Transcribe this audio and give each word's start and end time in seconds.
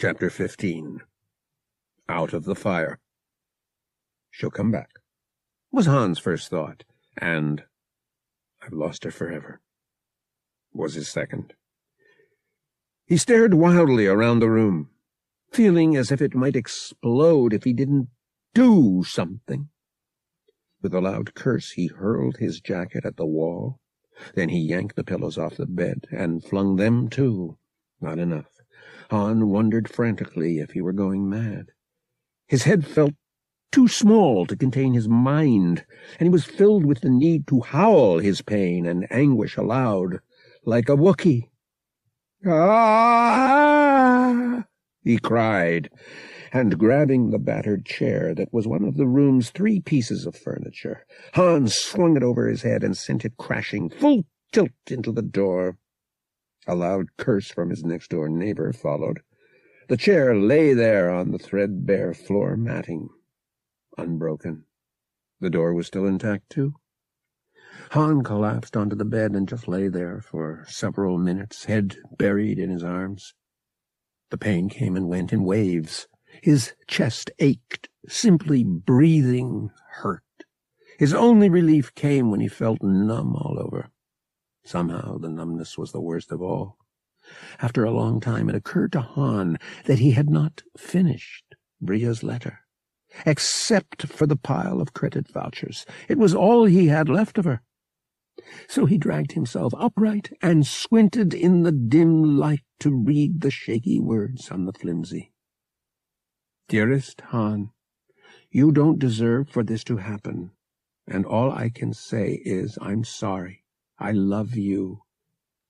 Chapter 0.00 0.30
15 0.30 1.02
Out 2.08 2.32
of 2.32 2.44
the 2.44 2.54
Fire 2.54 3.00
She'll 4.30 4.50
come 4.50 4.70
back, 4.70 4.92
was 5.70 5.84
Han's 5.84 6.18
first 6.18 6.48
thought, 6.48 6.84
and 7.18 7.64
I've 8.62 8.72
lost 8.72 9.04
her 9.04 9.10
forever, 9.10 9.60
was 10.72 10.94
his 10.94 11.10
second. 11.10 11.52
He 13.04 13.18
stared 13.18 13.52
wildly 13.52 14.06
around 14.06 14.38
the 14.38 14.48
room, 14.48 14.88
feeling 15.52 15.96
as 15.96 16.10
if 16.10 16.22
it 16.22 16.34
might 16.34 16.56
explode 16.56 17.52
if 17.52 17.64
he 17.64 17.74
didn't 17.74 18.08
do 18.54 19.04
something. 19.06 19.68
With 20.80 20.94
a 20.94 21.02
loud 21.02 21.34
curse, 21.34 21.72
he 21.72 21.88
hurled 21.88 22.38
his 22.38 22.62
jacket 22.62 23.04
at 23.04 23.18
the 23.18 23.26
wall. 23.26 23.80
Then 24.34 24.48
he 24.48 24.60
yanked 24.60 24.96
the 24.96 25.04
pillows 25.04 25.36
off 25.36 25.58
the 25.58 25.66
bed 25.66 26.06
and 26.10 26.42
flung 26.42 26.76
them 26.76 27.10
too. 27.10 27.58
Not 28.00 28.18
enough. 28.18 28.59
Han 29.10 29.48
wondered 29.48 29.90
frantically 29.90 30.60
if 30.60 30.70
he 30.70 30.80
were 30.80 30.92
going 30.92 31.28
mad. 31.28 31.72
His 32.46 32.62
head 32.62 32.86
felt 32.86 33.14
too 33.72 33.88
small 33.88 34.46
to 34.46 34.56
contain 34.56 34.94
his 34.94 35.08
mind, 35.08 35.84
and 36.18 36.26
he 36.26 36.30
was 36.30 36.44
filled 36.44 36.84
with 36.84 37.00
the 37.00 37.10
need 37.10 37.48
to 37.48 37.60
howl 37.60 38.18
his 38.18 38.40
pain 38.40 38.86
and 38.86 39.10
anguish 39.10 39.56
aloud, 39.56 40.20
like 40.64 40.88
a 40.88 40.96
Wookiee. 40.96 41.50
Ah! 42.46 43.80
he 45.02 45.18
cried, 45.18 45.90
and 46.52 46.78
grabbing 46.78 47.30
the 47.30 47.38
battered 47.38 47.84
chair 47.84 48.32
that 48.34 48.52
was 48.52 48.68
one 48.68 48.84
of 48.84 48.96
the 48.96 49.08
room's 49.08 49.50
three 49.50 49.80
pieces 49.80 50.24
of 50.24 50.36
furniture, 50.36 51.04
Han 51.34 51.66
swung 51.66 52.16
it 52.16 52.22
over 52.22 52.46
his 52.48 52.62
head 52.62 52.84
and 52.84 52.96
sent 52.96 53.24
it 53.24 53.36
crashing 53.36 53.90
full 53.90 54.24
tilt 54.52 54.70
into 54.88 55.10
the 55.10 55.22
door. 55.22 55.78
A 56.66 56.74
loud 56.74 57.16
curse 57.16 57.50
from 57.50 57.70
his 57.70 57.84
next-door 57.84 58.28
neighbor 58.28 58.72
followed. 58.72 59.20
The 59.88 59.96
chair 59.96 60.36
lay 60.36 60.74
there 60.74 61.10
on 61.10 61.30
the 61.30 61.38
threadbare 61.38 62.14
floor 62.14 62.56
matting, 62.56 63.08
unbroken. 63.96 64.66
The 65.40 65.50
door 65.50 65.74
was 65.74 65.86
still 65.86 66.06
intact, 66.06 66.50
too. 66.50 66.74
Han 67.92 68.22
collapsed 68.22 68.76
onto 68.76 68.94
the 68.94 69.04
bed 69.04 69.32
and 69.32 69.48
just 69.48 69.66
lay 69.66 69.88
there 69.88 70.20
for 70.20 70.64
several 70.68 71.18
minutes, 71.18 71.64
head 71.64 71.96
buried 72.16 72.58
in 72.58 72.70
his 72.70 72.84
arms. 72.84 73.34
The 74.30 74.38
pain 74.38 74.68
came 74.68 74.96
and 74.96 75.08
went 75.08 75.32
in 75.32 75.44
waves. 75.44 76.06
His 76.42 76.74
chest 76.86 77.30
ached. 77.38 77.88
Simply 78.08 78.64
breathing 78.64 79.70
hurt. 79.90 80.22
His 80.98 81.12
only 81.12 81.48
relief 81.50 81.94
came 81.94 82.30
when 82.30 82.40
he 82.40 82.48
felt 82.48 82.82
numb 82.82 83.34
all 83.34 83.58
over. 83.58 83.90
Somehow 84.64 85.18
the 85.18 85.30
numbness 85.30 85.78
was 85.78 85.92
the 85.92 86.00
worst 86.00 86.30
of 86.32 86.42
all. 86.42 86.76
After 87.60 87.84
a 87.84 87.90
long 87.90 88.20
time 88.20 88.48
it 88.48 88.54
occurred 88.54 88.92
to 88.92 89.00
Han 89.00 89.58
that 89.84 89.98
he 89.98 90.12
had 90.12 90.30
not 90.30 90.62
finished 90.76 91.54
Bria's 91.80 92.22
letter. 92.22 92.60
Except 93.26 94.06
for 94.06 94.26
the 94.26 94.36
pile 94.36 94.80
of 94.80 94.94
credit 94.94 95.28
vouchers. 95.28 95.84
It 96.08 96.18
was 96.18 96.34
all 96.34 96.64
he 96.64 96.86
had 96.86 97.08
left 97.08 97.38
of 97.38 97.44
her. 97.44 97.62
So 98.68 98.86
he 98.86 98.98
dragged 98.98 99.32
himself 99.32 99.74
upright 99.76 100.32
and 100.40 100.66
squinted 100.66 101.34
in 101.34 101.62
the 101.62 101.72
dim 101.72 102.38
light 102.38 102.62
to 102.80 102.90
read 102.90 103.40
the 103.40 103.50
shaky 103.50 104.00
words 104.00 104.50
on 104.50 104.64
the 104.64 104.72
flimsy. 104.72 105.32
Dearest 106.68 107.20
Han, 107.28 107.70
you 108.50 108.72
don't 108.72 108.98
deserve 108.98 109.48
for 109.48 109.62
this 109.62 109.84
to 109.84 109.98
happen, 109.98 110.52
and 111.06 111.26
all 111.26 111.50
I 111.50 111.68
can 111.68 111.92
say 111.92 112.40
is 112.44 112.78
I'm 112.80 113.04
sorry. 113.04 113.59
I 114.02 114.12
love 114.12 114.56
you, 114.56 115.02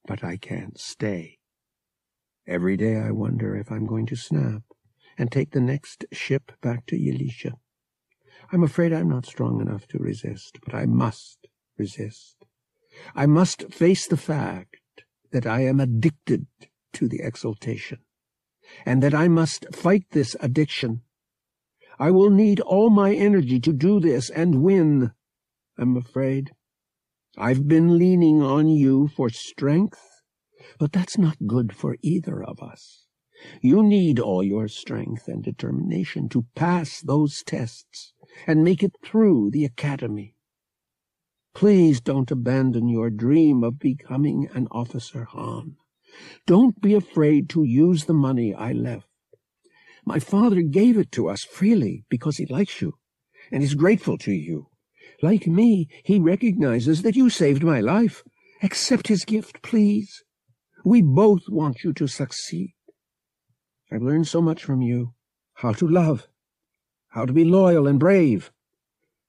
but 0.06 0.22
I 0.22 0.36
can't 0.36 0.78
stay. 0.78 1.38
Every 2.46 2.76
day 2.76 2.96
I 2.96 3.10
wonder 3.10 3.56
if 3.56 3.72
I'm 3.72 3.86
going 3.86 4.06
to 4.06 4.16
snap 4.16 4.62
and 5.18 5.32
take 5.32 5.50
the 5.50 5.60
next 5.60 6.04
ship 6.12 6.52
back 6.62 6.86
to 6.86 6.96
Ylesia. 6.96 7.54
I'm 8.52 8.62
afraid 8.62 8.92
I'm 8.92 9.08
not 9.08 9.26
strong 9.26 9.60
enough 9.60 9.88
to 9.88 9.98
resist, 9.98 10.60
but 10.64 10.74
I 10.74 10.86
must 10.86 11.48
resist. 11.76 12.36
I 13.16 13.26
must 13.26 13.74
face 13.74 14.06
the 14.06 14.16
fact 14.16 14.76
that 15.32 15.46
I 15.46 15.62
am 15.62 15.80
addicted 15.80 16.46
to 16.92 17.08
the 17.08 17.20
exaltation, 17.22 17.98
and 18.86 19.02
that 19.02 19.14
I 19.14 19.26
must 19.26 19.74
fight 19.74 20.06
this 20.12 20.36
addiction. 20.38 21.02
I 21.98 22.12
will 22.12 22.30
need 22.30 22.60
all 22.60 22.90
my 22.90 23.12
energy 23.12 23.58
to 23.58 23.72
do 23.72 23.98
this 23.98 24.30
and 24.30 24.62
win, 24.62 25.10
I'm 25.76 25.96
afraid. 25.96 26.52
I've 27.38 27.68
been 27.68 27.96
leaning 27.96 28.42
on 28.42 28.68
you 28.68 29.08
for 29.08 29.30
strength, 29.30 30.22
but 30.78 30.92
that's 30.92 31.16
not 31.16 31.46
good 31.46 31.74
for 31.74 31.96
either 32.02 32.42
of 32.42 32.60
us. 32.60 33.06
You 33.62 33.82
need 33.82 34.18
all 34.18 34.42
your 34.42 34.68
strength 34.68 35.28
and 35.28 35.42
determination 35.42 36.28
to 36.30 36.46
pass 36.54 37.00
those 37.00 37.42
tests 37.42 38.12
and 38.46 38.64
make 38.64 38.82
it 38.82 38.96
through 39.02 39.50
the 39.52 39.64
academy. 39.64 40.34
Please 41.54 42.00
don't 42.00 42.30
abandon 42.30 42.88
your 42.88 43.10
dream 43.10 43.64
of 43.64 43.78
becoming 43.78 44.48
an 44.52 44.68
officer, 44.70 45.24
Han. 45.24 45.76
Don't 46.46 46.80
be 46.80 46.94
afraid 46.94 47.48
to 47.50 47.64
use 47.64 48.04
the 48.04 48.14
money 48.14 48.54
I 48.54 48.72
left. 48.72 49.08
My 50.04 50.18
father 50.18 50.62
gave 50.62 50.98
it 50.98 51.12
to 51.12 51.28
us 51.28 51.44
freely 51.44 52.04
because 52.08 52.38
he 52.38 52.46
likes 52.46 52.80
you 52.80 52.94
and 53.52 53.62
is 53.62 53.74
grateful 53.74 54.18
to 54.18 54.32
you. 54.32 54.69
Like 55.22 55.46
me, 55.46 55.88
he 56.02 56.18
recognizes 56.18 57.02
that 57.02 57.16
you 57.16 57.28
saved 57.28 57.62
my 57.62 57.80
life. 57.80 58.22
Accept 58.62 59.08
his 59.08 59.24
gift, 59.24 59.62
please. 59.62 60.22
We 60.84 61.02
both 61.02 61.42
want 61.48 61.84
you 61.84 61.92
to 61.94 62.06
succeed. 62.06 62.74
I've 63.92 64.02
learned 64.02 64.28
so 64.28 64.40
much 64.40 64.64
from 64.64 64.80
you. 64.80 65.14
How 65.54 65.72
to 65.74 65.86
love. 65.86 66.26
How 67.08 67.26
to 67.26 67.32
be 67.32 67.44
loyal 67.44 67.86
and 67.86 67.98
brave. 67.98 68.50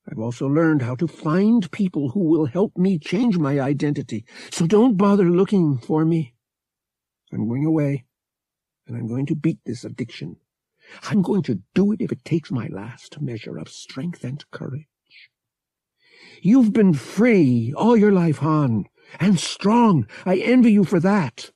I've 0.10 0.20
also 0.20 0.48
learned 0.48 0.82
how 0.82 0.96
to 0.96 1.08
find 1.08 1.70
people 1.72 2.10
who 2.10 2.22
will 2.22 2.46
help 2.46 2.78
me 2.78 2.98
change 2.98 3.38
my 3.38 3.60
identity. 3.60 4.26
So 4.52 4.68
don't 4.68 4.98
bother 4.98 5.30
looking 5.30 5.78
for 5.78 6.06
me. 6.06 6.34
I'm 7.34 7.48
going 7.48 7.66
away, 7.66 8.06
and 8.88 8.98
I'm 8.98 9.08
going 9.08 9.26
to 9.28 9.36
beat 9.36 9.60
this 9.66 9.84
addiction. 9.84 10.38
I'm 11.04 11.22
going 11.22 11.44
to 11.44 11.62
do 11.74 11.92
it 11.92 12.02
if 12.02 12.12
it 12.12 12.26
takes 12.26 12.52
my 12.52 12.68
last 12.68 13.22
measure 13.22 13.58
of 13.58 13.70
strength 13.70 14.24
and 14.24 14.44
courage. 14.52 14.88
You've 16.44 16.74
been 16.74 16.94
free 16.94 17.72
all 17.78 17.96
your 17.96 18.12
life, 18.12 18.40
Han, 18.40 18.86
and 19.20 19.40
strong. 19.40 20.08
I 20.26 20.38
envy 20.38 20.72
you 20.72 20.84
for 20.84 21.00
that. 21.00 21.52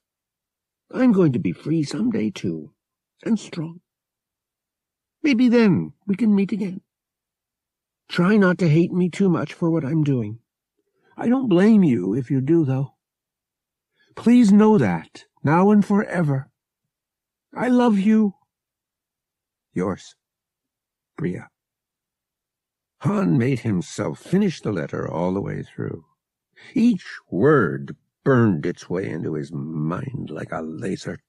I'm 0.92 1.12
going 1.12 1.34
to 1.34 1.40
be 1.40 1.52
free 1.52 1.84
someday, 1.84 2.30
too, 2.30 2.72
and 3.24 3.40
strong. 3.40 3.82
Maybe 5.24 5.50
then 5.50 5.94
we 6.06 6.16
can 6.16 6.36
meet 6.36 6.52
again. 6.52 6.82
Try 8.08 8.38
not 8.38 8.60
to 8.60 8.70
hate 8.70 8.92
me 8.92 9.10
too 9.10 9.28
much 9.28 9.54
for 9.54 9.72
what 9.72 9.84
I'm 9.84 10.04
doing. 10.04 10.38
I 11.18 11.30
don't 11.30 11.50
blame 11.50 11.84
you 11.84 12.14
if 12.14 12.30
you 12.30 12.40
do, 12.40 12.64
though. 12.64 12.94
Please 14.16 14.52
know 14.52 14.78
that, 14.78 15.24
now 15.44 15.72
and 15.72 15.84
forever. 15.84 16.52
I 17.56 17.70
love 17.70 17.98
you. 17.98 18.36
Yours, 19.74 20.14
Bria. 21.18 21.50
Han 23.06 23.38
made 23.38 23.60
himself 23.60 24.18
finish 24.18 24.62
the 24.62 24.72
letter 24.72 25.08
all 25.08 25.36
the 25.36 25.42
way 25.42 25.62
through. 25.62 26.06
Each 26.74 27.06
word 27.30 27.96
burned 28.24 28.66
its 28.66 28.90
way 28.90 29.08
into 29.08 29.36
his 29.36 29.52
mind 29.52 30.32
like 30.32 30.52
a 30.52 30.64
laser 30.64 31.20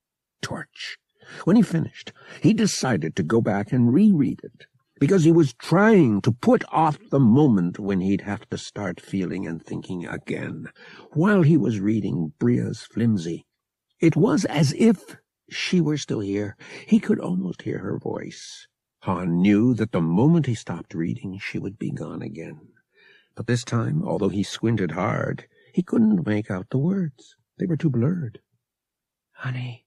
torch. 0.40 0.96
When 1.44 1.54
he 1.54 1.60
finished, 1.60 2.14
he 2.40 2.54
decided 2.54 3.14
to 3.16 3.22
go 3.22 3.42
back 3.42 3.72
and 3.72 3.92
reread 3.92 4.40
it, 4.42 4.64
because 4.98 5.24
he 5.24 5.32
was 5.32 5.52
trying 5.52 6.22
to 6.22 6.32
put 6.32 6.64
off 6.72 6.98
the 7.10 7.20
moment 7.20 7.78
when 7.78 8.00
he'd 8.00 8.22
have 8.22 8.48
to 8.48 8.56
start 8.56 8.98
feeling 8.98 9.46
and 9.46 9.62
thinking 9.62 10.06
again. 10.06 10.68
While 11.12 11.42
he 11.42 11.58
was 11.58 11.78
reading 11.78 12.32
Bria's 12.38 12.84
flimsy, 12.90 13.44
it 14.00 14.16
was 14.16 14.46
as 14.46 14.72
if 14.78 15.18
she 15.50 15.82
were 15.82 15.98
still 15.98 16.20
here. 16.20 16.56
He 16.86 17.00
could 17.00 17.20
almost 17.20 17.60
hear 17.62 17.80
her 17.80 17.98
voice. 17.98 18.66
Han 19.06 19.40
knew 19.40 19.72
that 19.72 19.92
the 19.92 20.00
moment 20.00 20.46
he 20.46 20.56
stopped 20.56 20.92
reading, 20.92 21.38
she 21.38 21.60
would 21.60 21.78
be 21.78 21.92
gone 21.92 22.22
again. 22.22 22.58
But 23.36 23.46
this 23.46 23.62
time, 23.62 24.02
although 24.04 24.30
he 24.30 24.42
squinted 24.42 24.90
hard, 24.90 25.46
he 25.72 25.84
couldn't 25.84 26.26
make 26.26 26.50
out 26.50 26.70
the 26.70 26.78
words. 26.78 27.36
They 27.56 27.66
were 27.66 27.76
too 27.76 27.88
blurred. 27.88 28.40
Honey, 29.30 29.86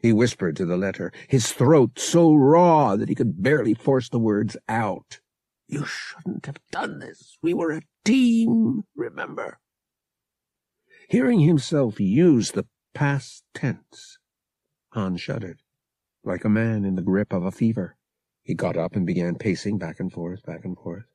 he 0.00 0.10
whispered 0.10 0.56
to 0.56 0.64
the 0.64 0.78
letter, 0.78 1.12
his 1.28 1.52
throat 1.52 1.98
so 1.98 2.32
raw 2.32 2.96
that 2.96 3.10
he 3.10 3.14
could 3.14 3.42
barely 3.42 3.74
force 3.74 4.08
the 4.08 4.18
words 4.18 4.56
out. 4.70 5.20
You 5.68 5.84
shouldn't 5.84 6.46
have 6.46 6.60
done 6.72 7.00
this. 7.00 7.36
We 7.42 7.52
were 7.52 7.72
a 7.72 7.82
team, 8.06 8.84
remember? 8.94 9.58
Hearing 11.10 11.40
himself 11.40 12.00
use 12.00 12.52
the 12.52 12.64
past 12.94 13.44
tense, 13.52 14.16
Han 14.92 15.18
shuddered, 15.18 15.60
like 16.24 16.46
a 16.46 16.48
man 16.48 16.86
in 16.86 16.94
the 16.94 17.02
grip 17.02 17.34
of 17.34 17.44
a 17.44 17.52
fever. 17.52 17.98
He 18.46 18.54
got 18.54 18.76
up 18.76 18.94
and 18.94 19.04
began 19.04 19.34
pacing 19.34 19.76
back 19.76 19.98
and 19.98 20.12
forth, 20.12 20.46
back 20.46 20.64
and 20.64 20.78
forth. 20.78 21.06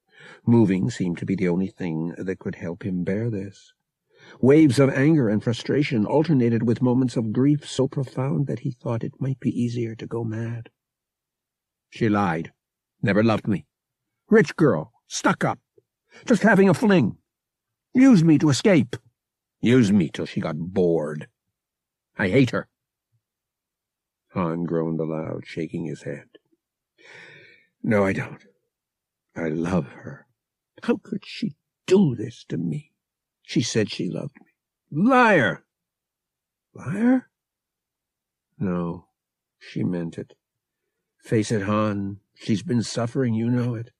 Moving 0.45 0.89
seemed 0.89 1.18
to 1.19 1.25
be 1.25 1.33
the 1.33 1.48
only 1.48 1.68
thing 1.68 2.13
that 2.18 2.39
could 2.39 2.56
help 2.56 2.83
him 2.83 3.06
bear 3.06 3.30
this. 3.30 3.72
Waves 4.42 4.80
of 4.80 4.89
anger 4.89 5.30
and 5.30 5.42
frustration 5.42 6.06
alternated 6.06 6.63
with 6.63 6.81
moments 6.81 7.16
of 7.16 7.31
grief 7.31 7.66
so 7.66 7.88
profound 7.88 8.48
that 8.48 8.60
he 8.60 8.72
thought 8.72 9.06
it 9.06 9.22
might 9.22 9.39
be 9.39 9.50
easier 9.50 9.95
to 9.95 10.06
go 10.06 10.25
mad. 10.25 10.72
She 11.89 12.10
lied. 12.10 12.51
Never 13.01 13.24
loved 13.24 13.48
me. 13.48 13.66
Rich 14.30 14.57
girl. 14.57 14.92
Stuck 15.07 15.45
up. 15.45 15.60
Just 16.25 16.44
having 16.44 16.68
a 16.68 16.74
fling. 16.74 17.16
Used 17.94 18.25
me 18.25 18.38
to 18.39 18.50
escape. 18.50 18.98
Used 19.62 19.94
me 19.94 20.10
till 20.10 20.25
she 20.25 20.42
got 20.42 20.57
bored. 20.57 21.30
I 22.18 22.27
hate 22.27 22.50
her. 22.50 22.68
Han 24.34 24.66
groaned 24.66 25.00
aloud, 25.00 25.44
shaking 25.45 25.86
his 25.86 26.04
head. 26.04 26.31
No, 27.83 28.06
I 28.06 28.13
don't. 28.13 28.45
I 29.36 29.48
love 29.48 29.88
her. 29.88 30.28
How 30.83 30.98
could 31.01 31.25
she 31.25 31.56
do 31.88 32.16
this 32.16 32.45
to 32.50 32.57
me? 32.57 32.92
She 33.44 33.62
said 33.62 33.89
she 33.89 34.10
loved 34.10 34.38
me. 34.39 34.51
Liar! 34.92 35.63
Liar? 36.74 37.30
No, 38.60 39.07
she 39.57 39.83
meant 39.83 40.18
it. 40.18 40.36
Face 41.24 41.51
it, 41.51 41.63
Han. 41.63 42.19
She's 42.36 42.63
been 42.63 42.83
suffering, 42.83 43.33
you 43.33 43.50
know 43.50 43.75
it. 43.75 43.92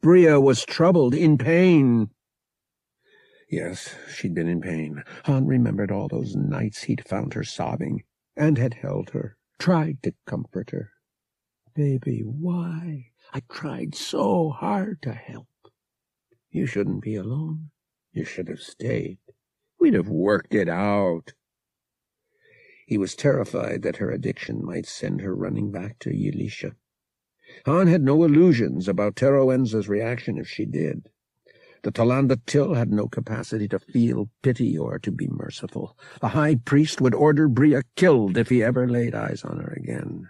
Bria 0.00 0.40
was 0.40 0.64
troubled, 0.64 1.14
in 1.14 1.38
pain. 1.38 2.10
Yes, 3.50 3.96
she'd 4.14 4.34
been 4.34 4.48
in 4.48 4.60
pain. 4.60 5.02
Han 5.24 5.46
remembered 5.46 5.90
all 5.90 6.08
those 6.08 6.36
nights 6.36 6.84
he'd 6.84 7.06
found 7.06 7.34
her 7.34 7.44
sobbing, 7.44 8.04
and 8.36 8.56
had 8.58 8.74
held 8.74 9.10
her, 9.10 9.36
tried 9.58 10.02
to 10.04 10.14
comfort 10.26 10.70
her. 10.70 10.92
Baby, 11.80 12.20
why? 12.20 13.06
I 13.32 13.40
tried 13.50 13.94
so 13.94 14.50
hard 14.50 15.00
to 15.00 15.14
help. 15.14 15.48
You 16.50 16.66
shouldn't 16.66 17.00
be 17.00 17.14
alone. 17.14 17.70
You 18.12 18.22
should 18.22 18.48
have 18.48 18.60
stayed. 18.60 19.16
We'd 19.80 19.94
have 19.94 20.10
worked 20.10 20.54
it 20.54 20.68
out. 20.68 21.32
He 22.86 22.98
was 22.98 23.14
terrified 23.14 23.80
that 23.80 23.96
her 23.96 24.10
addiction 24.10 24.62
might 24.62 24.84
send 24.84 25.22
her 25.22 25.34
running 25.34 25.72
back 25.72 25.98
to 26.00 26.10
Ylesia. 26.10 26.74
Han 27.64 27.86
had 27.86 28.02
no 28.02 28.24
illusions 28.24 28.86
about 28.86 29.16
Teroenza's 29.16 29.88
reaction 29.88 30.36
if 30.36 30.46
she 30.46 30.66
did. 30.66 31.08
The 31.82 31.92
t'landa 31.92 32.42
Til 32.44 32.74
had 32.74 32.92
no 32.92 33.08
capacity 33.08 33.68
to 33.68 33.78
feel 33.78 34.28
pity 34.42 34.76
or 34.76 34.98
to 34.98 35.10
be 35.10 35.28
merciful. 35.28 35.96
The 36.20 36.28
high 36.28 36.56
priest 36.56 37.00
would 37.00 37.14
order 37.14 37.48
Bria 37.48 37.84
killed 37.96 38.36
if 38.36 38.50
he 38.50 38.62
ever 38.62 38.86
laid 38.86 39.14
eyes 39.14 39.42
on 39.44 39.60
her 39.60 39.72
again. 39.82 40.28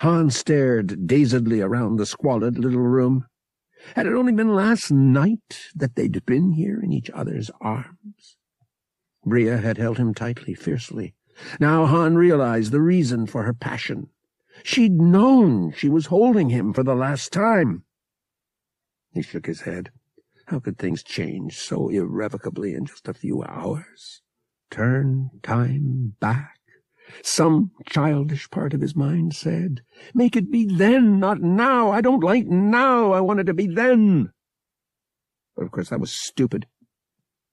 Han 0.00 0.30
stared 0.30 1.06
dazedly 1.06 1.60
around 1.60 1.96
the 1.96 2.06
squalid 2.06 2.58
little 2.58 2.80
room. 2.80 3.26
Had 3.96 4.06
it 4.06 4.14
only 4.14 4.32
been 4.32 4.54
last 4.54 4.90
night 4.90 5.70
that 5.74 5.94
they'd 5.96 6.24
been 6.26 6.52
here 6.52 6.80
in 6.80 6.92
each 6.92 7.10
other's 7.10 7.50
arms? 7.60 8.36
Bria 9.24 9.58
had 9.58 9.78
held 9.78 9.98
him 9.98 10.14
tightly, 10.14 10.54
fiercely. 10.54 11.14
Now 11.58 11.86
Han 11.86 12.16
realized 12.16 12.72
the 12.72 12.80
reason 12.80 13.26
for 13.26 13.44
her 13.44 13.54
passion. 13.54 14.10
She'd 14.62 14.92
known 14.92 15.72
she 15.72 15.88
was 15.88 16.06
holding 16.06 16.50
him 16.50 16.72
for 16.72 16.82
the 16.82 16.94
last 16.94 17.32
time. 17.32 17.84
He 19.12 19.22
shook 19.22 19.46
his 19.46 19.62
head. 19.62 19.90
How 20.46 20.60
could 20.60 20.78
things 20.78 21.02
change 21.02 21.58
so 21.58 21.88
irrevocably 21.88 22.74
in 22.74 22.84
just 22.84 23.08
a 23.08 23.14
few 23.14 23.42
hours? 23.42 24.22
Turn 24.70 25.30
time 25.42 26.16
back? 26.20 26.59
Some 27.22 27.72
childish 27.86 28.50
part 28.50 28.74
of 28.74 28.80
his 28.80 28.96
mind 28.96 29.34
said, 29.34 29.82
Make 30.14 30.36
it 30.36 30.50
be 30.50 30.64
then, 30.64 31.18
not 31.18 31.40
now. 31.40 31.90
I 31.90 32.00
don't 32.00 32.24
like 32.24 32.46
now. 32.46 33.12
I 33.12 33.20
want 33.20 33.40
it 33.40 33.44
to 33.44 33.54
be 33.54 33.66
then. 33.66 34.32
But 35.56 35.64
of 35.64 35.70
course 35.70 35.90
that 35.90 36.00
was 36.00 36.12
stupid. 36.12 36.66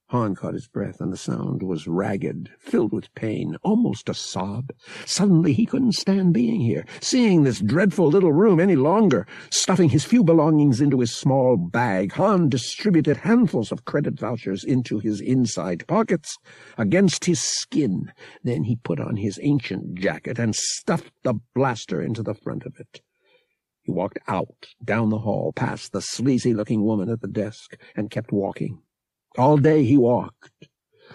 Han 0.09 0.35
caught 0.35 0.53
his 0.53 0.69
breath, 0.69 1.01
and 1.01 1.11
the 1.11 1.17
sound 1.17 1.61
was 1.61 1.85
ragged, 1.85 2.49
filled 2.59 2.93
with 2.93 3.13
pain, 3.13 3.57
almost 3.61 4.07
a 4.07 4.13
sob. 4.13 4.71
Suddenly 5.05 5.51
he 5.51 5.65
couldn't 5.65 5.95
stand 5.95 6.33
being 6.33 6.61
here, 6.61 6.85
seeing 7.01 7.43
this 7.43 7.59
dreadful 7.59 8.07
little 8.07 8.31
room 8.31 8.57
any 8.57 8.77
longer. 8.77 9.27
Stuffing 9.49 9.89
his 9.89 10.05
few 10.05 10.23
belongings 10.23 10.79
into 10.79 11.01
his 11.01 11.13
small 11.13 11.57
bag, 11.57 12.13
Han 12.13 12.47
distributed 12.47 13.17
handfuls 13.17 13.69
of 13.69 13.83
credit 13.83 14.17
vouchers 14.17 14.63
into 14.63 14.99
his 14.99 15.19
inside 15.19 15.85
pockets, 15.87 16.37
against 16.77 17.25
his 17.25 17.41
skin. 17.41 18.13
Then 18.43 18.63
he 18.63 18.77
put 18.77 19.01
on 19.01 19.17
his 19.17 19.37
ancient 19.43 19.95
jacket 19.95 20.39
and 20.39 20.55
stuffed 20.55 21.11
the 21.23 21.33
blaster 21.53 22.01
into 22.01 22.23
the 22.23 22.33
front 22.33 22.65
of 22.65 22.75
it. 22.79 23.01
He 23.81 23.91
walked 23.91 24.19
out, 24.29 24.67
down 24.81 25.09
the 25.09 25.19
hall, 25.19 25.51
past 25.53 25.91
the 25.91 26.01
sleazy-looking 26.01 26.81
woman 26.81 27.09
at 27.09 27.19
the 27.19 27.27
desk, 27.27 27.75
and 27.93 28.09
kept 28.09 28.31
walking. 28.31 28.81
All 29.37 29.57
day 29.57 29.83
he 29.83 29.97
walked, 29.97 30.67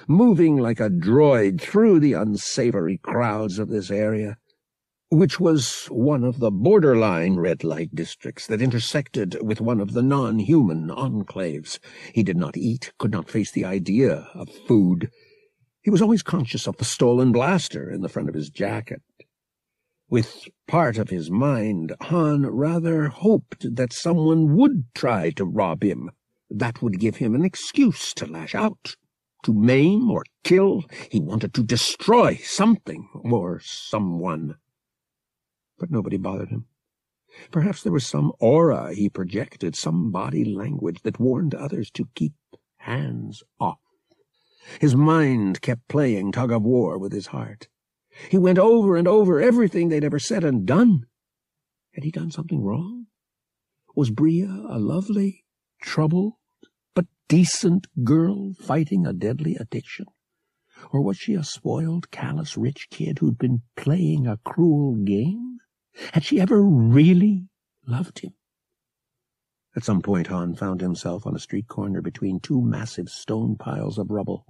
moving 0.07 0.57
like 0.57 0.79
a 0.79 0.89
droid 0.89 1.61
through 1.61 1.99
the 1.99 2.13
unsavory 2.13 2.99
crowds 2.99 3.59
of 3.59 3.69
this 3.69 3.91
area, 3.91 4.37
which 5.09 5.41
was 5.41 5.87
one 5.87 6.23
of 6.23 6.39
the 6.39 6.53
borderline 6.53 7.35
red 7.35 7.65
light 7.65 7.93
districts 7.97 8.47
that 8.47 8.63
intersected 8.63 9.39
with 9.43 9.61
one 9.61 9.81
of 9.81 9.93
the 9.93 10.05
non-human 10.05 10.89
enclaves. 10.89 11.81
He 12.15 12.23
did 12.23 12.37
not 12.37 12.57
eat, 12.57 12.93
could 12.97 13.11
not 13.11 13.29
face 13.29 13.51
the 13.51 13.65
idea 13.65 14.29
of 14.35 14.49
food. 14.69 15.11
He 15.83 15.91
was 15.91 16.01
always 16.01 16.23
conscious 16.23 16.69
of 16.69 16.77
the 16.77 16.85
stolen 16.85 17.33
blaster 17.33 17.91
in 17.91 18.03
the 18.03 18.09
front 18.09 18.29
of 18.29 18.37
his 18.37 18.51
jacket. 18.51 19.03
With 20.09 20.45
part 20.69 20.97
of 20.97 21.11
his 21.11 21.29
mind, 21.29 21.93
Han 22.03 22.47
rather 22.47 23.09
hoped 23.09 23.75
that 23.75 23.93
someone 23.93 24.55
would 24.57 24.85
try 24.95 25.31
to 25.31 25.45
rob 25.45 25.83
him 25.83 26.11
that 26.55 26.83
would 26.83 26.99
give 26.99 27.17
him 27.17 27.35
an 27.35 27.45
excuse 27.45 28.13
to 28.15 28.27
lash 28.27 28.55
out, 28.55 28.97
to 29.45 29.53
maim 29.53 30.11
or 30.11 30.25
kill. 30.45 30.85
He 31.11 31.21
wanted 31.21 31.55
to 31.55 31.63
destroy 31.63 32.37
something 32.37 33.09
or 33.15 33.61
someone. 33.61 34.57
But 35.79 35.91
nobody 35.91 36.17
bothered 36.17 36.51
him. 36.51 36.67
Perhaps 37.51 37.83
there 37.83 37.93
was 37.93 38.07
some 38.07 38.33
aura 38.41 38.95
he 38.95 39.09
projected, 39.09 39.75
some 39.75 40.11
body 40.11 40.45
language 40.45 41.01
that 41.03 41.19
warned 41.19 41.55
others 41.55 41.91
to 41.93 42.09
keep 42.15 42.35
hands 42.77 43.43
off. 43.59 43.79
His 44.81 44.95
mind 44.95 45.61
kept 45.61 45.89
playing 45.89 46.33
tug 46.33 46.53
of 46.53 46.63
war 46.63 46.99
with 46.99 47.13
his 47.13 47.29
heart. 47.29 47.69
He 48.29 48.39
went 48.39 48.59
over 48.59 48.97
and 48.97 49.09
over 49.09 49.41
everything 49.41 49.89
they'd 49.89 50.05
ever 50.05 50.19
said 50.19 50.45
and 50.45 50.67
done. 50.67 51.07
Had 51.95 52.05
he 52.05 52.11
done 52.11 52.31
something 52.31 52.63
wrong? 52.63 53.07
Was 53.97 54.11
Bria 54.11 54.67
a 54.69 54.79
lovely, 54.79 55.45
troubled, 55.81 56.35
decent 57.33 57.87
girl 58.05 58.53
fighting 58.53 59.07
a 59.07 59.13
deadly 59.15 59.57
addiction? 59.59 60.05
Or 60.93 61.01
was 61.01 61.17
she 61.17 61.33
a 61.33 61.43
spoiled, 61.43 62.11
callous, 62.11 62.59
rich 62.59 62.89
kid 62.91 63.21
who'd 63.21 63.39
been 63.39 63.63
playing 63.75 64.27
a 64.27 64.37
cruel 64.45 64.97
game? 64.97 65.57
Had 66.13 66.25
she 66.25 66.39
ever 66.39 66.63
really 66.63 67.49
loved 67.87 68.19
him? 68.19 68.35
At 69.75 69.83
some 69.83 70.03
point, 70.03 70.27
Han 70.27 70.57
found 70.57 70.83
himself 70.83 71.27
on 71.27 71.35
a 71.35 71.39
street 71.39 71.69
corner 71.69 72.03
between 72.03 72.39
two 72.39 72.61
massive 72.61 73.09
stone 73.09 73.57
piles 73.57 73.97
of 73.97 74.11
rubble. 74.11 74.45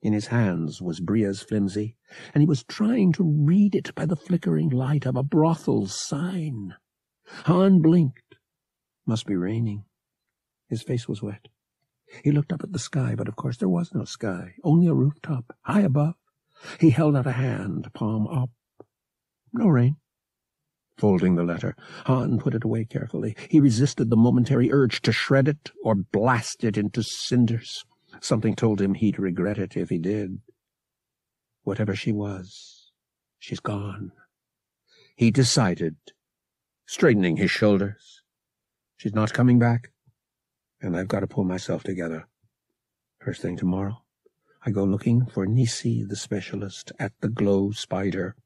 In 0.00 0.12
his 0.12 0.28
hands 0.28 0.80
was 0.80 1.00
Bria's 1.00 1.42
flimsy, 1.42 1.96
and 2.32 2.42
he 2.42 2.46
was 2.46 2.62
trying 2.62 3.10
to 3.14 3.24
read 3.24 3.74
it 3.74 3.92
by 3.96 4.06
the 4.06 4.14
flickering 4.14 4.70
light 4.70 5.04
of 5.04 5.16
a 5.16 5.24
brothel's 5.24 6.00
sign. 6.00 6.76
Han 7.46 7.80
blinked. 7.80 8.36
Must 9.04 9.26
be 9.26 9.34
raining. 9.34 9.86
His 10.68 10.84
face 10.84 11.08
was 11.08 11.20
wet. 11.20 11.48
He 12.22 12.30
looked 12.30 12.52
up 12.52 12.62
at 12.62 12.72
the 12.72 12.78
sky, 12.78 13.14
but 13.16 13.28
of 13.28 13.36
course 13.36 13.56
there 13.56 13.68
was 13.68 13.92
no 13.94 14.04
sky, 14.04 14.54
only 14.62 14.86
a 14.86 14.94
rooftop, 14.94 15.56
high 15.62 15.80
above. 15.80 16.14
He 16.78 16.90
held 16.90 17.16
out 17.16 17.26
a 17.26 17.32
hand, 17.32 17.88
palm 17.94 18.26
up. 18.28 18.50
No 19.52 19.68
rain. 19.68 19.96
Folding 20.96 21.34
the 21.34 21.42
letter, 21.42 21.74
Han 22.06 22.38
put 22.38 22.54
it 22.54 22.64
away 22.64 22.84
carefully. 22.84 23.36
He 23.50 23.58
resisted 23.58 24.10
the 24.10 24.16
momentary 24.16 24.72
urge 24.72 25.02
to 25.02 25.12
shred 25.12 25.48
it 25.48 25.72
or 25.82 25.96
blast 25.96 26.62
it 26.62 26.76
into 26.76 27.02
cinders. 27.02 27.84
Something 28.20 28.54
told 28.54 28.80
him 28.80 28.94
he'd 28.94 29.18
regret 29.18 29.58
it 29.58 29.76
if 29.76 29.88
he 29.88 29.98
did. 29.98 30.40
Whatever 31.64 31.96
she 31.96 32.12
was, 32.12 32.92
she's 33.38 33.60
gone. 33.60 34.12
He 35.16 35.30
decided, 35.30 35.96
straightening 36.86 37.38
his 37.38 37.50
shoulders. 37.50 38.22
She's 38.96 39.14
not 39.14 39.32
coming 39.32 39.58
back 39.58 39.90
and 40.84 40.96
I've 40.96 41.08
got 41.08 41.20
to 41.20 41.26
pull 41.26 41.44
myself 41.44 41.82
together. 41.82 42.26
First 43.20 43.42
thing 43.42 43.56
tomorrow, 43.56 44.02
I 44.64 44.70
go 44.70 44.84
looking 44.84 45.26
for 45.26 45.46
Nisi 45.46 46.04
the 46.04 46.16
specialist 46.16 46.92
at 46.98 47.12
the 47.20 47.28
Glow 47.28 47.70
Spider. 47.72 48.36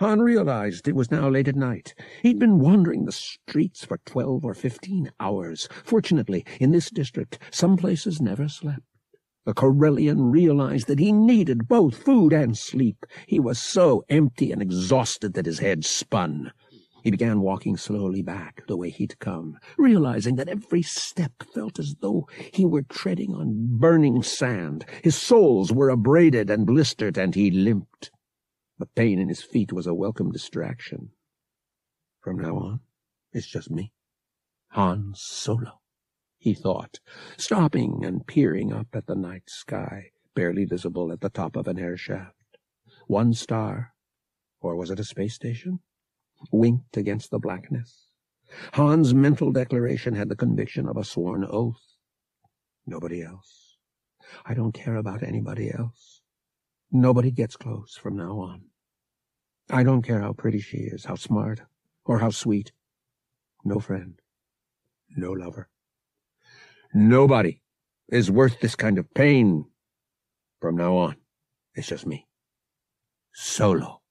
Han 0.00 0.20
realized 0.20 0.86
it 0.86 0.96
was 0.96 1.10
now 1.10 1.28
late 1.28 1.48
at 1.48 1.56
night. 1.56 1.94
He'd 2.22 2.38
been 2.38 2.58
wandering 2.58 3.04
the 3.04 3.12
streets 3.12 3.84
for 3.84 3.98
twelve 4.04 4.44
or 4.44 4.52
fifteen 4.52 5.10
hours. 5.20 5.68
Fortunately, 5.84 6.44
in 6.60 6.72
this 6.72 6.90
district, 6.90 7.38
some 7.50 7.76
places 7.76 8.20
never 8.20 8.48
slept. 8.48 8.82
The 9.46 9.54
Corellian 9.54 10.32
realized 10.32 10.86
that 10.88 10.98
he 10.98 11.12
needed 11.12 11.68
both 11.68 11.96
food 11.96 12.32
and 12.32 12.56
sleep. 12.56 13.06
He 13.26 13.38
was 13.38 13.58
so 13.58 14.04
empty 14.08 14.50
and 14.50 14.60
exhausted 14.60 15.34
that 15.34 15.46
his 15.46 15.60
head 15.60 15.84
spun. 15.84 16.50
He 17.04 17.10
began 17.10 17.42
walking 17.42 17.76
slowly 17.76 18.22
back 18.22 18.62
the 18.66 18.78
way 18.78 18.88
he'd 18.88 19.18
come, 19.18 19.58
realizing 19.76 20.36
that 20.36 20.48
every 20.48 20.80
step 20.80 21.32
felt 21.52 21.78
as 21.78 21.96
though 22.00 22.26
he 22.50 22.64
were 22.64 22.80
treading 22.80 23.34
on 23.34 23.76
burning 23.78 24.22
sand. 24.22 24.86
His 25.02 25.14
soles 25.14 25.70
were 25.70 25.90
abraded 25.90 26.48
and 26.48 26.66
blistered, 26.66 27.18
and 27.18 27.34
he 27.34 27.50
limped. 27.50 28.10
The 28.78 28.86
pain 28.86 29.18
in 29.18 29.28
his 29.28 29.42
feet 29.42 29.70
was 29.70 29.86
a 29.86 29.92
welcome 29.92 30.32
distraction. 30.32 31.10
From 32.22 32.38
now 32.38 32.56
on, 32.56 32.80
it's 33.34 33.46
just 33.46 33.70
me. 33.70 33.92
Han 34.68 35.12
Solo, 35.14 35.82
he 36.38 36.54
thought, 36.54 37.00
stopping 37.36 38.02
and 38.02 38.26
peering 38.26 38.72
up 38.72 38.88
at 38.94 39.06
the 39.06 39.14
night 39.14 39.50
sky, 39.50 40.06
barely 40.34 40.64
visible 40.64 41.12
at 41.12 41.20
the 41.20 41.28
top 41.28 41.54
of 41.54 41.68
an 41.68 41.78
air 41.78 41.98
shaft. 41.98 42.56
One 43.08 43.34
star, 43.34 43.92
or 44.62 44.74
was 44.74 44.90
it 44.90 44.98
a 44.98 45.04
space 45.04 45.34
station? 45.34 45.80
Winked 46.50 46.96
against 46.96 47.30
the 47.30 47.38
blackness. 47.38 48.08
Han's 48.72 49.14
mental 49.14 49.52
declaration 49.52 50.14
had 50.14 50.28
the 50.28 50.36
conviction 50.36 50.88
of 50.88 50.96
a 50.96 51.04
sworn 51.04 51.44
oath. 51.48 51.82
Nobody 52.86 53.22
else. 53.22 53.76
I 54.44 54.54
don't 54.54 54.72
care 54.72 54.96
about 54.96 55.22
anybody 55.22 55.72
else. 55.72 56.20
Nobody 56.90 57.30
gets 57.30 57.56
close 57.56 57.96
from 57.96 58.16
now 58.16 58.38
on. 58.38 58.62
I 59.70 59.82
don't 59.82 60.02
care 60.02 60.20
how 60.20 60.32
pretty 60.32 60.60
she 60.60 60.78
is, 60.78 61.04
how 61.04 61.14
smart, 61.14 61.62
or 62.04 62.18
how 62.18 62.30
sweet. 62.30 62.72
No 63.64 63.80
friend. 63.80 64.20
No 65.16 65.32
lover. 65.32 65.68
Nobody 66.92 67.60
is 68.08 68.30
worth 68.30 68.60
this 68.60 68.76
kind 68.76 68.98
of 68.98 69.12
pain. 69.14 69.64
From 70.60 70.76
now 70.76 70.96
on, 70.96 71.16
it's 71.74 71.88
just 71.88 72.06
me. 72.06 72.26
Solo. 73.32 74.03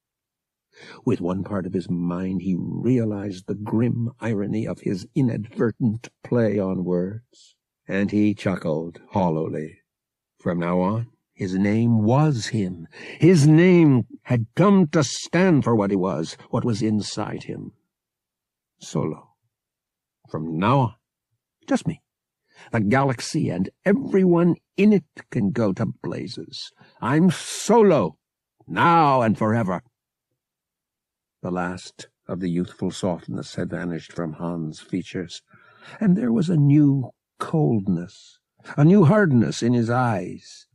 With 1.06 1.22
one 1.22 1.44
part 1.44 1.66
of 1.66 1.74
his 1.74 1.90
mind 1.90 2.42
he 2.42 2.56
realized 2.58 3.48
the 3.48 3.56
grim 3.56 4.12
irony 4.20 4.68
of 4.68 4.82
his 4.82 5.08
inadvertent 5.16 6.10
play 6.24 6.60
on 6.60 6.84
words, 6.84 7.56
and 7.88 8.12
he 8.12 8.34
chuckled 8.34 9.02
hollowly. 9.12 9.80
From 10.40 10.60
now 10.60 10.80
on, 10.82 11.08
his 11.34 11.56
name 11.56 12.04
was 12.04 12.48
him. 12.48 12.88
His 13.20 13.48
name 13.48 14.06
had 14.24 14.46
come 14.56 14.88
to 14.88 15.04
stand 15.04 15.64
for 15.64 15.76
what 15.76 15.90
he 15.90 15.96
was, 15.96 16.38
what 16.50 16.66
was 16.66 16.82
inside 16.82 17.44
him. 17.44 17.72
Solo. 18.80 19.30
From 20.30 20.58
now 20.58 20.80
on, 20.80 20.96
just 21.68 21.88
me. 21.88 22.02
The 22.72 22.82
galaxy 22.82 23.50
and 23.50 23.70
everyone 23.86 24.56
in 24.78 24.94
it 24.94 25.06
can 25.32 25.52
go 25.52 25.74
to 25.74 25.86
blazes. 25.86 26.72
I'm 27.02 27.32
Solo, 27.32 28.18
now 28.68 29.22
and 29.22 29.38
forever. 29.38 29.82
The 31.44 31.52
last 31.52 32.08
of 32.26 32.40
the 32.40 32.50
youthful 32.50 32.90
softness 32.90 33.56
had 33.56 33.70
vanished 33.70 34.14
from 34.14 34.32
Han's 34.36 34.80
features, 34.80 35.42
and 36.00 36.16
there 36.16 36.32
was 36.32 36.50
a 36.50 36.56
new 36.56 37.12
coldness, 37.38 38.40
a 38.78 38.86
new 38.86 39.04
hardness 39.04 39.62
in 39.62 39.74
his 39.74 39.90
eyes. 39.90 40.68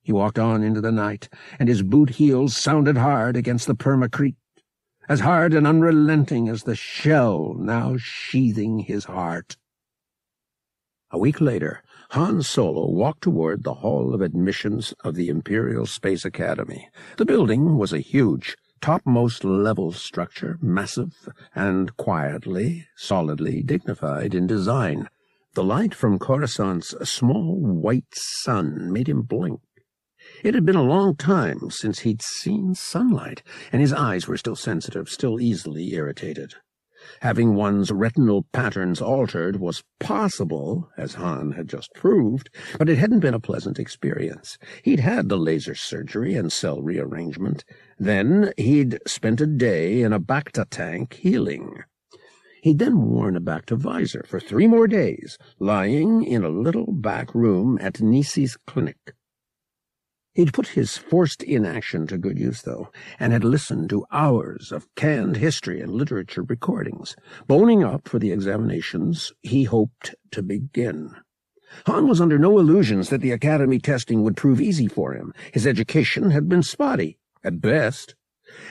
He 0.00 0.10
walked 0.10 0.38
on 0.38 0.62
into 0.62 0.80
the 0.80 0.90
night, 0.90 1.28
and 1.58 1.68
his 1.68 1.82
boot 1.82 2.08
heels 2.08 2.56
sounded 2.56 2.96
hard 2.96 3.36
against 3.36 3.66
the 3.66 3.74
permacrete, 3.74 4.36
as 5.10 5.20
hard 5.20 5.52
and 5.52 5.66
unrelenting 5.66 6.48
as 6.48 6.62
the 6.62 6.74
shell 6.74 7.52
now 7.58 7.98
sheathing 7.98 8.78
his 8.78 9.04
heart. 9.04 9.58
A 11.10 11.18
week 11.18 11.38
later, 11.38 11.82
Han 12.12 12.42
Solo 12.42 12.90
walked 12.90 13.24
toward 13.24 13.62
the 13.62 13.74
hall 13.74 14.14
of 14.14 14.22
admissions 14.22 14.94
of 15.04 15.16
the 15.16 15.28
Imperial 15.28 15.84
Space 15.84 16.24
Academy. 16.24 16.88
The 17.18 17.26
building 17.26 17.76
was 17.76 17.92
a 17.92 17.98
huge, 17.98 18.56
topmost 18.80 19.44
level 19.44 19.92
structure, 19.92 20.58
massive 20.60 21.28
and 21.54 21.96
quietly, 21.96 22.86
solidly 22.96 23.62
dignified 23.62 24.34
in 24.34 24.46
design. 24.46 25.08
The 25.54 25.64
light 25.64 25.94
from 25.94 26.18
Coruscant's 26.18 26.94
small 27.08 27.56
white 27.56 28.12
sun 28.12 28.92
made 28.92 29.08
him 29.08 29.22
blink. 29.22 29.60
It 30.44 30.54
had 30.54 30.66
been 30.66 30.76
a 30.76 30.82
long 30.82 31.16
time 31.16 31.70
since 31.70 32.00
he'd 32.00 32.22
seen 32.22 32.74
sunlight, 32.74 33.42
and 33.72 33.80
his 33.80 33.92
eyes 33.92 34.28
were 34.28 34.36
still 34.36 34.56
sensitive, 34.56 35.08
still 35.08 35.40
easily 35.40 35.94
irritated. 35.94 36.54
Having 37.20 37.54
one's 37.54 37.90
retinal 37.90 38.44
patterns 38.52 39.00
altered 39.00 39.56
was 39.56 39.82
possible, 40.00 40.90
as 40.96 41.14
Han 41.14 41.52
had 41.52 41.68
just 41.68 41.92
proved, 41.94 42.50
but 42.78 42.88
it 42.88 42.98
hadn't 42.98 43.20
been 43.20 43.34
a 43.34 43.40
pleasant 43.40 43.78
experience. 43.78 44.58
He'd 44.82 45.00
had 45.00 45.28
the 45.28 45.38
laser 45.38 45.74
surgery 45.74 46.34
and 46.34 46.52
cell 46.52 46.82
rearrangement. 46.82 47.64
Then 47.98 48.52
he'd 48.56 48.98
spent 49.06 49.40
a 49.40 49.46
day 49.46 50.02
in 50.02 50.12
a 50.12 50.20
Bacta 50.20 50.66
tank 50.68 51.14
healing. 51.14 51.82
He'd 52.62 52.78
then 52.78 53.00
worn 53.00 53.36
a 53.36 53.40
Bacta 53.40 53.76
visor 53.76 54.24
for 54.26 54.40
three 54.40 54.66
more 54.66 54.88
days, 54.88 55.38
lying 55.58 56.24
in 56.24 56.44
a 56.44 56.48
little 56.48 56.92
back 56.92 57.34
room 57.34 57.78
at 57.80 58.00
Nisi's 58.00 58.56
clinic. 58.66 59.14
He'd 60.38 60.54
put 60.54 60.68
his 60.68 60.96
forced 60.96 61.42
inaction 61.42 62.06
to 62.06 62.16
good 62.16 62.38
use, 62.38 62.62
though, 62.62 62.92
and 63.18 63.32
had 63.32 63.42
listened 63.42 63.90
to 63.90 64.06
hours 64.12 64.70
of 64.70 64.86
canned 64.94 65.38
history 65.38 65.80
and 65.80 65.90
literature 65.90 66.44
recordings, 66.44 67.16
boning 67.48 67.82
up 67.82 68.06
for 68.06 68.20
the 68.20 68.30
examinations 68.30 69.32
he 69.42 69.64
hoped 69.64 70.14
to 70.30 70.44
begin. 70.44 71.10
Han 71.86 72.06
was 72.06 72.20
under 72.20 72.38
no 72.38 72.60
illusions 72.60 73.08
that 73.08 73.20
the 73.20 73.32
academy 73.32 73.80
testing 73.80 74.22
would 74.22 74.36
prove 74.36 74.60
easy 74.60 74.86
for 74.86 75.12
him. 75.12 75.34
His 75.52 75.66
education 75.66 76.30
had 76.30 76.48
been 76.48 76.62
spotty, 76.62 77.18
at 77.42 77.60
best. 77.60 78.14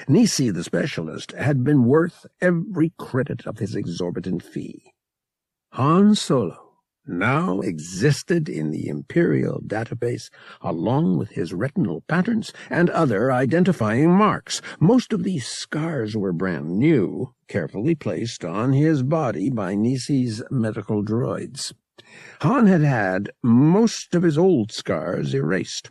Nisi, 0.08 0.50
the 0.50 0.64
specialist, 0.64 1.34
had 1.34 1.66
been 1.66 1.84
worth 1.84 2.26
every 2.40 2.94
credit 2.98 3.46
of 3.46 3.58
his 3.58 3.76
exorbitant 3.76 4.42
fee. 4.42 4.94
Han 5.74 6.16
Solo 6.16 6.67
now 7.08 7.62
existed 7.62 8.50
in 8.50 8.72
the 8.72 8.88
Imperial 8.88 9.62
database 9.62 10.30
along 10.62 11.18
with 11.18 11.32
his 11.32 11.54
retinal 11.54 12.02
patterns 12.02 12.54
and 12.70 12.90
other 12.90 13.32
identifying 13.32 14.12
marks. 14.12 14.62
Most 14.80 15.14
of 15.14 15.24
these 15.24 15.48
scars 15.48 16.16
were 16.16 16.34
brand 16.34 16.78
new, 16.78 17.34
carefully 17.48 17.96
placed 17.96 18.44
on 18.44 18.74
his 18.74 19.04
body 19.04 19.50
by 19.50 19.76
Nisi's 19.76 20.44
medical 20.52 21.04
droids. 21.04 21.74
Han 22.42 22.68
had 22.68 22.82
had 22.82 23.32
most 23.42 24.14
of 24.14 24.24
his 24.24 24.38
old 24.38 24.72
scars 24.72 25.34
erased. 25.34 25.90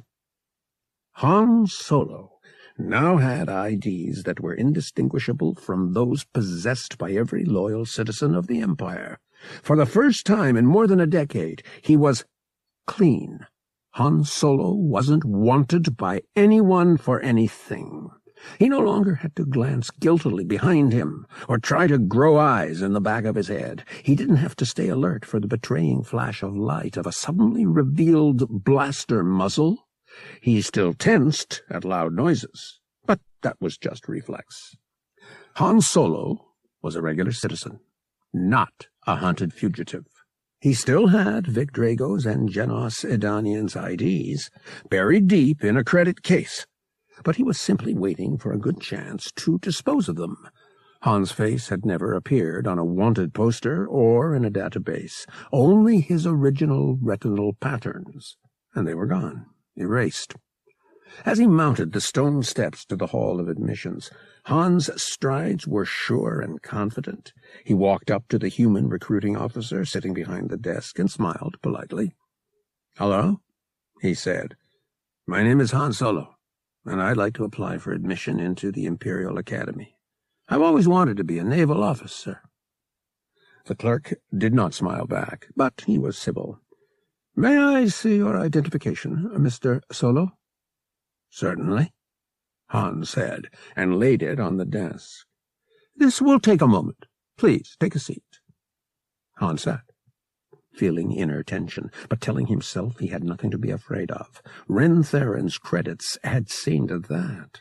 Han 1.15 1.67
Solo 1.67 2.36
now 2.78 3.16
had 3.16 3.49
IDs 3.49 4.23
that 4.25 4.40
were 4.40 4.54
indistinguishable 4.54 5.54
from 5.54 5.92
those 5.92 6.25
possessed 6.25 6.99
by 6.99 7.12
every 7.12 7.45
loyal 7.45 7.85
citizen 7.85 8.35
of 8.35 8.47
the 8.47 8.61
Empire. 8.61 9.18
For 9.62 9.76
the 9.76 9.87
first 9.87 10.26
time 10.26 10.56
in 10.56 10.66
more 10.66 10.87
than 10.87 11.00
a 11.00 11.06
decade, 11.06 11.62
he 11.83 11.97
was 11.97 12.25
clean. 12.87 13.47
Han 13.92 14.25
Solo 14.25 14.75
wasn't 14.75 15.25
wanted 15.25 15.97
by 15.97 16.23
anyone 16.35 16.97
for 16.97 17.21
anything. 17.21 18.11
He 18.59 18.68
no 18.68 18.80
longer 18.80 19.16
had 19.16 19.35
to 19.37 19.47
glance 19.47 19.90
guiltily 19.90 20.45
behind 20.45 20.92
him 20.92 21.26
or 21.49 21.59
try 21.59 21.87
to 21.87 21.99
grow 21.99 22.37
eyes 22.37 22.83
in 22.83 22.92
the 22.92 23.00
back 23.00 23.25
of 23.25 23.35
his 23.35 23.49
head. 23.49 23.85
He 24.02 24.14
didn't 24.14 24.37
have 24.37 24.54
to 24.56 24.66
stay 24.66 24.88
alert 24.88 25.25
for 25.25 25.40
the 25.40 25.49
betraying 25.49 26.02
flash 26.02 26.42
of 26.42 26.54
light 26.54 26.99
of 26.99 27.06
a 27.06 27.12
suddenly 27.12 27.64
revealed 27.64 28.64
blaster 28.64 29.25
muzzle. 29.25 29.86
He 30.41 30.63
still 30.63 30.95
tensed 30.95 31.63
at 31.71 31.85
loud 31.85 32.13
noises, 32.13 32.81
but 33.05 33.21
that 33.43 33.57
was 33.61 33.77
just 33.77 34.09
reflex. 34.09 34.77
Han 35.57 35.81
Solo 35.81 36.47
was 36.83 36.97
a 36.97 37.03
regular 37.03 37.33
citizen, 37.33 37.81
not 38.33 38.87
a 39.07 39.17
hunted 39.17 39.53
fugitive. 39.53 40.07
He 40.61 40.75
still 40.75 41.09
had 41.09 41.45
Vykk 41.45 41.71
Draygo's 41.71 42.27
and 42.27 42.49
Jenos 42.49 43.05
Idanian's 43.05 43.77
IDs 43.77 44.51
buried 44.89 45.29
deep 45.29 45.63
in 45.63 45.77
a 45.77 45.85
credit 45.85 46.23
case, 46.23 46.67
but 47.25 47.37
he 47.37 47.43
was 47.43 47.61
simply 47.61 47.95
waiting 47.95 48.39
for 48.39 48.53
a 48.53 48.59
good 48.59 48.81
chance 48.81 49.31
to 49.33 49.59
dispose 49.59 50.09
of 50.09 50.17
them. 50.17 50.49
Han's 51.03 51.31
face 51.31 51.69
had 51.69 51.85
never 51.85 52.15
appeared 52.15 52.67
on 52.67 52.79
a 52.79 52.85
wanted 52.85 53.35
poster 53.35 53.87
or 53.87 54.35
in 54.35 54.45
a 54.45 54.51
database, 54.51 55.27
only 55.53 56.01
his 56.01 56.27
original 56.27 56.97
retinal 57.01 57.53
patterns, 57.53 58.37
and 58.75 58.87
they 58.89 58.95
were 58.95 59.07
gone, 59.07 59.47
erased. 59.76 60.35
As 61.25 61.38
he 61.38 61.47
mounted 61.47 61.92
the 61.92 62.00
stone 62.00 62.42
steps 62.42 62.85
to 62.87 62.97
the 62.97 63.09
hall 63.09 63.40
of 63.40 63.49
admissions, 63.49 64.11
Han's 64.45 64.90
strides 65.00 65.66
were 65.66 65.85
sure 65.85 66.40
and 66.40 66.61
confident. 66.61 67.33
He 67.64 67.75
walked 67.75 68.11
up 68.11 68.28
to 68.28 68.38
the 68.38 68.49
human 68.49 68.88
recruiting 68.88 69.37
officer 69.37 69.85
sitting 69.85 70.12
behind 70.12 70.50
the 70.50 70.56
desk 70.56 70.99
and 70.99 71.11
smiled 71.11 71.56
politely. 71.62 72.14
Hello, 72.99 73.40
he 74.02 74.14
said. 74.14 74.56
My 75.26 75.42
name 75.42 75.61
is 75.61 75.73
Han 75.73 75.92
Solo, 75.92 76.37
and 76.85 77.00
I'd 77.00 77.16
like 77.16 77.35
to 77.35 77.45
apply 77.45 77.78
for 77.78 77.92
admission 77.92 78.38
into 78.38 78.71
the 78.71 78.85
Imperial 78.85 79.38
Academy. 79.38 79.97
I've 80.49 80.62
always 80.62 80.87
wanted 80.87 81.16
to 81.16 81.25
be 81.25 81.38
a 81.38 81.45
naval 81.45 81.83
officer. 81.83 82.42
The 83.64 83.75
clerk 83.75 84.14
did 84.37 84.54
not 84.54 84.75
smile 84.75 85.06
back, 85.06 85.49
but 85.56 85.83
he 85.87 85.99
was 85.99 86.16
civil. 86.16 86.61
May 87.38 87.59
I 87.59 87.88
see 87.88 88.16
your 88.16 88.38
identification, 88.38 89.31
Mr. 89.35 89.83
Solo? 89.93 90.33
Certainly, 91.28 91.93
Han 92.69 93.05
said, 93.05 93.49
and 93.76 93.99
laid 93.99 94.23
it 94.23 94.40
on 94.40 94.57
the 94.57 94.64
desk. 94.64 95.26
This 95.95 96.23
will 96.23 96.40
take 96.40 96.62
a 96.62 96.66
moment. 96.66 97.05
Please, 97.37 97.76
take 97.78 97.95
a 97.95 97.99
seat. 97.99 98.25
Han 99.37 99.59
sat, 99.59 99.83
feeling 100.73 101.12
inner 101.12 101.43
tension, 101.43 101.90
but 102.09 102.23
telling 102.23 102.47
himself 102.47 103.00
he 103.00 103.09
had 103.09 103.23
nothing 103.23 103.50
to 103.50 103.59
be 103.59 103.71
afraid 103.71 104.11
of. 104.11 104.40
Renn 104.66 105.00
Tharen's 105.00 105.59
credits 105.59 106.16
had 106.25 106.49
seen 106.49 106.88
to 106.88 106.99
that. 107.00 107.61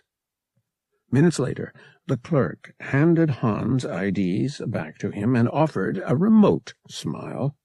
Minutes 1.12 1.38
later, 1.38 1.74
the 2.08 2.16
clerk 2.16 2.74
handed 2.80 3.30
Han's 3.30 3.84
IDs 3.84 4.62
back 4.68 4.98
to 5.00 5.12
him 5.12 5.36
and 5.36 5.50
offered 5.50 6.02
a 6.06 6.16
remote 6.16 6.76
smile. 6.90 7.58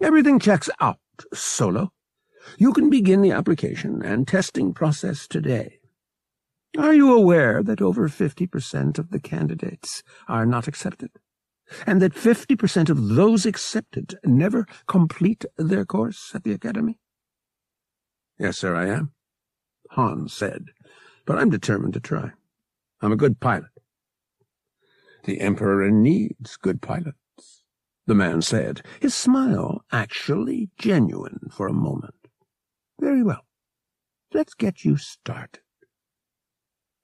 Everything 0.00 0.38
checks 0.38 0.70
out, 0.80 0.98
Solo. 1.32 1.92
You 2.58 2.72
can 2.72 2.90
begin 2.90 3.22
the 3.22 3.32
application 3.32 4.02
and 4.02 4.28
testing 4.28 4.74
process 4.74 5.26
today. 5.26 5.78
Are 6.76 6.94
you 6.94 7.14
aware 7.14 7.62
that 7.62 7.80
over 7.80 8.08
50% 8.08 8.98
of 8.98 9.10
the 9.10 9.20
candidates 9.20 10.02
are 10.28 10.44
not 10.44 10.66
accepted? 10.66 11.10
And 11.86 12.02
that 12.02 12.14
50% 12.14 12.90
of 12.90 13.10
those 13.10 13.46
accepted 13.46 14.18
never 14.24 14.66
complete 14.86 15.44
their 15.56 15.84
course 15.84 16.32
at 16.34 16.44
the 16.44 16.52
Academy? 16.52 16.98
Yes, 18.38 18.58
sir, 18.58 18.74
I 18.74 18.88
am, 18.88 19.12
Han 19.90 20.28
said, 20.28 20.66
but 21.24 21.38
I'm 21.38 21.50
determined 21.50 21.94
to 21.94 22.00
try. 22.00 22.32
I'm 23.00 23.12
a 23.12 23.16
good 23.16 23.40
pilot. 23.40 23.70
The 25.24 25.40
Emperor 25.40 25.90
needs 25.90 26.56
good 26.56 26.82
pilots, 26.82 27.16
the 28.06 28.14
man 28.14 28.42
said, 28.42 28.82
his 29.00 29.14
smile 29.14 29.82
actually 29.90 30.70
genuine 30.78 31.48
for 31.50 31.66
a 31.66 31.72
moment. 31.72 32.14
Very 33.00 33.22
well. 33.22 33.44
Let's 34.32 34.54
get 34.54 34.84
you 34.84 34.96
started. 34.96 35.60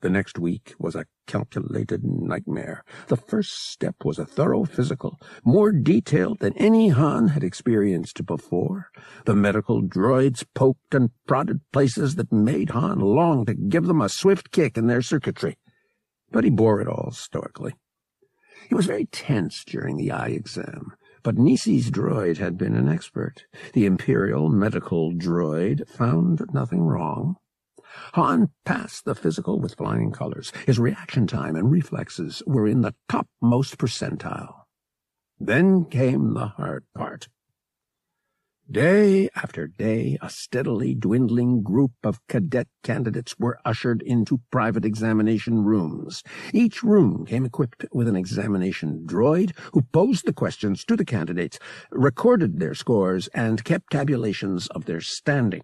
The 0.03 0.11
next 0.11 0.39
week 0.39 0.75
was 0.79 0.95
a 0.95 1.05
calculated 1.27 2.03
nightmare. 2.03 2.85
The 3.09 3.19
first 3.19 3.71
step 3.71 3.97
was 4.03 4.19
a 4.19 4.25
thorough 4.25 4.65
physical, 4.65 5.21
more 5.45 5.73
detailed 5.73 6.39
than 6.39 6.57
any 6.57 6.89
Han 6.89 7.29
had 7.29 7.45
experienced 7.45 8.25
before. 8.25 8.89
The 9.27 9.37
medical 9.37 9.83
droids 9.83 10.45
poked 10.55 10.95
and 10.95 11.11
prodded 11.27 11.61
places 11.71 12.17
that 12.17 12.33
made 12.33 12.71
Han 12.71 12.99
long 13.01 13.45
to 13.45 13.55
give 13.55 13.87
them 13.87 14.01
a 14.01 14.09
swift 14.09 14.53
kick 14.53 14.79
in 14.79 14.87
their 14.87 15.03
circuitry. 15.03 15.59
But 16.31 16.45
he 16.45 16.51
bore 16.51 16.81
it 16.81 16.89
all 16.89 17.11
stoically. 17.13 17.75
He 18.69 18.75
was 18.75 18.87
very 18.87 19.07
tense 19.07 19.65
during 19.65 19.97
the 19.97 20.11
eye 20.11 20.29
exam, 20.29 20.93
but 21.23 21.37
Nisi's 21.37 21.91
droid 21.91 22.39
had 22.39 22.57
been 22.57 22.75
an 22.75 22.89
expert. 22.89 23.47
The 23.73 23.87
Imperial 23.87 24.49
medical 24.49 25.13
droid 25.13 25.89
found 25.89 26.43
nothing 26.53 26.83
wrong. 26.83 27.37
Han 28.15 28.51
passed 28.65 29.05
the 29.05 29.15
physical 29.15 29.59
with 29.59 29.75
flying 29.75 30.13
colors. 30.13 30.53
His 30.67 30.79
reaction 30.79 31.27
time 31.27 31.57
and 31.57 31.71
reflexes 31.71 32.43
were 32.47 32.67
in 32.67 32.83
the 32.83 32.95
topmost 33.09 33.79
percentile. 33.79 34.65
Then 35.39 35.87
came 35.87 36.35
the 36.35 36.49
hard 36.49 36.85
part. 36.95 37.29
Day 38.71 39.29
after 39.35 39.67
day, 39.67 40.17
a 40.23 40.31
steadily 40.31 40.95
dwindling 40.95 41.61
group 41.61 41.91
of 42.05 42.25
cadet 42.29 42.69
candidates 42.85 43.35
were 43.37 43.59
ushered 43.65 44.01
into 44.01 44.43
private 44.53 44.85
examination 44.85 45.65
rooms. 45.65 46.23
Each 46.53 46.81
room 46.85 47.27
came 47.27 47.45
equipped 47.45 47.85
with 47.93 48.07
an 48.07 48.15
examination 48.15 49.03
droid 49.07 49.59
who 49.73 49.83
posed 49.83 50.25
the 50.25 50.33
questions 50.33 50.85
to 50.85 50.95
the 50.95 51.05
candidates, 51.05 51.59
recorded 51.91 52.61
their 52.61 52.75
scores, 52.75 53.27
and 53.35 53.65
kept 53.65 53.91
tabulations 53.91 54.69
of 54.69 54.85
their 54.85 55.01
standing. 55.01 55.63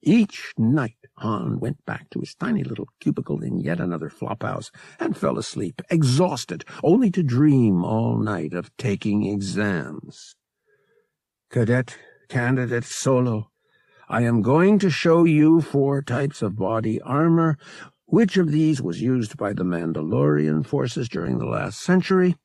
Each 0.00 0.52
night, 0.56 0.98
Han 1.16 1.58
went 1.58 1.84
back 1.86 2.08
to 2.10 2.20
his 2.20 2.36
tiny 2.36 2.62
little 2.62 2.86
cubicle 3.00 3.42
in 3.42 3.58
yet 3.58 3.80
another 3.80 4.10
flophouse 4.10 4.70
and 5.00 5.16
fell 5.16 5.38
asleep, 5.38 5.82
exhausted, 5.90 6.64
only 6.84 7.10
to 7.10 7.24
dream 7.24 7.84
all 7.84 8.16
night 8.16 8.54
of 8.54 8.70
taking 8.76 9.24
exams. 9.24 10.36
Cadet 11.50 11.96
Candidate 12.32 12.84
Solo, 12.84 13.50
I 14.08 14.22
am 14.22 14.40
going 14.40 14.78
to 14.78 14.88
show 14.88 15.24
you 15.24 15.60
four 15.60 16.00
types 16.00 16.40
of 16.40 16.56
body 16.56 16.98
armor. 17.02 17.58
Which 18.06 18.38
of 18.38 18.50
these 18.50 18.80
was 18.80 19.02
used 19.02 19.36
by 19.36 19.52
the 19.52 19.64
Mandalorian 19.64 20.64
forces 20.64 21.10
during 21.10 21.36
the 21.36 21.44
last 21.44 21.80
century? 21.82 22.36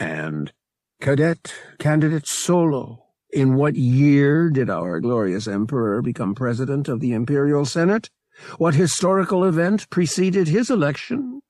And 0.00 0.52
Cadet 1.00 1.54
Candidate 1.78 2.26
Solo, 2.26 3.04
in 3.30 3.54
what 3.54 3.76
year 3.76 4.50
did 4.50 4.68
our 4.68 4.98
glorious 4.98 5.46
Emperor 5.46 6.02
become 6.02 6.34
President 6.34 6.88
of 6.88 6.98
the 6.98 7.12
Imperial 7.12 7.64
Senate? 7.64 8.10
What 8.58 8.74
historical 8.74 9.44
event 9.44 9.88
preceded 9.90 10.48
his 10.48 10.70
election? 10.70 11.40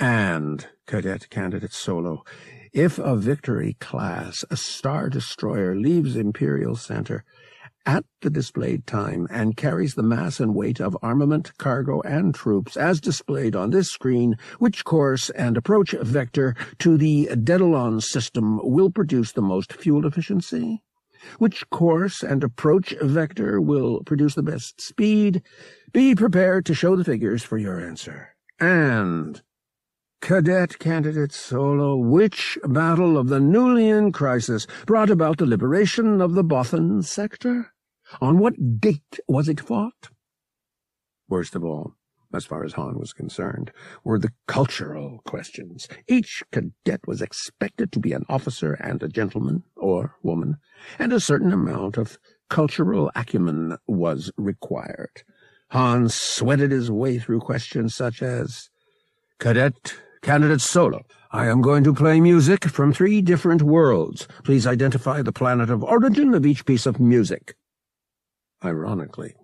And, 0.00 0.66
Cadet 0.88 1.30
Candidate 1.30 1.72
Solo, 1.72 2.24
if 2.74 2.98
a 2.98 3.14
Victory 3.14 3.76
class, 3.78 4.44
a 4.50 4.56
Star 4.56 5.08
Destroyer, 5.08 5.76
leaves 5.76 6.16
Imperial 6.16 6.74
Center 6.74 7.24
at 7.86 8.04
the 8.20 8.30
displayed 8.30 8.84
time 8.84 9.28
and 9.30 9.56
carries 9.56 9.94
the 9.94 10.02
mass 10.02 10.40
and 10.40 10.56
weight 10.56 10.80
of 10.80 10.96
armament, 11.00 11.56
cargo, 11.56 12.00
and 12.00 12.34
troops 12.34 12.76
as 12.76 13.00
displayed 13.00 13.54
on 13.54 13.70
this 13.70 13.90
screen, 13.90 14.36
which 14.58 14.84
course 14.84 15.30
and 15.30 15.56
approach 15.56 15.92
vector 16.00 16.56
to 16.78 16.96
the 16.96 17.28
Dedalon 17.32 18.02
system 18.02 18.58
will 18.64 18.90
produce 18.90 19.30
the 19.32 19.42
most 19.42 19.72
fuel 19.72 20.04
efficiency? 20.04 20.82
Which 21.38 21.68
course 21.70 22.24
and 22.24 22.42
approach 22.42 22.92
vector 23.00 23.60
will 23.60 24.02
produce 24.02 24.34
the 24.34 24.42
best 24.42 24.80
speed? 24.80 25.42
Be 25.92 26.16
prepared 26.16 26.66
to 26.66 26.74
show 26.74 26.96
the 26.96 27.04
figures 27.04 27.44
for 27.44 27.56
your 27.56 27.80
answer. 27.80 28.34
And 28.58 29.40
Cadet 30.24 30.78
Candidate 30.78 31.32
Solo, 31.32 31.96
which 31.96 32.56
battle 32.64 33.18
of 33.18 33.28
the 33.28 33.40
Nulian 33.40 34.10
crisis 34.10 34.66
brought 34.86 35.10
about 35.10 35.36
the 35.36 35.44
liberation 35.44 36.22
of 36.22 36.32
the 36.32 36.42
Bothan 36.42 37.04
sector? 37.04 37.74
On 38.22 38.38
what 38.38 38.80
date 38.80 39.20
was 39.28 39.50
it 39.50 39.60
fought? 39.60 40.08
Worst 41.28 41.54
of 41.54 41.62
all, 41.62 41.92
as 42.32 42.46
far 42.46 42.64
as 42.64 42.72
Han 42.72 42.98
was 42.98 43.12
concerned, 43.12 43.70
were 44.02 44.18
the 44.18 44.32
cultural 44.48 45.20
questions. 45.26 45.88
Each 46.08 46.42
cadet 46.50 47.06
was 47.06 47.20
expected 47.20 47.92
to 47.92 48.00
be 48.00 48.14
an 48.14 48.24
officer 48.26 48.72
and 48.72 49.02
a 49.02 49.08
gentleman, 49.08 49.64
or 49.76 50.16
woman, 50.22 50.56
and 50.98 51.12
a 51.12 51.20
certain 51.20 51.52
amount 51.52 51.98
of 51.98 52.18
cultural 52.48 53.12
acumen 53.14 53.76
was 53.86 54.32
required. 54.38 55.22
Han 55.72 56.08
sweated 56.08 56.70
his 56.70 56.90
way 56.90 57.18
through 57.18 57.40
questions 57.40 57.94
such 57.94 58.22
as, 58.22 58.70
Cadet 59.38 59.96
Candidate 60.24 60.62
Solo. 60.62 61.04
I 61.32 61.48
am 61.48 61.60
going 61.60 61.84
to 61.84 61.92
play 61.92 62.18
music 62.18 62.64
from 62.64 62.94
three 62.94 63.20
different 63.20 63.60
worlds. 63.60 64.26
Please 64.42 64.66
identify 64.66 65.20
the 65.20 65.34
planet 65.34 65.68
of 65.68 65.84
origin 65.84 66.32
of 66.32 66.46
each 66.46 66.64
piece 66.64 66.86
of 66.86 66.98
music. 66.98 67.54
Ironically, 68.64 69.34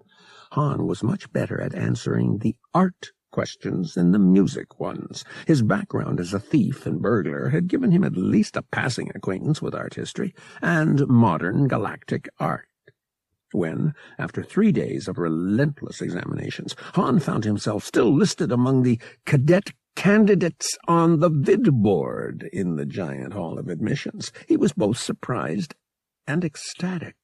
Han 0.53 0.87
was 0.87 1.03
much 1.03 1.31
better 1.35 1.61
at 1.61 1.75
answering 1.75 2.39
the 2.39 2.57
art 2.73 3.11
questions 3.31 3.93
than 3.93 4.13
the 4.13 4.19
music 4.19 4.81
ones. 4.81 5.23
His 5.47 5.61
background 5.61 6.19
as 6.19 6.33
a 6.33 6.41
thief 6.41 6.87
and 6.87 7.03
burglar 7.03 7.51
had 7.51 7.69
given 7.69 7.91
him 7.91 8.03
at 8.03 8.17
least 8.17 8.57
a 8.57 8.63
passing 8.63 9.11
acquaintance 9.15 9.61
with 9.61 9.75
art 9.75 9.97
history 9.97 10.35
and 10.63 11.07
modern 11.09 11.69
galactic 11.69 12.27
art. 12.39 12.67
When, 13.53 13.93
after 14.19 14.43
three 14.43 14.73
days 14.73 15.09
of 15.09 15.19
relentless 15.19 16.01
examinations, 16.01 16.75
Han 16.95 17.19
found 17.19 17.45
himself 17.45 17.85
still 17.85 18.15
listed 18.15 18.51
among 18.51 18.83
the 18.83 18.99
cadet 19.27 19.73
candidates 19.97 20.79
on 20.89 21.21
the 21.21 21.29
vid 21.29 21.65
board 21.83 22.49
in 22.53 22.77
the 22.77 22.87
giant 22.87 23.33
hall 23.33 23.59
of 23.59 23.69
admissions. 23.69 24.33
He 24.49 24.57
was 24.57 24.73
both 24.73 24.99
surprised 24.99 25.75
and 26.27 26.45
ecstatic. 26.45 27.17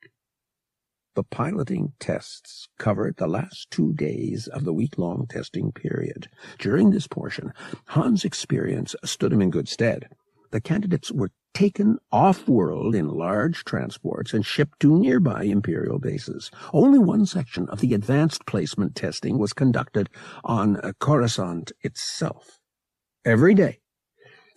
The 1.15 1.23
piloting 1.23 1.95
tests 1.99 2.69
covered 2.79 3.17
the 3.17 3.27
last 3.27 3.71
two 3.71 3.95
days 3.95 4.49
of 4.49 4.65
the 4.65 4.75
week-long 4.75 5.27
testing 5.31 5.73
period. 5.73 6.29
During 6.59 6.91
this 6.91 7.07
portion, 7.07 7.55
Han's 7.87 8.25
experience 8.25 8.95
stood 9.03 9.33
him 9.33 9.41
in 9.41 9.51
good 9.51 9.69
stead. 9.69 10.11
The 10.51 10.61
candidates 10.61 11.11
were 11.11 11.31
taken 11.57 11.97
off-world 12.13 12.95
in 12.95 13.09
large 13.09 13.65
transports 13.65 14.35
and 14.35 14.45
shipped 14.45 14.79
to 14.79 14.99
nearby 14.99 15.43
Imperial 15.45 15.99
bases. 15.99 16.51
Only 16.75 16.99
one 16.99 17.25
section 17.25 17.67
of 17.71 17.81
the 17.81 17.95
advanced 17.95 18.45
placement 18.45 18.95
testing 18.95 19.39
was 19.39 19.55
conducted 19.55 20.11
on 20.45 20.77
uh, 20.77 20.93
Coruscant 21.01 21.73
itself. 21.81 22.59
Every 23.25 23.55
day, 23.55 23.81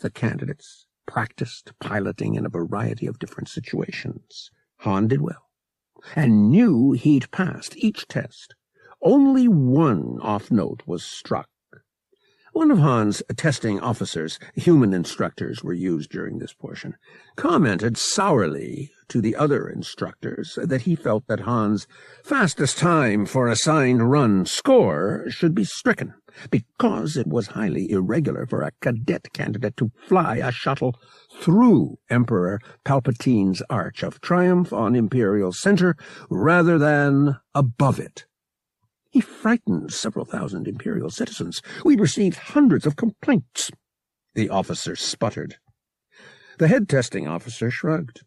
the 0.01 0.09
candidates 0.09 0.87
practiced 1.07 1.71
piloting 1.79 2.35
in 2.35 2.45
a 2.45 2.49
variety 2.49 3.07
of 3.07 3.17
different 3.17 3.47
situations. 3.47 4.51
Han 4.79 5.07
did 5.07 5.21
well, 5.21 5.47
and 6.17 6.51
knew 6.51 6.91
he'd 6.91 7.31
passed 7.31 7.77
each 7.77 8.09
test. 8.09 8.55
Only 9.01 9.47
one 9.47 10.17
off 10.21 10.51
note 10.51 10.83
was 10.85 11.05
struck. 11.05 11.47
One 12.59 12.71
of 12.71 12.79
Han's 12.79 13.23
testing 13.37 13.79
officers, 13.79 14.37
human 14.53 14.93
instructors 14.93 15.63
were 15.63 15.71
used 15.71 16.09
during 16.09 16.39
this 16.39 16.51
portion, 16.51 16.97
commented 17.37 17.97
sourly 17.97 18.91
to 19.07 19.21
the 19.21 19.33
other 19.37 19.69
instructors 19.69 20.59
that 20.61 20.81
he 20.81 20.93
felt 20.97 21.25
that 21.27 21.39
Han's 21.39 21.87
fastest 22.21 22.77
time 22.77 23.25
for 23.25 23.47
a 23.47 23.53
assigned 23.53 24.11
run 24.11 24.45
score 24.45 25.23
should 25.29 25.55
be 25.55 25.63
stricken 25.63 26.13
because 26.51 27.15
it 27.15 27.27
was 27.27 27.47
highly 27.47 27.89
irregular 27.89 28.45
for 28.45 28.61
a 28.61 28.73
cadet 28.81 29.31
candidate 29.31 29.77
to 29.77 29.93
fly 30.05 30.35
a 30.35 30.51
shuttle 30.51 30.99
through 31.39 31.97
Emperor 32.09 32.59
Palpatine's 32.83 33.63
Arch 33.69 34.03
of 34.03 34.19
Triumph 34.19 34.73
on 34.73 34.97
Imperial 34.97 35.53
Center 35.53 35.95
rather 36.29 36.77
than 36.77 37.37
above 37.55 38.01
it. 38.01 38.25
He 39.09 39.21
frightened 39.21 39.91
several 39.91 40.25
thousand 40.25 40.67
Imperial 40.67 41.09
citizens. 41.09 41.61
We 41.83 41.95
received 41.95 42.37
hundreds 42.37 42.85
of 42.85 42.95
complaints. 42.95 43.71
The 44.35 44.49
officer 44.49 44.95
sputtered. 44.95 45.57
The 46.59 46.67
head 46.67 46.87
testing 46.87 47.27
officer 47.27 47.71
shrugged. 47.71 48.21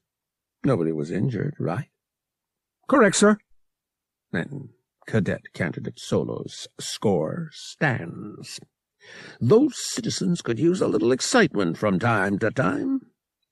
Nobody 0.64 0.92
was 0.92 1.11
injured, 1.11 1.55
right? 1.59 1.88
Correct, 2.88 3.16
sir. 3.16 3.38
Then 4.33 4.71
Cadet 5.07 5.53
Candidate 5.53 5.99
Solo's 5.99 6.68
score 6.81 7.51
stands. 7.53 8.61
Those 9.40 9.75
citizens 9.77 10.42
could 10.42 10.59
use 10.59 10.81
a 10.81 10.87
little 10.88 11.12
excitement 11.12 11.77
from 11.77 11.99
time 11.99 12.38
to 12.38 12.51
time. 12.51 13.01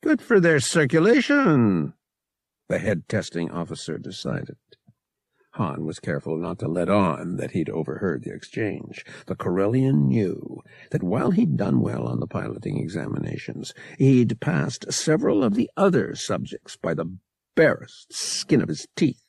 Good 0.03 0.23
for 0.23 0.41
their 0.41 0.61
circulation, 0.61 1.93
the 2.69 2.79
head 2.79 3.09
testing 3.09 3.51
officer 3.51 3.99
decided. 3.99 4.57
Han 5.55 5.85
was 5.85 5.99
careful 5.99 6.37
not 6.37 6.59
to 6.61 6.69
let 6.69 6.89
on 6.89 7.37
that 7.37 7.51
he'd 7.51 7.69
overheard 7.69 8.23
the 8.23 8.33
exchange. 8.33 9.05
The 9.27 9.35
Corellian 9.35 10.07
knew 10.07 10.63
that 10.91 11.03
while 11.03 11.33
he'd 11.33 11.57
done 11.57 11.81
well 11.81 12.07
on 12.07 12.21
the 12.21 12.29
piloting 12.29 12.79
examinations, 12.79 13.75
he'd 13.99 14.41
passed 14.41 14.93
several 14.93 15.43
of 15.43 15.55
the 15.55 15.69
other 15.77 16.15
subjects 16.15 16.77
by 16.77 16.95
the 16.95 17.17
barest 17.57 18.13
skin 18.13 18.63
of 18.63 18.69
his 18.69 18.87
teeth. 18.95 19.23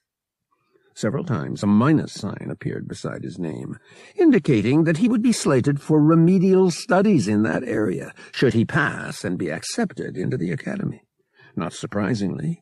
Several 0.93 1.23
times 1.23 1.63
a 1.63 1.67
minus 1.67 2.13
sign 2.13 2.49
appeared 2.51 2.87
beside 2.87 3.23
his 3.23 3.39
name, 3.39 3.77
indicating 4.15 4.83
that 4.83 4.97
he 4.97 5.07
would 5.07 5.23
be 5.23 5.31
slated 5.31 5.81
for 5.81 5.99
remedial 5.99 6.69
studies 6.69 7.27
in 7.27 7.43
that 7.43 7.63
area, 7.63 8.13
should 8.31 8.53
he 8.53 8.65
pass 8.65 9.23
and 9.23 9.39
be 9.39 9.49
accepted 9.49 10.17
into 10.17 10.37
the 10.37 10.51
academy. 10.51 11.01
Not 11.55 11.73
surprisingly, 11.73 12.61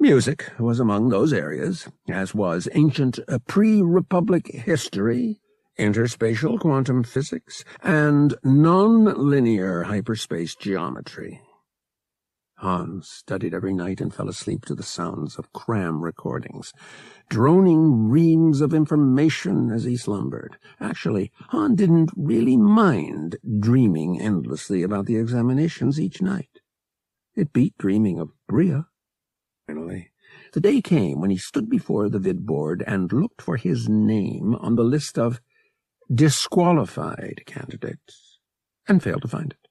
music 0.00 0.52
was 0.58 0.80
among 0.80 1.08
those 1.08 1.32
areas, 1.32 1.88
as 2.08 2.34
was 2.34 2.68
ancient 2.72 3.18
pre-Republic 3.46 4.46
history, 4.48 5.40
interspatial 5.78 6.58
quantum 6.58 7.04
physics, 7.04 7.64
and 7.82 8.34
non-linear 8.42 9.84
hyperspace 9.84 10.54
geometry. 10.54 11.40
Han 12.58 13.02
studied 13.04 13.54
every 13.54 13.72
night 13.72 14.00
and 14.00 14.12
fell 14.12 14.28
asleep 14.28 14.64
to 14.64 14.74
the 14.74 14.82
sounds 14.82 15.36
of 15.36 15.52
cram 15.52 16.02
recordings, 16.02 16.72
droning 17.30 18.08
reams 18.08 18.60
of 18.60 18.74
information 18.74 19.70
as 19.70 19.84
he 19.84 19.96
slumbered. 19.96 20.56
Actually, 20.80 21.30
Han 21.50 21.76
didn't 21.76 22.10
really 22.16 22.56
mind 22.56 23.36
dreaming 23.60 24.20
endlessly 24.20 24.82
about 24.82 25.06
the 25.06 25.16
examinations 25.16 26.00
each 26.00 26.20
night. 26.20 26.60
It 27.36 27.52
beat 27.52 27.78
dreaming 27.78 28.18
of 28.18 28.32
Bria. 28.48 28.87
Finally, 29.68 30.10
the 30.54 30.60
day 30.60 30.80
came 30.80 31.20
when 31.20 31.30
he 31.30 31.36
stood 31.36 31.68
before 31.68 32.08
the 32.08 32.18
vid 32.18 32.46
board 32.46 32.82
and 32.86 33.12
looked 33.12 33.42
for 33.42 33.56
his 33.56 33.88
name 33.88 34.54
on 34.56 34.76
the 34.76 34.82
list 34.82 35.18
of 35.18 35.40
disqualified 36.12 37.42
candidates, 37.44 38.38
and 38.88 39.02
failed 39.02 39.22
to 39.22 39.28
find 39.28 39.52
it 39.52 39.68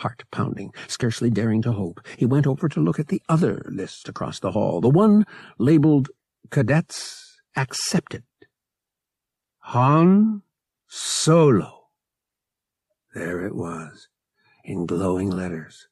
heart 0.00 0.24
pounding, 0.30 0.72
scarcely 0.88 1.30
daring 1.30 1.62
to 1.62 1.72
hope, 1.72 2.00
he 2.16 2.26
went 2.26 2.46
over 2.46 2.68
to 2.68 2.80
look 2.80 2.98
at 2.98 3.08
the 3.08 3.22
other 3.28 3.62
list 3.70 4.08
across 4.08 4.40
the 4.40 4.52
hall, 4.52 4.80
the 4.80 4.90
one 4.90 5.24
labeled 5.58 6.10
Cadets 6.50 7.40
Accepted. 7.56 8.24
Han 9.60 10.42
Solo. 10.86 11.88
There 13.14 13.44
it 13.44 13.54
was, 13.54 14.08
in 14.64 14.86
glowing 14.86 15.30
letters. 15.30 15.88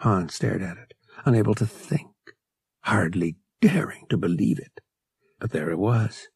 Han 0.00 0.28
stared 0.28 0.62
at 0.62 0.78
it, 0.78 0.94
unable 1.24 1.54
to 1.54 1.66
think, 1.66 2.08
hardly 2.88 3.36
daring 3.60 4.06
to 4.08 4.16
believe 4.16 4.58
it. 4.58 4.80
But 5.38 5.52
there 5.52 5.70
it 5.70 5.78
was, 5.78 6.28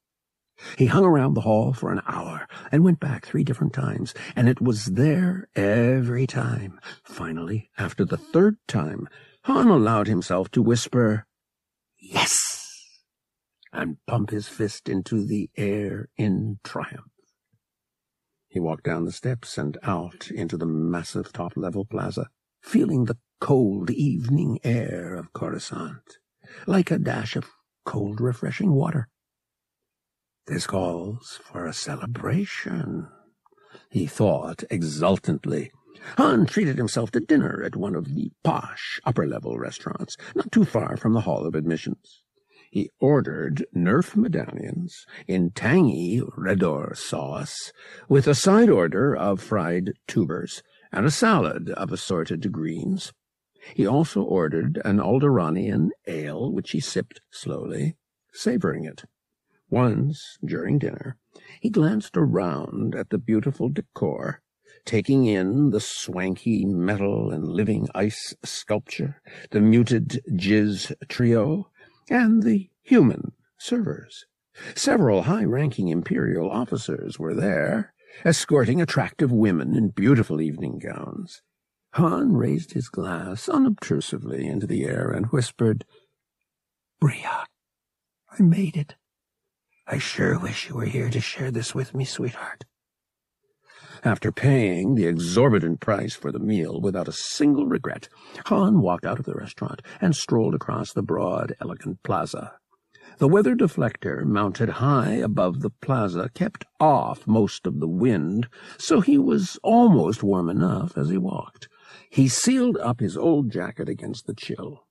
he 0.76 0.86
hung 0.86 1.04
around 1.04 1.32
the 1.32 1.40
hall 1.40 1.72
for 1.72 1.90
an 1.90 2.02
hour 2.06 2.46
and 2.70 2.84
went 2.84 3.00
back 3.00 3.24
three 3.24 3.42
different 3.42 3.72
times, 3.72 4.12
and 4.36 4.50
it 4.50 4.60
was 4.60 4.84
there 4.84 5.48
every 5.56 6.26
time. 6.26 6.78
Finally, 7.04 7.70
after 7.78 8.04
the 8.04 8.18
third 8.18 8.56
time, 8.68 9.08
Han 9.44 9.68
allowed 9.68 10.08
himself 10.08 10.50
to 10.50 10.62
whisper, 10.62 11.26
Yes! 11.98 12.38
and 13.72 13.96
pump 14.06 14.28
his 14.30 14.46
fist 14.46 14.90
into 14.90 15.24
the 15.24 15.48
air 15.56 16.10
in 16.18 16.58
triumph. 16.62 17.10
He 18.48 18.60
walked 18.60 18.84
down 18.84 19.06
the 19.06 19.12
steps 19.12 19.56
and 19.56 19.78
out 19.82 20.30
into 20.30 20.58
the 20.58 20.66
massive 20.66 21.32
top-level 21.32 21.86
plaza, 21.86 22.28
feeling 22.60 23.06
the 23.06 23.16
cold 23.40 23.90
evening 23.90 24.58
air 24.62 25.14
of 25.14 25.32
Coruscant, 25.32 26.18
like 26.66 26.90
a 26.90 26.98
dash 26.98 27.36
of 27.36 27.50
cold, 27.84 28.20
refreshing 28.20 28.72
water. 28.72 29.08
This 30.46 30.66
calls 30.66 31.40
for 31.44 31.66
a 31.66 31.72
celebration, 31.72 33.08
he 33.90 34.06
thought 34.06 34.64
exultantly. 34.70 35.70
Han 36.16 36.46
treated 36.46 36.78
himself 36.78 37.10
to 37.12 37.20
dinner 37.20 37.62
at 37.62 37.76
one 37.76 37.94
of 37.94 38.14
the 38.14 38.32
posh 38.42 39.00
upper-level 39.04 39.58
restaurants, 39.58 40.16
not 40.34 40.50
too 40.50 40.64
far 40.64 40.96
from 40.96 41.12
the 41.12 41.20
Hall 41.20 41.46
of 41.46 41.54
Admissions. 41.54 42.22
He 42.70 42.90
ordered 43.00 43.66
Nerf 43.76 44.16
medallions 44.16 45.06
in 45.28 45.50
tangy 45.50 46.22
Redor 46.36 46.96
sauce, 46.96 47.70
with 48.08 48.26
a 48.26 48.34
side 48.34 48.70
order 48.70 49.14
of 49.14 49.40
fried 49.40 49.92
tubers 50.08 50.62
and 50.90 51.06
a 51.06 51.10
salad 51.10 51.70
of 51.70 51.92
assorted 51.92 52.50
greens. 52.50 53.12
He 53.74 53.86
also 53.86 54.22
ordered 54.22 54.80
an 54.84 54.98
Alderaanian 54.98 55.90
ale, 56.06 56.50
which 56.52 56.72
he 56.72 56.80
sipped 56.80 57.20
slowly, 57.30 57.96
savoring 58.32 58.84
it. 58.84 59.04
Once, 59.70 60.36
during 60.44 60.78
dinner, 60.78 61.16
he 61.60 61.70
glanced 61.70 62.16
around 62.16 62.94
at 62.94 63.10
the 63.10 63.18
beautiful 63.18 63.68
decor, 63.68 64.42
taking 64.84 65.24
in 65.24 65.70
the 65.70 65.80
swanky 65.80 66.64
metal 66.64 67.30
and 67.30 67.48
living 67.48 67.88
ice 67.94 68.34
sculpture, 68.44 69.22
the 69.50 69.60
muted 69.60 70.22
jizz 70.32 70.92
trio, 71.08 71.70
and 72.10 72.42
the 72.42 72.68
human 72.82 73.32
servers. 73.58 74.26
Several 74.74 75.22
high-ranking 75.22 75.88
imperial 75.88 76.50
officers 76.50 77.18
were 77.18 77.34
there, 77.34 77.94
escorting 78.24 78.82
attractive 78.82 79.32
women 79.32 79.74
in 79.74 79.88
beautiful 79.88 80.40
evening 80.40 80.78
gowns. 80.78 81.42
Han 81.96 82.32
raised 82.32 82.72
his 82.72 82.88
glass 82.88 83.50
unobtrusively 83.50 84.46
into 84.46 84.66
the 84.66 84.84
air 84.84 85.10
and 85.10 85.26
whispered, 85.26 85.84
Bria, 87.00 87.44
I 88.30 88.42
made 88.42 88.78
it. 88.78 88.94
I 89.86 89.98
sure 89.98 90.38
wish 90.38 90.70
you 90.70 90.76
were 90.76 90.86
here 90.86 91.10
to 91.10 91.20
share 91.20 91.50
this 91.50 91.74
with 91.74 91.94
me, 91.94 92.06
sweetheart. 92.06 92.64
After 94.04 94.32
paying 94.32 94.94
the 94.94 95.06
exorbitant 95.06 95.80
price 95.80 96.14
for 96.14 96.32
the 96.32 96.38
meal 96.38 96.80
without 96.80 97.08
a 97.08 97.12
single 97.12 97.66
regret, 97.66 98.08
Han 98.46 98.80
walked 98.80 99.04
out 99.04 99.18
of 99.18 99.26
the 99.26 99.34
restaurant 99.34 99.82
and 100.00 100.16
strolled 100.16 100.54
across 100.54 100.92
the 100.92 101.02
broad, 101.02 101.54
elegant 101.60 102.02
plaza. 102.02 102.54
The 103.18 103.28
weather 103.28 103.54
deflector, 103.54 104.24
mounted 104.24 104.70
high 104.70 105.16
above 105.16 105.60
the 105.60 105.70
plaza, 105.70 106.30
kept 106.34 106.64
off 106.80 107.26
most 107.26 107.66
of 107.66 107.80
the 107.80 107.88
wind, 107.88 108.48
so 108.78 109.00
he 109.00 109.18
was 109.18 109.58
almost 109.62 110.22
warm 110.22 110.48
enough 110.48 110.96
as 110.96 111.10
he 111.10 111.18
walked. 111.18 111.68
He 112.12 112.28
sealed 112.28 112.76
up 112.76 113.00
his 113.00 113.16
old 113.16 113.50
jacket 113.50 113.88
against 113.88 114.26
the 114.26 114.34
chill. 114.34 114.84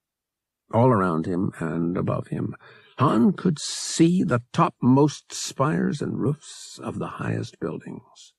All 0.74 0.88
around 0.88 1.28
him 1.28 1.52
and 1.60 1.96
above 1.96 2.30
him 2.30 2.56
Han 2.98 3.34
could 3.34 3.60
see 3.60 4.24
the 4.24 4.42
topmost 4.52 5.32
spires 5.32 6.02
and 6.02 6.20
roofs 6.20 6.80
of 6.80 6.98
the 6.98 7.22
highest 7.22 7.60
buildings. 7.60 8.34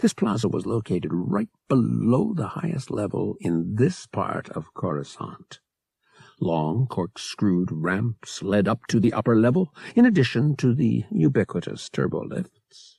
This 0.00 0.14
plaza 0.14 0.48
was 0.48 0.66
located 0.66 1.10
right 1.12 1.48
below 1.68 2.32
the 2.32 2.48
highest 2.48 2.92
level 2.92 3.34
in 3.40 3.74
this 3.74 4.06
part 4.06 4.48
of 4.50 4.72
Coruscant. 4.72 5.58
Long 6.40 6.86
corkscrewed 6.86 7.72
ramps 7.72 8.40
led 8.40 8.68
up 8.68 8.86
to 8.86 9.00
the 9.00 9.12
upper 9.12 9.34
level, 9.34 9.74
in 9.96 10.06
addition 10.06 10.54
to 10.58 10.74
the 10.76 11.04
ubiquitous 11.10 11.88
turbolifts. 11.88 12.97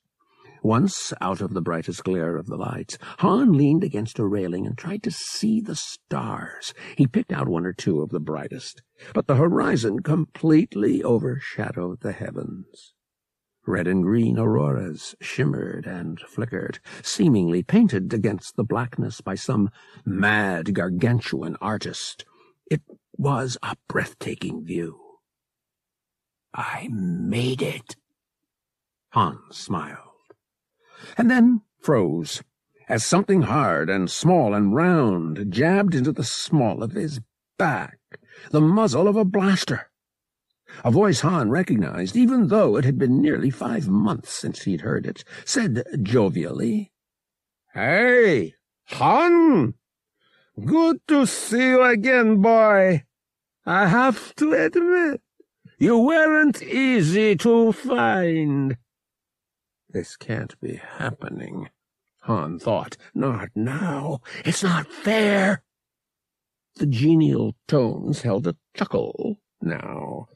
Once, 0.62 1.14
out 1.22 1.42
of 1.42 1.54
the 1.54 1.62
brightest 1.62 2.04
glare 2.04 2.36
of 2.36 2.48
the 2.48 2.58
lights, 2.58 2.98
Han 3.20 3.54
leaned 3.54 3.84
against 3.84 4.20
a 4.20 4.26
railing 4.26 4.66
and 4.66 4.78
tried 4.78 5.04
to 5.04 5.12
see 5.12 5.62
the 5.62 5.76
stars. 5.76 6.74
He 6.96 7.08
picked 7.08 7.32
out 7.32 7.48
one 7.48 7.66
or 7.66 7.74
two 7.74 8.02
of 8.02 8.10
the 8.10 8.20
brightest, 8.20 8.82
but 9.14 9.28
the 9.28 9.36
horizon 9.36 10.02
completely 10.02 11.04
overshadowed 11.04 12.02
the 12.02 12.12
heavens. 12.12 12.94
Red 13.66 13.88
and 13.88 14.04
green 14.04 14.40
auroras 14.40 15.16
shimmered 15.22 15.86
and 15.86 16.20
flickered, 16.22 16.80
seemingly 17.04 17.62
painted 17.62 18.14
against 18.14 18.56
the 18.56 18.64
blackness 18.64 19.22
by 19.22 19.36
some 19.36 19.70
mad 20.06 20.74
gargantuan 20.74 21.56
artist. 21.62 22.26
It 22.72 22.82
was 23.18 23.58
a 23.62 23.76
breathtaking 23.88 24.66
view. 24.66 25.00
I 26.54 26.88
made 26.92 27.62
it. 27.62 27.96
Han 29.10 29.40
smiled, 29.52 30.09
and 31.18 31.30
then 31.30 31.62
froze 31.80 32.44
as 32.88 33.06
something 33.06 33.44
hard 33.44 33.90
and 33.90 34.10
small 34.10 34.54
and 34.54 34.76
round 34.76 35.52
jabbed 35.52 35.94
into 35.94 36.12
the 36.12 36.24
small 36.24 36.82
of 36.82 36.94
his 36.94 37.22
back, 37.58 38.00
the 38.52 38.62
muzzle 38.62 39.08
of 39.08 39.16
a 39.16 39.24
blaster. 39.24 39.90
A 40.84 40.92
voice 40.92 41.22
Han 41.22 41.50
recognized, 41.50 42.16
even 42.16 42.48
though 42.48 42.78
it 42.78 42.86
had 42.86 42.98
been 42.98 43.22
nearly 43.22 43.50
five 43.50 43.88
months 43.88 44.34
since 44.34 44.64
he'd 44.64 44.82
heard 44.82 45.06
it, 45.06 45.24
said 45.46 45.84
jovially, 46.04 46.92
Hey, 47.74 48.56
Han! 48.86 49.76
Good 50.66 51.02
to 51.08 51.26
see 51.26 51.70
you 51.70 51.84
again, 51.84 52.42
boy. 52.42 53.04
I 53.66 53.88
have 53.88 54.36
to 54.36 54.54
admit, 54.54 55.22
you 55.78 55.98
weren't 56.00 56.62
easy 56.62 57.36
to 57.38 57.72
find. 57.72 58.78
This 59.92 60.16
can't 60.16 60.60
be 60.62 60.76
happening, 60.76 61.70
Han 62.22 62.60
thought. 62.60 62.96
Not 63.16 63.50
now. 63.56 64.20
It's 64.46 64.62
not 64.62 64.88
fair. 64.88 65.64
The 66.76 66.86
genial 66.86 67.56
tones 67.68 68.22
held 68.22 68.46
a 68.46 68.56
chuckle 68.76 69.38
now. 69.62 70.28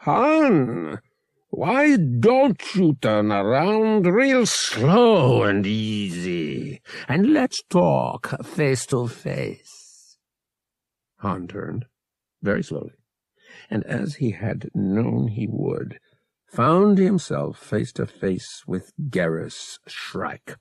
Han, 0.00 1.00
why 1.48 1.96
don't 1.96 2.62
you 2.74 2.96
turn 3.00 3.32
around 3.32 4.06
real 4.06 4.44
slow 4.44 5.42
and 5.42 5.66
easy, 5.66 6.82
and 7.08 7.32
let's 7.32 7.62
talk 7.70 8.44
face 8.44 8.84
to 8.86 9.08
face? 9.08 10.18
Han 11.20 11.48
turned, 11.48 11.86
very 12.42 12.62
slowly, 12.62 12.92
and 13.70 13.82
as 13.84 14.16
he 14.16 14.32
had 14.32 14.70
known 14.74 15.28
he 15.28 15.48
would, 15.50 15.98
found 16.48 16.98
himself 16.98 17.58
face 17.58 17.92
to 17.92 18.06
face 18.06 18.64
with 18.66 18.92
Garrus 19.10 19.78
Shrike. 19.86 20.56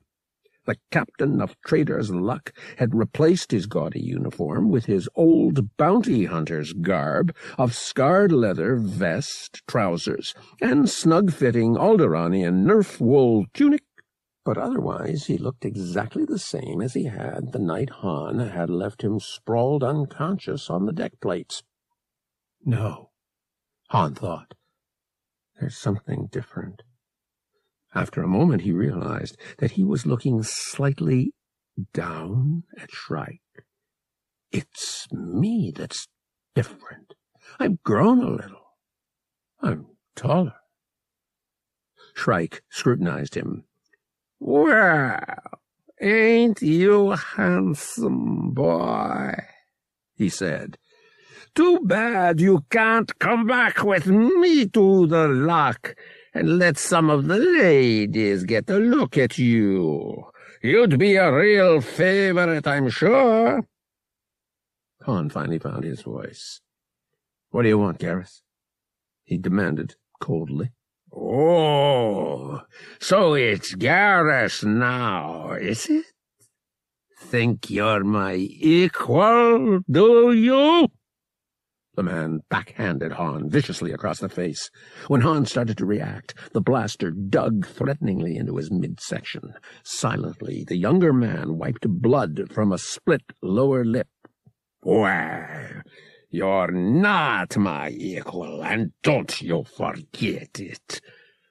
The 0.65 0.75
captain 0.91 1.41
of 1.41 1.55
Trader's 1.61 2.11
Luck 2.11 2.51
had 2.77 2.93
replaced 2.93 3.51
his 3.51 3.67
gaudy 3.67 4.01
uniform 4.01 4.69
with 4.69 4.85
his 4.85 5.07
old 5.15 5.77
bounty 5.77 6.25
hunter's 6.25 6.73
garb 6.73 7.33
of 7.57 7.73
scarred 7.73 8.33
leather 8.33 8.75
vest, 8.75 9.61
trousers, 9.65 10.35
and 10.59 10.89
snug-fitting 10.89 11.75
Alderaanian 11.75 12.65
nerf 12.65 12.99
wool 12.99 13.45
tunic, 13.53 13.83
but 14.43 14.57
otherwise 14.57 15.27
he 15.27 15.37
looked 15.37 15.63
exactly 15.63 16.25
the 16.25 16.37
same 16.37 16.81
as 16.81 16.95
he 16.95 17.05
had 17.05 17.53
the 17.53 17.59
night 17.59 17.89
Han 18.01 18.39
had 18.39 18.69
left 18.69 19.03
him 19.03 19.21
sprawled 19.21 19.85
unconscious 19.85 20.69
on 20.69 20.85
the 20.85 20.93
deck 20.93 21.13
plates. 21.21 21.63
No, 22.65 23.11
Han 23.91 24.15
thought. 24.15 24.53
There's 25.59 25.77
something 25.77 26.27
different. 26.31 26.83
After 27.95 28.21
a 28.21 28.27
moment, 28.27 28.61
he 28.61 28.71
realized 28.71 29.37
that 29.57 29.71
he 29.71 29.83
was 29.83 30.05
looking 30.05 30.43
slightly 30.43 31.33
down 31.93 32.63
at 32.79 32.91
Shrike. 32.91 33.41
It's 34.51 35.07
me 35.11 35.71
that's 35.75 36.07
different. 36.53 37.13
I've 37.59 37.81
grown 37.83 38.23
a 38.23 38.29
little. 38.29 38.75
I'm 39.61 39.87
taller. 40.15 40.55
Shrike 42.13 42.61
scrutinized 42.69 43.35
him. 43.35 43.65
Well, 44.39 45.19
ain't 45.99 46.61
you 46.61 47.11
handsome 47.11 48.51
boy? 48.51 49.33
he 50.15 50.29
said. 50.29 50.77
Too 51.57 51.79
bad 51.81 52.39
you 52.39 52.63
can't 52.69 53.17
come 53.17 53.47
back 53.47 53.83
with 53.83 54.05
me 54.05 54.67
to 54.67 55.07
the 55.07 55.27
lock 55.27 55.95
and 56.31 56.59
let 56.59 56.77
some 56.77 57.09
of 57.09 57.27
the 57.27 57.39
ladies 57.39 58.43
get 58.43 58.69
a 58.69 58.77
look 58.77 59.17
at 59.17 59.39
you. 59.39 60.23
You'd 60.61 60.99
be 60.99 61.15
a 61.15 61.33
real 61.33 61.81
favorite, 61.81 62.67
I'm 62.67 62.89
sure. 62.89 63.63
Con 65.01 65.31
finally 65.31 65.57
found 65.57 65.83
his 65.83 66.03
voice. 66.03 66.61
What 67.49 67.63
do 67.63 67.69
you 67.69 67.79
want, 67.79 67.97
Garrus? 67.97 68.43
he 69.23 69.39
demanded 69.39 69.95
coldly. 70.21 70.73
Oh, 71.11 72.61
so 72.99 73.33
it's 73.33 73.73
Garrus 73.73 74.63
now, 74.63 75.53
is 75.53 75.89
it? 75.89 76.05
Think 77.19 77.71
you're 77.71 78.03
my 78.03 78.35
equal, 78.35 79.79
do 79.89 80.33
you? 80.33 80.87
The 81.97 82.03
man 82.03 82.41
backhanded 82.51 83.13
Han 83.13 83.49
viciously 83.49 83.91
across 83.91 84.19
the 84.19 84.29
face. 84.29 84.69
When 85.07 85.21
Han 85.21 85.47
started 85.47 85.79
to 85.79 85.85
react, 85.87 86.35
the 86.53 86.61
blaster 86.61 87.09
dug 87.09 87.65
threateningly 87.65 88.37
into 88.37 88.57
his 88.57 88.69
midsection. 88.69 89.55
Silently, 89.83 90.63
the 90.67 90.77
younger 90.77 91.11
man 91.11 91.57
wiped 91.57 91.87
blood 91.89 92.51
from 92.51 92.71
a 92.71 92.77
split 92.77 93.23
lower 93.41 93.83
lip. 93.83 94.09
Well, 94.83 95.81
you're 96.29 96.71
not 96.71 97.57
my 97.57 97.89
equal, 97.89 98.63
and 98.63 98.91
don't 99.01 99.41
you 99.41 99.63
forget 99.63 100.59
it. 100.59 101.01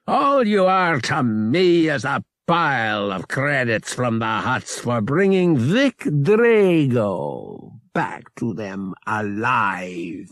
All 0.07 0.47
you 0.47 0.67
are 0.67 1.01
to 1.01 1.25
me 1.25 1.89
is 1.89 2.05
a 2.05 2.23
pile 2.47 3.11
of 3.11 3.27
credits 3.27 3.93
from 3.93 4.21
the 4.21 4.27
Hutts 4.27 4.79
for 4.79 5.01
bringing 5.01 5.57
Vykk 5.57 6.23
Draygo 6.23 7.76
back 7.97 8.35
to 8.35 8.53
them 8.53 8.93
alive. 9.07 10.29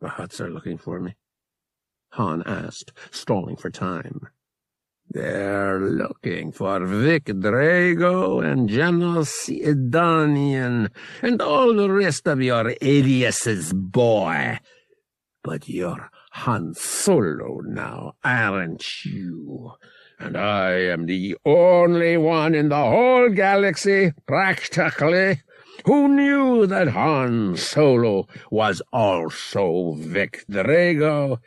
The 0.00 0.08
Hutts 0.08 0.40
are 0.40 0.48
looking 0.48 0.78
for 0.78 0.98
me, 0.98 1.14
Han 2.12 2.42
asked, 2.46 2.94
stalling 3.10 3.56
for 3.56 3.68
time. 3.68 4.22
They're 5.10 5.78
looking 5.78 6.50
for 6.50 6.80
Vykk 6.80 7.42
Draygo 7.42 8.42
and 8.42 8.70
General 8.70 9.26
Sidonian 9.26 10.88
and 11.20 11.42
all 11.42 11.74
the 11.74 11.90
rest 11.90 12.26
of 12.26 12.40
your 12.40 12.74
aliases, 12.80 13.74
boy. 13.74 14.60
But 15.44 15.68
you're 15.68 16.08
Han 16.32 16.72
Solo 16.72 17.60
now, 17.66 18.14
aren't 18.24 19.04
you? 19.04 19.72
And 20.18 20.38
I 20.38 20.70
am 20.94 21.04
the 21.04 21.36
only 21.44 22.16
one 22.16 22.54
in 22.54 22.70
the 22.70 22.76
whole 22.76 23.28
galaxy, 23.28 24.12
practically, 24.26 25.42
who 25.84 26.08
knew 26.08 26.66
that 26.66 26.88
Han 26.88 27.56
Solo 27.56 28.26
was 28.50 28.82
also 28.92 29.94
Vykk 29.94 30.44
Draygo 30.48 31.38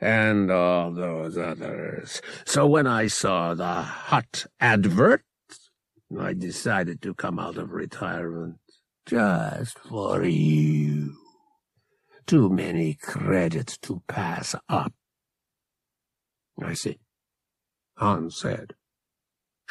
and 0.00 0.50
all 0.50 0.92
those 0.92 1.38
others. 1.38 2.20
So 2.44 2.66
when 2.66 2.86
I 2.86 3.06
saw 3.06 3.54
the 3.54 3.82
Hutt 3.82 4.46
advert, 4.60 5.24
I 6.18 6.34
decided 6.34 7.00
to 7.02 7.14
come 7.14 7.38
out 7.38 7.56
of 7.56 7.70
retirement 7.70 8.58
just 9.06 9.78
for 9.78 10.24
you. 10.24 11.14
Too 12.26 12.48
many 12.48 12.94
credits 12.94 13.78
to 13.78 14.02
pass 14.08 14.54
up. 14.68 14.92
I 16.62 16.74
see. 16.74 16.98
Han 17.98 18.30
said. 18.30 18.74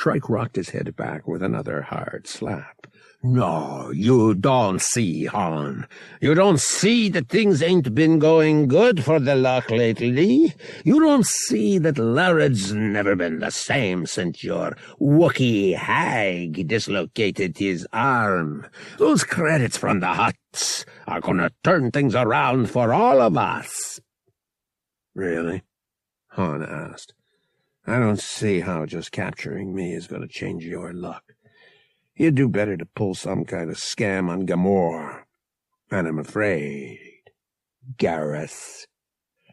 Shrike 0.01 0.31
rocked 0.31 0.55
his 0.55 0.69
head 0.69 0.95
back 0.95 1.27
with 1.27 1.43
another 1.43 1.83
hard 1.83 2.25
slap. 2.25 2.87
No, 3.21 3.91
you 3.93 4.33
don't 4.33 4.81
see, 4.81 5.25
Han. 5.25 5.85
You 6.19 6.33
don't 6.33 6.59
see 6.59 7.07
that 7.09 7.29
things 7.29 7.61
ain't 7.61 7.93
been 7.93 8.17
going 8.17 8.67
good 8.67 9.03
for 9.03 9.19
the 9.19 9.35
luck 9.35 9.69
lately. 9.69 10.55
You 10.83 10.99
don't 11.01 11.27
see 11.27 11.77
that 11.77 11.99
Larrad's 11.99 12.73
never 12.73 13.15
been 13.15 13.41
the 13.41 13.51
same 13.51 14.07
since 14.07 14.43
your 14.43 14.75
Wookiee 14.99 15.75
hag 15.75 16.67
dislocated 16.67 17.59
his 17.59 17.87
arm. 17.93 18.65
Those 18.97 19.23
credits 19.23 19.77
from 19.77 19.99
the 19.99 20.07
Hutts 20.07 20.83
are 21.05 21.21
gonna 21.21 21.51
turn 21.63 21.91
things 21.91 22.15
around 22.15 22.71
for 22.71 22.91
all 22.91 23.21
of 23.21 23.37
us. 23.37 23.99
Really? 25.13 25.61
Han 26.31 26.63
asked. 26.63 27.13
I 27.85 27.97
don't 27.97 28.19
see 28.19 28.59
how 28.59 28.85
just 28.85 29.11
capturing 29.11 29.73
me 29.73 29.93
is 29.93 30.07
going 30.07 30.21
to 30.21 30.27
change 30.27 30.63
your 30.63 30.93
luck. 30.93 31.23
You'd 32.15 32.35
do 32.35 32.47
better 32.47 32.77
to 32.77 32.85
pull 32.85 33.15
some 33.15 33.43
kind 33.45 33.69
of 33.71 33.77
scam 33.77 34.29
on 34.29 34.45
Gamorr. 34.45 35.23
And 35.89 36.07
I'm 36.07 36.19
afraid, 36.19 36.99
Garrus, 37.97 38.85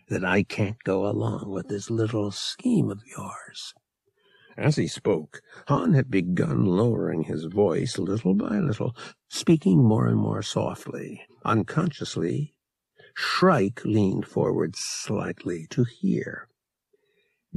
that 0.09 0.25
I 0.25 0.43
can't 0.43 0.83
go 0.85 1.07
along 1.07 1.51
with 1.51 1.69
this 1.69 1.91
little 1.91 2.31
scheme 2.31 2.91
of 2.91 3.01
yours. 3.17 3.73
As 4.59 4.77
he 4.77 4.89
spoke, 4.89 5.41
Han 5.69 5.95
had 5.95 6.11
begun 6.11 6.67
lowering 6.67 7.23
his 7.23 7.45
voice 7.45 7.97
little 7.97 8.35
by 8.35 8.59
little, 8.59 8.95
speaking 9.29 9.83
more 9.83 10.07
and 10.07 10.19
more 10.19 10.43
softly. 10.43 11.23
Unconsciously, 11.45 12.55
Shrike 13.15 13.85
leaned 13.85 14.27
forward 14.27 14.75
slightly 14.77 15.67
to 15.71 15.85
hear. 15.85 16.49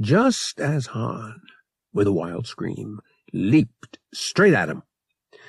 Just 0.00 0.60
as 0.60 0.86
Han, 0.86 1.40
with 1.92 2.06
a 2.06 2.12
wild 2.12 2.46
scream, 2.46 3.00
leaped 3.32 3.98
straight 4.12 4.54
at 4.54 4.68
him. 4.68 4.82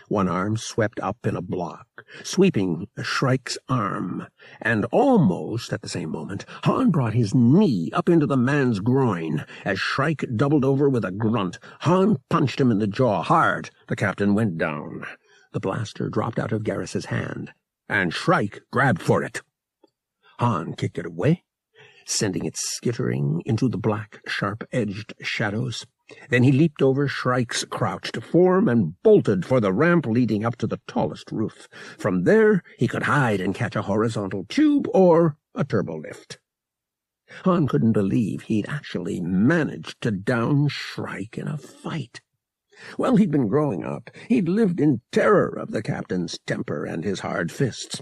One 0.09 0.27
arm 0.27 0.57
swept 0.57 0.99
up 0.99 1.17
in 1.25 1.35
a 1.35 1.41
block, 1.41 1.87
sweeping 2.23 2.87
Shrike's 3.01 3.57
arm, 3.69 4.27
and 4.61 4.85
almost 4.91 5.71
at 5.71 5.81
the 5.81 5.89
same 5.89 6.09
moment, 6.09 6.45
Han 6.65 6.91
brought 6.91 7.13
his 7.13 7.33
knee 7.33 7.89
up 7.93 8.09
into 8.09 8.27
the 8.27 8.37
man's 8.37 8.79
groin. 8.79 9.45
As 9.63 9.79
Shrike 9.79 10.25
doubled 10.35 10.65
over 10.65 10.89
with 10.89 11.05
a 11.05 11.11
grunt, 11.11 11.57
Han 11.81 12.17
punched 12.29 12.59
him 12.59 12.69
in 12.69 12.79
the 12.79 12.87
jaw 12.87 13.23
hard. 13.23 13.71
The 13.87 13.95
captain 13.95 14.35
went 14.35 14.57
down. 14.57 15.05
The 15.53 15.59
blaster 15.59 16.09
dropped 16.09 16.37
out 16.37 16.51
of 16.51 16.63
Garrus's 16.63 17.05
hand, 17.05 17.53
and 17.87 18.13
Shrike 18.13 18.61
grabbed 18.71 19.01
for 19.01 19.23
it. 19.23 19.41
Han 20.39 20.73
kicked 20.73 20.97
it 20.97 21.05
away, 21.05 21.43
sending 22.05 22.45
it 22.45 22.57
skittering 22.57 23.41
into 23.45 23.67
the 23.69 23.77
black, 23.77 24.21
sharp-edged 24.27 25.13
shadows. 25.21 25.85
Then 26.29 26.43
he 26.43 26.51
leaped 26.51 26.81
over 26.81 27.07
Shrike's 27.07 27.63
crouched 27.65 28.21
form 28.21 28.67
and 28.67 29.01
bolted 29.03 29.45
for 29.45 29.59
the 29.59 29.73
ramp 29.73 30.05
leading 30.05 30.43
up 30.43 30.57
to 30.57 30.67
the 30.67 30.81
tallest 30.87 31.31
roof. 31.31 31.67
From 31.97 32.23
there, 32.23 32.61
he 32.77 32.87
could 32.87 33.03
hide 33.03 33.39
and 33.41 33.55
catch 33.55 33.75
a 33.75 33.83
horizontal 33.83 34.45
tube 34.49 34.87
or 34.93 35.37
a 35.55 35.63
turbolift. 35.63 36.37
Han 37.45 37.67
couldn't 37.67 37.93
believe 37.93 38.43
he'd 38.43 38.69
actually 38.69 39.19
managed 39.21 40.01
to 40.01 40.11
down 40.11 40.67
Shrike 40.67 41.37
in 41.37 41.47
a 41.47 41.57
fight. 41.57 42.21
Well, 42.97 43.15
he'd 43.15 43.31
been 43.31 43.47
growing 43.47 43.83
up. 43.83 44.09
He'd 44.27 44.49
lived 44.49 44.79
in 44.79 45.01
terror 45.11 45.57
of 45.57 45.71
the 45.71 45.81
captain's 45.81 46.37
temper 46.45 46.85
and 46.85 47.03
his 47.03 47.21
hard 47.21 47.51
fists. 47.51 48.01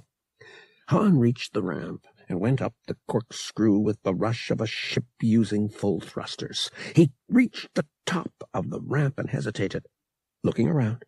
Han 0.88 1.20
reached 1.20 1.54
the 1.54 1.64
ramp 1.64 2.06
and 2.32 2.40
went 2.40 2.62
up 2.62 2.74
the 2.88 2.96
corkscrew 3.08 3.78
with 3.78 4.02
the 4.04 4.16
rush 4.16 4.50
of 4.50 4.62
a 4.62 4.66
ship 4.66 5.04
using 5.22 5.68
full 5.68 6.00
thrusters. 6.00 6.72
He 6.96 7.12
reached 7.28 7.76
the 7.76 7.86
top 8.06 8.32
of 8.54 8.70
the 8.70 8.80
ramp 8.82 9.20
and 9.20 9.30
hesitated, 9.30 9.86
looking 10.44 10.70
around. 10.70 11.04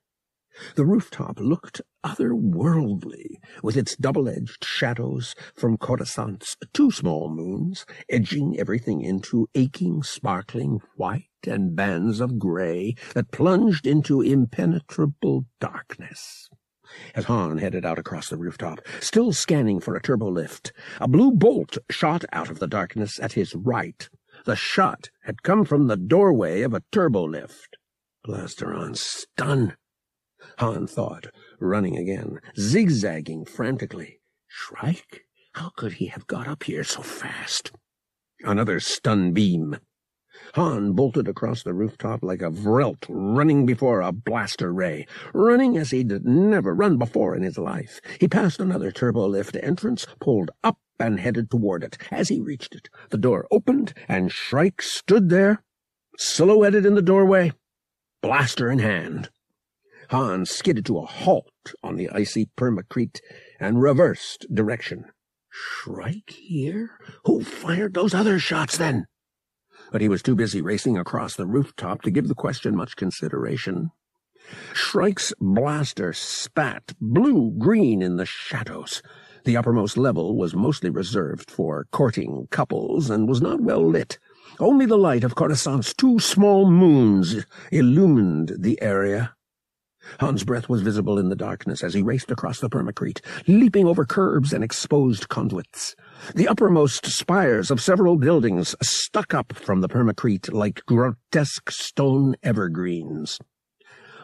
The 0.75 0.85
rooftop 0.85 1.39
looked 1.39 1.81
otherworldly, 2.05 3.37
with 3.63 3.75
its 3.77 3.95
double-edged 3.95 4.63
shadows 4.63 5.33
from 5.55 5.77
Coruscant's 5.77 6.57
two 6.73 6.91
small 6.91 7.33
moons, 7.33 7.85
edging 8.09 8.59
everything 8.59 9.01
into 9.01 9.47
aching, 9.55 10.03
sparkling 10.03 10.79
white 10.97 11.29
and 11.47 11.75
bands 11.75 12.19
of 12.19 12.37
gray 12.37 12.95
that 13.15 13.31
plunged 13.31 13.87
into 13.87 14.21
impenetrable 14.21 15.45
darkness 15.59 16.49
as 17.15 17.25
Han 17.25 17.57
headed 17.57 17.85
out 17.85 17.99
across 17.99 18.29
the 18.29 18.37
rooftop, 18.37 18.79
still 18.99 19.33
scanning 19.33 19.79
for 19.79 19.95
a 19.95 20.01
turbo 20.01 20.29
lift. 20.29 20.73
A 20.99 21.07
blue 21.07 21.31
bolt 21.31 21.77
shot 21.89 22.25
out 22.31 22.49
of 22.49 22.59
the 22.59 22.67
darkness 22.67 23.19
at 23.19 23.33
his 23.33 23.55
right. 23.55 24.09
The 24.45 24.55
shot 24.55 25.09
had 25.23 25.43
come 25.43 25.65
from 25.65 25.87
the 25.87 25.97
doorway 25.97 26.61
of 26.61 26.73
a 26.73 26.83
turbo 26.91 27.23
lift. 27.23 27.77
Blaster 28.23 28.73
on 28.73 28.95
stun, 28.95 29.75
Han 30.59 30.87
thought, 30.87 31.27
running 31.59 31.97
again, 31.97 32.39
zigzagging 32.57 33.45
frantically. 33.45 34.19
Shrike? 34.47 35.25
How 35.53 35.71
could 35.75 35.93
he 35.93 36.07
have 36.07 36.27
got 36.27 36.47
up 36.47 36.63
here 36.63 36.83
so 36.83 37.01
fast? 37.01 37.71
Another 38.41 38.79
stun 38.79 39.33
beam. 39.33 39.77
Han 40.53 40.93
bolted 40.93 41.27
across 41.27 41.63
the 41.63 41.73
rooftop 41.73 42.21
like 42.21 42.43
a 42.43 42.51
Vrelt 42.51 43.05
running 43.09 43.65
before 43.65 44.01
a 44.01 44.11
blaster 44.11 44.71
ray, 44.71 45.07
running 45.33 45.77
as 45.77 45.89
he'd 45.89 46.23
never 46.23 46.75
run 46.75 46.97
before 46.97 47.35
in 47.35 47.41
his 47.41 47.57
life. 47.57 47.99
He 48.19 48.27
passed 48.27 48.59
another 48.59 48.91
turbo-lift 48.91 49.57
entrance, 49.63 50.05
pulled 50.19 50.51
up, 50.63 50.77
and 50.99 51.19
headed 51.19 51.49
toward 51.49 51.83
it. 51.83 51.97
As 52.11 52.29
he 52.29 52.39
reached 52.39 52.75
it, 52.75 52.87
the 53.09 53.17
door 53.17 53.47
opened, 53.49 53.95
and 54.07 54.31
Shrike 54.31 54.83
stood 54.83 55.29
there, 55.29 55.63
silhouetted 56.19 56.85
in 56.85 56.93
the 56.93 57.01
doorway, 57.01 57.53
blaster 58.21 58.69
in 58.69 58.77
hand. 58.77 59.31
Han 60.11 60.45
skidded 60.45 60.85
to 60.85 60.99
a 60.99 61.05
halt 61.05 61.73
on 61.81 61.95
the 61.95 62.09
icy 62.11 62.49
permacrete 62.55 63.21
and 63.59 63.81
reversed 63.81 64.45
direction. 64.53 65.05
Shrike 65.49 66.29
here? 66.29 66.91
Who 67.25 67.43
fired 67.43 67.95
those 67.95 68.13
other 68.13 68.37
shots, 68.37 68.77
then? 68.77 69.07
But 69.93 70.01
he 70.01 70.09
was 70.09 70.23
too 70.23 70.35
busy 70.35 70.59
racing 70.59 70.97
across 70.97 71.35
the 71.35 71.45
rooftop 71.45 72.01
to 72.01 72.09
give 72.09 72.27
the 72.27 72.33
question 72.33 72.75
much 72.75 72.95
consideration. 72.95 73.91
Shrike's 74.73 75.33
blaster 75.39 76.13
spat 76.13 76.93
blue-green 76.99 78.01
in 78.01 78.17
the 78.17 78.25
shadows. 78.25 79.03
The 79.45 79.55
uppermost 79.55 79.95
level 79.95 80.35
was 80.35 80.55
mostly 80.55 80.89
reserved 80.89 81.51
for 81.51 81.85
courting 81.91 82.47
couples 82.49 83.11
and 83.11 83.29
was 83.29 83.39
not 83.39 83.61
well 83.61 83.87
lit. 83.87 84.17
Only 84.59 84.87
the 84.87 84.97
light 84.97 85.23
of 85.23 85.35
Coruscant's 85.35 85.93
two 85.93 86.17
small 86.17 86.71
moons 86.71 87.45
illumined 87.71 88.53
the 88.57 88.81
area. 88.81 89.35
Han's 90.19 90.43
breath 90.43 90.69
was 90.69 90.81
visible 90.81 91.17
in 91.17 91.29
the 91.29 91.35
darkness 91.35 91.83
as 91.83 91.93
he 91.93 92.01
raced 92.01 92.31
across 92.31 92.59
the 92.59 92.69
permacrete, 92.69 93.21
leaping 93.47 93.85
over 93.85 94.05
curbs 94.05 94.53
and 94.53 94.63
exposed 94.63 95.29
conduits. 95.29 95.95
The 96.35 96.47
uppermost 96.47 97.05
spires 97.05 97.71
of 97.71 97.81
several 97.81 98.17
buildings 98.17 98.75
stuck 98.81 99.33
up 99.33 99.53
from 99.53 99.81
the 99.81 99.89
permacrete 99.89 100.51
like 100.53 100.85
grotesque 100.85 101.71
stone 101.71 102.35
evergreens. 102.43 103.39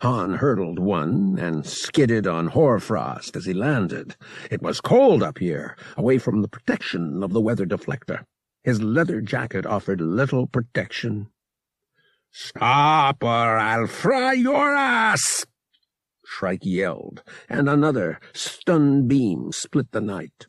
Han 0.02 0.36
hurdled 0.36 0.80
one 0.80 1.38
and 1.38 1.66
skidded 1.66 2.26
on 2.26 2.48
hoarfrost 2.48 3.36
as 3.36 3.46
he 3.46 3.54
landed. 3.54 4.16
It 4.50 4.62
was 4.62 4.80
cold 4.80 5.22
up 5.22 5.40
here, 5.40 5.76
away 5.98 6.20
from 6.20 6.42
the 6.42 6.48
protection 6.48 7.22
of 7.22 7.34
the 7.34 7.42
weather 7.42 7.66
deflector. 7.66 8.24
His 8.64 8.82
leather 8.82 9.20
jacket 9.20 9.66
offered 9.66 10.00
little 10.00 10.48
protection. 10.48 11.28
Stop 12.32 13.24
or 13.24 13.58
I'll 13.58 13.88
fry 13.88 14.34
your 14.34 14.74
ass! 14.74 15.46
Shrike 16.32 16.64
yelled, 16.64 17.24
and 17.50 17.68
another 17.68 18.20
stun 18.34 19.08
beam 19.08 19.52
split 19.52 19.92
the 19.92 20.00
night. 20.00 20.46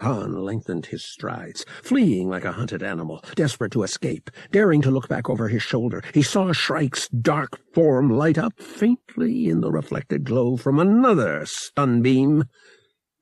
Han 0.00 0.44
lengthened 0.44 0.86
his 0.86 1.04
strides, 1.04 1.64
fleeing 1.82 2.28
like 2.28 2.44
a 2.44 2.52
hunted 2.52 2.82
animal, 2.82 3.22
desperate 3.36 3.70
to 3.72 3.84
escape. 3.84 4.28
Daring 4.50 4.82
to 4.82 4.90
look 4.90 5.08
back 5.08 5.30
over 5.30 5.48
his 5.48 5.62
shoulder, 5.62 6.02
he 6.12 6.20
saw 6.20 6.52
Shrike's 6.52 7.08
dark 7.08 7.60
form 7.72 8.10
light 8.10 8.38
up 8.38 8.60
faintly 8.60 9.48
in 9.48 9.60
the 9.60 9.70
reflected 9.70 10.24
glow 10.24 10.56
from 10.56 10.78
another 10.78 11.46
stun 11.46 12.02
beam. 12.02 12.44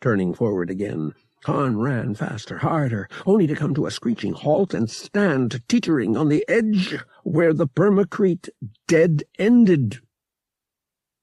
Turning 0.01 0.33
forward 0.33 0.71
again, 0.71 1.13
Han 1.45 1.79
ran 1.79 2.15
faster, 2.15 2.59
harder, 2.59 3.09
only 3.27 3.47
to 3.47 3.55
come 3.55 3.75
to 3.75 3.87
a 3.87 3.91
screeching 3.91 4.33
halt 4.33 4.75
and 4.75 4.91
stand 4.91 5.63
teetering 5.69 6.17
on 6.17 6.31
the 6.31 6.45
edge 6.49 6.97
where 7.23 7.53
the 7.53 7.69
permacrete 7.69 8.49
dead 8.89 9.23
ended 9.39 10.01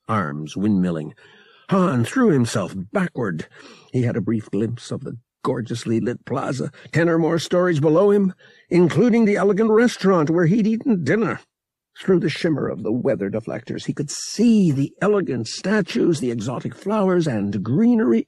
arms 0.07 0.55
windmilling. 0.55 1.13
Han 1.69 2.05
threw 2.05 2.29
himself 2.29 2.75
backward. 2.93 3.47
He 3.91 4.03
had 4.03 4.15
a 4.15 4.21
brief 4.21 4.49
glimpse 4.51 4.91
of 4.91 5.03
the 5.03 5.17
gorgeously 5.43 5.99
lit 5.99 6.25
plaza, 6.25 6.71
ten 6.91 7.07
or 7.07 7.17
more 7.17 7.39
stories 7.39 7.79
below 7.79 8.11
him, 8.11 8.33
including 8.69 9.25
the 9.25 9.35
elegant 9.35 9.69
restaurant 9.69 10.29
where 10.29 10.47
he'd 10.47 10.67
eaten 10.67 11.03
dinner. 11.03 11.39
Through 11.97 12.19
the 12.19 12.29
shimmer 12.29 12.67
of 12.67 12.83
the 12.83 12.91
weather 12.91 13.29
deflectors, 13.29 13.85
he 13.85 13.93
could 13.93 14.11
see 14.11 14.71
the 14.71 14.91
elegant 15.01 15.47
statues, 15.47 16.19
the 16.19 16.31
exotic 16.31 16.75
flowers, 16.75 17.25
and 17.25 17.63
greenery. 17.63 18.27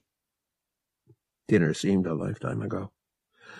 Dinner 1.48 1.74
seemed 1.74 2.06
a 2.06 2.14
lifetime 2.14 2.62
ago. 2.62 2.90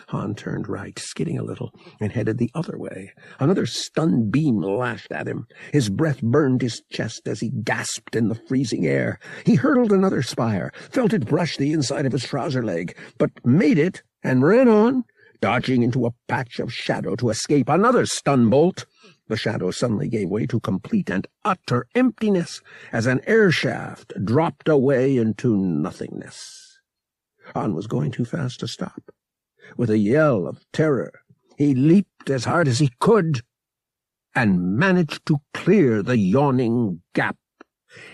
Han 0.08 0.34
turned 0.34 0.68
right, 0.68 0.98
skidding 0.98 1.38
a 1.38 1.42
little, 1.42 1.70
and 2.00 2.12
headed 2.12 2.38
the 2.38 2.50
other 2.54 2.78
way. 2.78 3.12
Another 3.38 3.66
stun 3.66 4.30
beam 4.30 4.62
lashed 4.62 5.12
at 5.12 5.28
him. 5.28 5.46
His 5.70 5.90
breath 5.90 6.22
burned 6.22 6.62
his 6.62 6.80
chest 6.90 7.28
as 7.28 7.40
he 7.40 7.50
gasped 7.50 8.16
in 8.16 8.28
the 8.28 8.34
freezing 8.34 8.86
air. 8.86 9.18
He 9.44 9.56
hurdled 9.56 9.92
another 9.92 10.22
spire, 10.22 10.72
felt 10.90 11.12
it 11.12 11.26
brush 11.26 11.58
the 11.58 11.74
inside 11.74 12.06
of 12.06 12.12
his 12.12 12.24
trouser 12.24 12.62
leg, 12.62 12.96
but 13.18 13.32
made 13.44 13.76
it 13.78 14.02
and 14.22 14.42
ran 14.42 14.66
on, 14.66 15.04
dodging 15.42 15.82
into 15.82 16.06
a 16.06 16.14
patch 16.26 16.58
of 16.58 16.72
shadow 16.72 17.14
to 17.16 17.28
escape 17.28 17.68
another 17.68 18.06
stun 18.06 18.48
bolt. 18.48 18.86
The 19.28 19.36
shadow 19.36 19.70
suddenly 19.70 20.08
gave 20.08 20.30
way 20.30 20.46
to 20.46 20.58
complete 20.58 21.10
and 21.10 21.26
utter 21.44 21.86
emptiness 21.94 22.62
as 22.92 23.04
an 23.04 23.20
air 23.26 23.50
shaft 23.50 24.14
dropped 24.24 24.68
away 24.68 25.18
into 25.18 25.54
nothingness. 25.54 26.78
Han 27.54 27.74
was 27.74 27.86
going 27.86 28.10
too 28.10 28.24
fast 28.24 28.60
to 28.60 28.68
stop. 28.68 29.12
With 29.76 29.90
a 29.90 29.98
yell 29.98 30.46
of 30.46 30.64
terror, 30.72 31.12
he 31.56 31.74
leaped 31.74 32.30
as 32.30 32.44
hard 32.44 32.68
as 32.68 32.78
he 32.78 32.90
could 33.00 33.42
and 34.34 34.76
managed 34.76 35.26
to 35.26 35.40
clear 35.52 36.02
the 36.02 36.16
yawning 36.16 37.02
gap. 37.14 37.36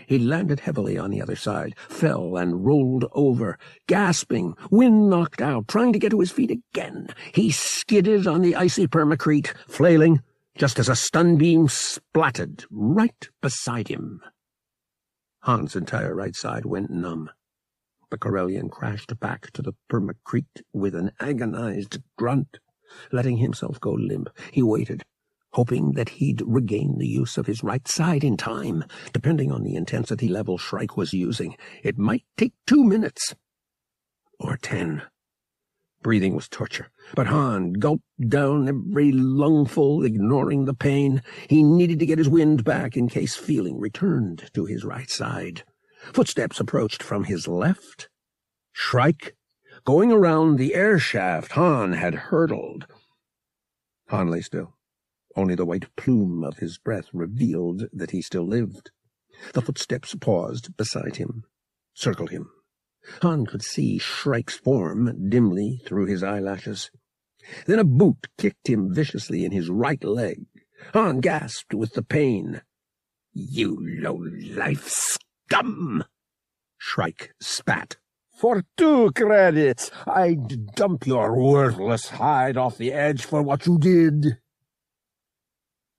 He 0.06 0.18
landed 0.18 0.60
heavily 0.60 0.96
on 0.96 1.10
the 1.10 1.20
other 1.20 1.36
side, 1.36 1.74
fell 1.76 2.36
and 2.36 2.64
rolled 2.64 3.04
over, 3.12 3.58
gasping, 3.86 4.54
wind 4.70 5.10
knocked 5.10 5.42
out, 5.42 5.68
trying 5.68 5.92
to 5.92 5.98
get 5.98 6.10
to 6.10 6.20
his 6.20 6.30
feet 6.30 6.50
again. 6.50 7.08
He 7.32 7.50
skidded 7.50 8.26
on 8.26 8.40
the 8.40 8.54
icy 8.54 8.86
permacrete, 8.86 9.52
flailing, 9.68 10.22
just 10.56 10.78
as 10.78 10.88
a 10.88 10.96
stun 10.96 11.36
beam 11.36 11.66
splatted 11.66 12.64
right 12.70 13.28
beside 13.42 13.88
him. 13.88 14.20
Han's 15.42 15.76
entire 15.76 16.14
right 16.14 16.36
side 16.36 16.64
went 16.64 16.90
numb. 16.90 17.28
The 18.14 18.18
Corellian 18.18 18.70
crashed 18.70 19.18
back 19.18 19.50
to 19.54 19.60
the 19.60 19.74
permacrete 19.90 20.62
with 20.72 20.94
an 20.94 21.10
agonized 21.18 22.00
grunt, 22.16 22.60
letting 23.10 23.38
himself 23.38 23.80
go 23.80 23.90
limp. 23.90 24.28
He 24.52 24.62
waited, 24.62 25.02
hoping 25.54 25.94
that 25.94 26.10
he'd 26.10 26.40
regain 26.46 26.98
the 26.98 27.08
use 27.08 27.36
of 27.36 27.46
his 27.46 27.64
right 27.64 27.88
side 27.88 28.22
in 28.22 28.36
time. 28.36 28.84
Depending 29.12 29.50
on 29.50 29.64
the 29.64 29.74
intensity 29.74 30.28
level 30.28 30.58
Shrike 30.58 30.96
was 30.96 31.12
using, 31.12 31.56
it 31.82 31.98
might 31.98 32.22
take 32.36 32.52
two 32.68 32.84
minutes. 32.84 33.34
Or 34.38 34.56
ten. 34.58 35.02
Breathing 36.00 36.36
was 36.36 36.48
torture, 36.48 36.92
but 37.16 37.26
Han 37.26 37.72
gulped 37.72 38.04
down 38.28 38.68
every 38.68 39.10
lungful, 39.10 40.04
ignoring 40.04 40.66
the 40.66 40.74
pain. 40.74 41.20
He 41.48 41.64
needed 41.64 41.98
to 41.98 42.06
get 42.06 42.18
his 42.18 42.28
wind 42.28 42.62
back 42.62 42.96
in 42.96 43.08
case 43.08 43.34
feeling 43.34 43.80
returned 43.80 44.52
to 44.54 44.66
his 44.66 44.84
right 44.84 45.10
side. 45.10 45.64
Footsteps 46.12 46.60
approached 46.60 47.02
from 47.02 47.24
his 47.24 47.48
left. 47.48 48.08
Shrike, 48.72 49.36
going 49.84 50.12
around 50.12 50.56
the 50.56 50.74
air 50.74 50.98
shaft 50.98 51.52
Han 51.52 51.92
had 51.94 52.14
hurdled. 52.14 52.86
Han 54.08 54.28
lay 54.28 54.40
still. 54.40 54.76
Only 55.36 55.54
the 55.54 55.64
white 55.64 55.94
plume 55.96 56.44
of 56.44 56.58
his 56.58 56.78
breath 56.78 57.06
revealed 57.12 57.84
that 57.92 58.12
he 58.12 58.22
still 58.22 58.46
lived. 58.46 58.90
The 59.52 59.62
footsteps 59.62 60.14
paused 60.14 60.76
beside 60.76 61.16
him, 61.16 61.44
circled 61.94 62.30
him. 62.30 62.50
Han 63.22 63.46
could 63.46 63.62
see 63.62 63.98
Shrike's 63.98 64.56
form 64.56 65.28
dimly 65.28 65.82
through 65.86 66.06
his 66.06 66.22
eyelashes. 66.22 66.90
Then 67.66 67.78
a 67.78 67.84
boot 67.84 68.28
kicked 68.38 68.68
him 68.68 68.94
viciously 68.94 69.44
in 69.44 69.52
his 69.52 69.68
right 69.68 70.02
leg. 70.02 70.46
Han 70.92 71.20
gasped 71.20 71.74
with 71.74 71.94
the 71.94 72.02
pain. 72.02 72.62
You 73.32 73.76
low-life 74.00 74.88
scum! 75.48 76.04
Shrike 76.78 77.34
spat. 77.40 77.96
For 78.36 78.64
two 78.76 79.12
credits, 79.12 79.90
I'd 80.06 80.74
dump 80.74 81.06
your 81.06 81.36
worthless 81.38 82.08
hide 82.08 82.56
off 82.56 82.78
the 82.78 82.92
edge 82.92 83.24
for 83.24 83.42
what 83.42 83.66
you 83.66 83.78
did. 83.78 84.38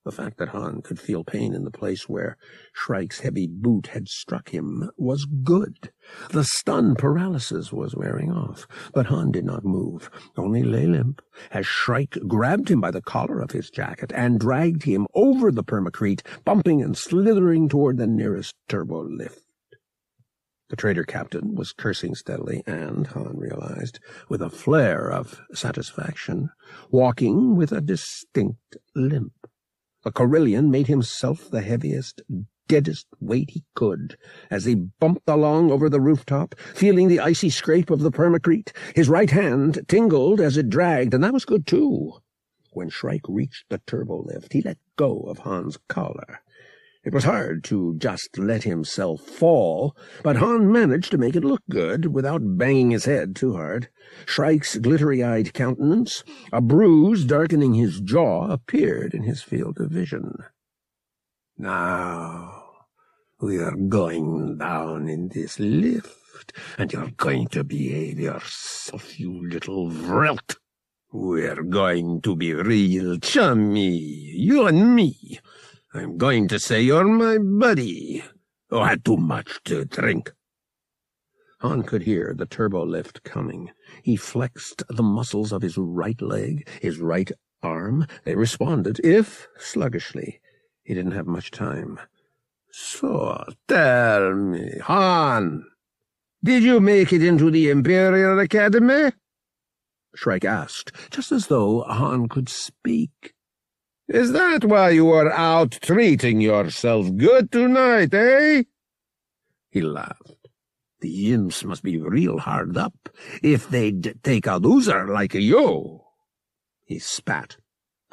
The 0.05 0.11
fact 0.11 0.37
that 0.37 0.49
Han 0.49 0.83
could 0.83 0.99
feel 0.99 1.23
pain 1.23 1.55
in 1.55 1.63
the 1.63 1.71
place 1.71 2.07
where 2.07 2.37
Shrike's 2.73 3.21
heavy 3.21 3.47
boot 3.47 3.87
had 3.87 4.07
struck 4.07 4.49
him 4.49 4.91
was 4.97 5.25
good. 5.25 5.91
The 6.29 6.43
stun 6.43 6.93
paralysis 6.93 7.73
was 7.73 7.95
wearing 7.95 8.31
off, 8.31 8.67
but 8.93 9.07
Han 9.07 9.31
did 9.31 9.45
not 9.45 9.65
move, 9.65 10.11
only 10.37 10.61
lay 10.61 10.85
limp, 10.85 11.23
as 11.49 11.65
Shrike 11.65 12.19
grabbed 12.27 12.69
him 12.69 12.79
by 12.79 12.91
the 12.91 13.01
collar 13.01 13.39
of 13.39 13.49
his 13.49 13.71
jacket 13.71 14.11
and 14.13 14.39
dragged 14.39 14.83
him 14.83 15.07
over 15.15 15.51
the 15.51 15.63
permacrete, 15.63 16.21
bumping 16.43 16.83
and 16.83 16.95
slithering 16.95 17.67
toward 17.67 17.97
the 17.97 18.05
nearest 18.05 18.53
turbo 18.67 19.01
lift. 19.01 19.41
The 20.69 20.75
trader 20.75 21.03
captain 21.03 21.55
was 21.55 21.73
cursing 21.73 22.13
steadily 22.13 22.61
and, 22.67 23.07
Han 23.07 23.39
realized, 23.39 23.99
with 24.29 24.43
a 24.43 24.51
flare 24.51 25.11
of 25.11 25.41
satisfaction, 25.51 26.51
walking 26.91 27.55
with 27.55 27.71
a 27.71 27.81
distinct 27.81 28.77
limp. 28.95 29.33
The 30.05 30.11
Corellian 30.11 30.69
made 30.69 30.85
himself 30.85 31.49
the 31.49 31.61
heaviest, 31.61 32.21
deadest 32.67 33.07
weight 33.19 33.49
he 33.49 33.63
could 33.73 34.17
as 34.51 34.65
he 34.65 34.75
bumped 34.75 35.27
along 35.27 35.71
over 35.71 35.89
the 35.89 35.99
rooftop, 35.99 36.53
feeling 36.75 37.07
the 37.07 37.19
icy 37.19 37.49
scrape 37.49 37.89
of 37.89 38.01
the 38.01 38.11
permacrete. 38.11 38.71
His 38.93 39.09
right 39.09 39.31
hand 39.31 39.79
tingled 39.87 40.39
as 40.39 40.57
it 40.57 40.69
dragged, 40.69 41.15
and 41.15 41.23
that 41.23 41.33
was 41.33 41.43
good 41.43 41.65
too. 41.65 42.19
When 42.69 42.89
Shrike 42.89 43.25
reached 43.27 43.65
the 43.69 43.81
turbo 43.87 44.21
lift, 44.21 44.53
he 44.53 44.61
let 44.61 44.77
go 44.95 45.21
of 45.21 45.39
Han's 45.39 45.79
collar. 45.89 46.41
It 47.05 47.13
was 47.13 47.23
hard 47.23 47.63
to 47.65 47.95
just 47.99 48.39
let 48.39 48.63
himself 48.63 49.21
fall, 49.21 49.95
but 50.23 50.37
Han 50.37 50.71
managed 50.71 51.11
to 51.11 51.19
make 51.19 51.35
it 51.35 51.45
look 51.45 51.61
good 51.69 52.07
without 52.07 52.57
banging 52.57 52.89
his 52.89 53.05
head 53.05 53.35
too 53.35 53.53
hard. 53.53 53.89
Shrike's 54.25 54.77
glittery-eyed 54.77 55.53
countenance, 55.53 56.23
a 56.51 56.61
bruise 56.61 57.23
darkening 57.23 57.75
his 57.75 58.01
jaw, 58.01 58.47
appeared 58.49 59.13
in 59.13 59.21
his 59.21 59.43
field 59.43 59.79
of 59.79 59.91
vision. 59.91 60.33
Now, 61.59 62.63
we 63.39 63.59
are 63.59 63.75
going 63.75 64.57
down 64.57 65.07
in 65.07 65.29
this 65.29 65.59
lift, 65.59 66.53
and 66.75 66.91
you're 66.91 67.11
going 67.17 67.49
to 67.49 67.63
behave 67.63 68.19
yourself, 68.19 69.19
you 69.19 69.47
little 69.47 69.91
vrelt. 69.91 70.55
We're 71.11 71.61
going 71.61 72.21
to 72.23 72.35
be 72.35 72.53
real 72.53 73.19
chummy, 73.19 73.95
you 73.95 74.65
and 74.65 74.95
me. 74.95 75.39
I'm 75.95 76.17
going 76.17 76.49
to 76.49 76.59
say 76.59 76.81
you're 76.81 77.05
my 77.05 77.37
buddy. 77.37 78.21
Oh, 78.69 78.81
I 78.81 78.89
had 78.89 79.05
too 79.05 79.15
much 79.15 79.63
to 79.63 79.85
drink. 79.85 80.33
Han 81.61 81.83
could 81.83 82.01
hear 82.03 82.33
the 82.37 82.45
turbo 82.45 82.85
lift 82.85 83.23
coming. 83.23 83.71
He 84.03 84.17
flexed 84.17 84.83
the 84.89 85.03
muscles 85.03 85.53
of 85.53 85.61
his 85.61 85.77
right 85.77 86.21
leg, 86.21 86.67
his 86.81 86.99
right 86.99 87.31
arm. 87.63 88.07
They 88.25 88.35
responded, 88.35 88.99
if 89.05 89.47
sluggishly. 89.57 90.41
He 90.83 90.93
didn't 90.93 91.13
have 91.13 91.27
much 91.27 91.49
time. 91.49 91.97
So, 92.71 93.45
tell 93.69 94.33
me, 94.33 94.79
Han, 94.83 95.63
did 96.43 96.63
you 96.63 96.81
make 96.81 97.13
it 97.13 97.23
into 97.23 97.49
the 97.49 97.69
Imperial 97.69 98.37
Academy? 98.39 99.13
Shrike 100.13 100.43
asked, 100.43 100.91
just 101.09 101.31
as 101.31 101.47
though 101.47 101.83
Han 101.83 102.27
could 102.27 102.49
speak. 102.49 103.34
Is 104.07 104.33
that 104.33 104.63
why 104.63 104.91
you 104.91 105.09
are 105.09 105.31
out 105.31 105.79
treating 105.81 106.39
yourself 106.39 107.07
good 107.17 107.51
tonight, 107.51 108.13
eh? 108.13 108.63
He 109.71 109.81
laughed. 109.81 110.35
The 111.01 111.33
imps 111.33 111.63
must 111.63 111.81
be 111.81 111.97
real 111.97 112.37
hard 112.37 112.77
up 112.77 113.09
if 113.41 113.67
they'd 113.67 114.23
take 114.23 114.45
a 114.45 114.57
loser 114.57 115.07
like 115.07 115.33
you. 115.33 116.01
He 116.83 116.99
spat, 116.99 117.57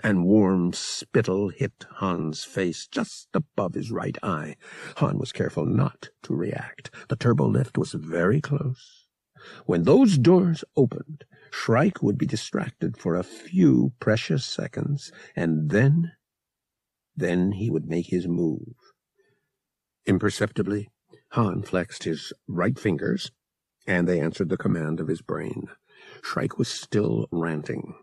and 0.02 0.24
warm 0.24 0.72
spittle 0.72 1.50
hit 1.50 1.86
Han's 2.00 2.42
face 2.42 2.88
just 2.90 3.28
above 3.34 3.74
his 3.74 3.90
right 3.90 4.16
eye. 4.22 4.56
Han 4.96 5.18
was 5.18 5.30
careful 5.30 5.66
not 5.66 6.08
to 6.22 6.34
react. 6.34 6.90
The 7.10 7.16
turbo 7.16 7.46
lift 7.46 7.76
was 7.76 7.92
very 7.92 8.40
close. 8.40 9.06
When 9.66 9.82
those 9.84 10.16
doors 10.16 10.64
opened, 10.74 11.24
Shrike 11.52 12.02
would 12.02 12.18
be 12.18 12.26
distracted 12.26 12.96
for 12.96 13.14
a 13.14 13.22
few 13.22 13.92
precious 14.00 14.44
seconds, 14.44 15.12
and 15.36 15.70
then, 15.70 16.12
then 17.14 17.52
he 17.52 17.70
would 17.70 17.86
make 17.86 18.06
his 18.06 18.26
move. 18.26 18.74
Imperceptibly, 20.06 20.88
Han 21.32 21.62
flexed 21.62 22.04
his 22.04 22.32
right 22.48 22.78
fingers, 22.78 23.30
and 23.86 24.08
they 24.08 24.18
answered 24.18 24.48
the 24.48 24.56
command 24.56 24.98
of 24.98 25.08
his 25.08 25.22
brain. 25.22 25.68
Shrike 26.22 26.58
was 26.58 26.68
still 26.68 27.28
ranting. 27.30 27.94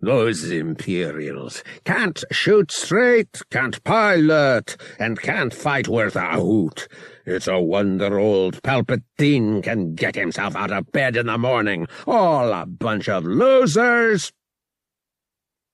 Those 0.00 0.48
Imperials 0.48 1.64
can't 1.84 2.22
shoot 2.30 2.70
straight, 2.70 3.42
can't 3.50 3.82
pilot, 3.82 4.76
and 4.96 5.20
can't 5.20 5.52
fight 5.52 5.88
worth 5.88 6.14
a 6.14 6.40
hoot. 6.40 6.86
It's 7.26 7.48
a 7.48 7.58
wonder 7.58 8.16
old 8.16 8.62
Palpatine 8.62 9.60
can 9.60 9.96
get 9.96 10.14
himself 10.14 10.54
out 10.54 10.70
of 10.70 10.92
bed 10.92 11.16
in 11.16 11.26
the 11.26 11.36
morning. 11.36 11.88
All 12.06 12.52
a 12.52 12.64
bunch 12.64 13.08
of 13.08 13.24
losers. 13.24 14.32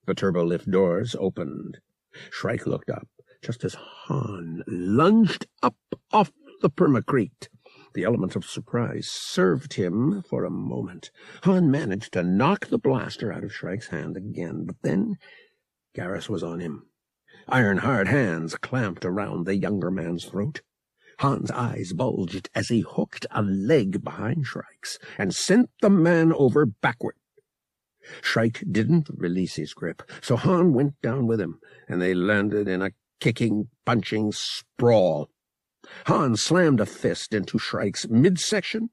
The 0.06 0.14
turbolift 0.14 0.70
doors 0.70 1.14
opened. 1.18 1.78
Shrike 2.30 2.66
looked 2.66 2.88
up, 2.88 3.06
just 3.42 3.62
as 3.62 3.74
Han 3.74 4.62
lunged 4.66 5.46
up 5.62 5.76
off 6.12 6.32
the 6.62 6.70
permacrete. 6.70 7.48
The 7.94 8.04
element 8.04 8.34
of 8.34 8.44
surprise 8.44 9.06
served 9.06 9.74
him 9.74 10.22
for 10.28 10.44
a 10.44 10.50
moment. 10.50 11.10
Han 11.44 11.70
managed 11.70 12.12
to 12.14 12.24
knock 12.24 12.66
the 12.66 12.78
blaster 12.78 13.32
out 13.32 13.44
of 13.44 13.54
Shrike's 13.54 13.88
hand 13.88 14.16
again, 14.16 14.64
but 14.66 14.76
then 14.82 15.16
Garris 15.96 16.28
was 16.28 16.42
on 16.42 16.58
him. 16.58 16.88
Iron-hard 17.48 18.08
hands 18.08 18.56
clamped 18.56 19.04
around 19.04 19.46
the 19.46 19.56
younger 19.56 19.90
man's 19.90 20.24
throat. 20.24 20.62
Han's 21.18 21.52
eyes 21.52 21.92
bulged 21.92 22.48
as 22.54 22.68
he 22.68 22.80
hooked 22.80 23.26
a 23.30 23.42
leg 23.42 24.02
behind 24.02 24.46
Shrike's 24.46 24.98
and 25.16 25.32
sent 25.32 25.70
the 25.80 25.90
man 25.90 26.32
over 26.32 26.66
backward. 26.66 27.14
Shrike 28.22 28.64
didn't 28.70 29.08
release 29.14 29.54
his 29.54 29.72
grip, 29.72 30.02
so 30.20 30.36
Han 30.36 30.72
went 30.72 31.00
down 31.00 31.26
with 31.26 31.40
him, 31.40 31.60
and 31.88 32.02
they 32.02 32.12
landed 32.12 32.66
in 32.66 32.82
a 32.82 32.90
kicking, 33.20 33.68
punching 33.86 34.32
sprawl. 34.32 35.30
Han 36.06 36.36
slammed 36.36 36.80
a 36.80 36.86
fist 36.86 37.34
into 37.34 37.58
Shrike's 37.58 38.08
midsection, 38.08 38.90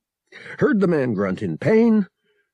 heard 0.59 0.79
the 0.79 0.87
man 0.87 1.13
grunt 1.13 1.41
in 1.41 1.57
pain. 1.57 2.07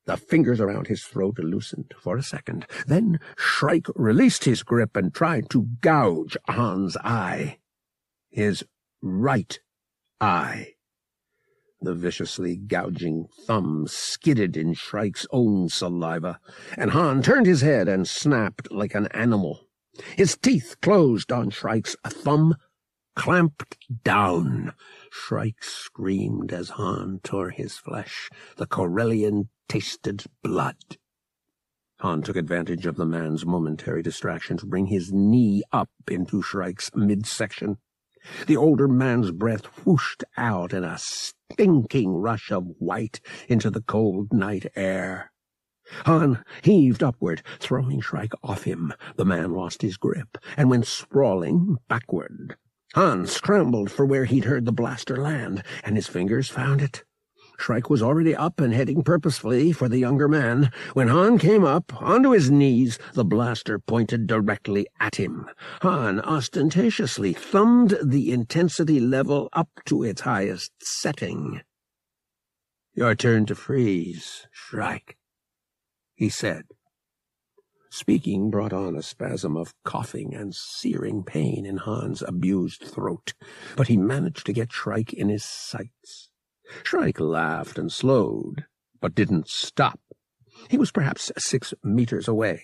The 0.06 0.16
fingers 0.16 0.60
around 0.60 0.86
his 0.86 1.04
throat 1.04 1.38
loosened 1.38 1.92
for 2.00 2.16
a 2.16 2.22
second. 2.22 2.66
Then 2.86 3.20
Shrike 3.36 3.88
released 3.94 4.44
his 4.44 4.62
grip 4.62 4.96
and 4.96 5.12
tried 5.12 5.50
to 5.50 5.68
gouge 5.82 6.36
Han's 6.48 6.96
eye. 7.04 7.58
His 8.30 8.64
right 9.02 9.60
eye. 10.20 10.74
The 11.80 11.94
viciously 11.94 12.56
gouging 12.56 13.28
thumb 13.46 13.86
skidded 13.86 14.56
in 14.56 14.74
Shrike's 14.74 15.26
own 15.30 15.68
saliva, 15.68 16.40
and 16.76 16.90
Han 16.90 17.22
turned 17.22 17.46
his 17.46 17.60
head 17.60 17.86
and 17.86 18.08
snapped 18.08 18.72
like 18.72 18.94
an 18.94 19.06
animal. 19.08 19.68
His 20.16 20.36
teeth 20.36 20.76
closed 20.80 21.30
on 21.30 21.50
Shrike's 21.50 21.96
thumb 22.04 22.56
clamped 23.18 23.76
down. 24.04 24.72
Shrike 25.10 25.64
screamed 25.64 26.52
as 26.52 26.70
Han 26.70 27.18
tore 27.24 27.50
his 27.50 27.76
flesh. 27.76 28.30
The 28.56 28.66
Corellian 28.66 29.48
tasted 29.68 30.24
blood. 30.40 30.76
Han 31.98 32.22
took 32.22 32.36
advantage 32.36 32.86
of 32.86 32.94
the 32.94 33.04
man's 33.04 33.44
momentary 33.44 34.04
distraction 34.04 34.56
to 34.58 34.66
bring 34.66 34.86
his 34.86 35.12
knee 35.12 35.64
up 35.72 35.90
into 36.08 36.42
Shrike's 36.42 36.92
midsection. 36.94 37.78
The 38.46 38.56
older 38.56 38.86
man's 38.86 39.32
breath 39.32 39.64
whooshed 39.84 40.22
out 40.36 40.72
in 40.72 40.84
a 40.84 40.96
stinking 40.96 42.14
rush 42.14 42.52
of 42.52 42.68
white 42.78 43.20
into 43.48 43.68
the 43.68 43.82
cold 43.82 44.32
night 44.32 44.70
air. 44.76 45.32
Han 46.04 46.44
heaved 46.62 47.02
upward, 47.02 47.42
throwing 47.58 48.00
Shrike 48.00 48.34
off 48.44 48.62
him. 48.62 48.92
The 49.16 49.24
man 49.24 49.54
lost 49.54 49.82
his 49.82 49.96
grip 49.96 50.38
and 50.56 50.70
went 50.70 50.86
sprawling 50.86 51.78
backward. 51.88 52.56
Han 52.94 53.26
scrambled 53.26 53.90
for 53.90 54.06
where 54.06 54.24
he'd 54.24 54.44
heard 54.44 54.64
the 54.64 54.72
blaster 54.72 55.16
land, 55.16 55.62
and 55.84 55.96
his 55.96 56.06
fingers 56.06 56.48
found 56.48 56.80
it. 56.80 57.04
Shrike 57.58 57.90
was 57.90 58.02
already 58.02 58.36
up 58.36 58.60
and 58.60 58.72
heading 58.72 59.02
purposefully 59.02 59.72
for 59.72 59.88
the 59.88 59.98
younger 59.98 60.28
man. 60.28 60.70
When 60.94 61.08
Han 61.08 61.38
came 61.38 61.64
up, 61.64 62.00
onto 62.00 62.30
his 62.30 62.50
knees, 62.50 62.98
the 63.14 63.24
blaster 63.24 63.78
pointed 63.80 64.26
directly 64.26 64.86
at 65.00 65.16
him. 65.16 65.50
Han 65.82 66.20
ostentatiously 66.20 67.32
thumbed 67.32 67.98
the 68.02 68.30
intensity 68.30 69.00
level 69.00 69.48
up 69.52 69.68
to 69.86 70.04
its 70.04 70.20
highest 70.20 70.72
setting. 70.80 71.62
Your 72.94 73.14
turn 73.14 73.44
to 73.46 73.54
freeze, 73.54 74.46
Shrike, 74.52 75.16
he 76.14 76.28
said. 76.28 76.64
Speaking 77.90 78.50
brought 78.50 78.72
on 78.72 78.94
a 78.94 79.02
spasm 79.02 79.56
of 79.56 79.74
coughing 79.82 80.34
and 80.34 80.54
searing 80.54 81.22
pain 81.24 81.64
in 81.64 81.78
Han's 81.78 82.22
abused 82.22 82.82
throat, 82.82 83.32
but 83.76 83.88
he 83.88 83.96
managed 83.96 84.44
to 84.46 84.52
get 84.52 84.72
Shrike 84.72 85.12
in 85.12 85.28
his 85.28 85.44
sights. 85.44 86.28
Shrike 86.82 87.18
laughed 87.18 87.78
and 87.78 87.90
slowed, 87.90 88.66
but 89.00 89.14
didn't 89.14 89.48
stop. 89.48 90.00
He 90.68 90.76
was 90.76 90.90
perhaps 90.90 91.32
six 91.38 91.72
meters 91.82 92.28
away. 92.28 92.62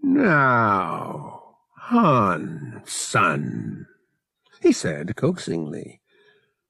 Now, 0.00 1.56
Han, 1.88 2.82
son, 2.84 3.86
he 4.60 4.72
said 4.72 5.16
coaxingly. 5.16 6.00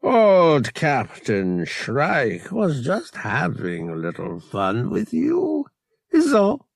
Old 0.03 0.75
Captain 0.75 1.65
Shrike 1.65 2.51
was 2.51 2.85
just 2.85 3.17
having 3.17 3.91
a 3.91 3.97
little 3.97 4.41
fun 4.41 4.91
with 4.91 5.13
you, 5.13 5.67
is 6.11 6.33
all. 6.33 6.67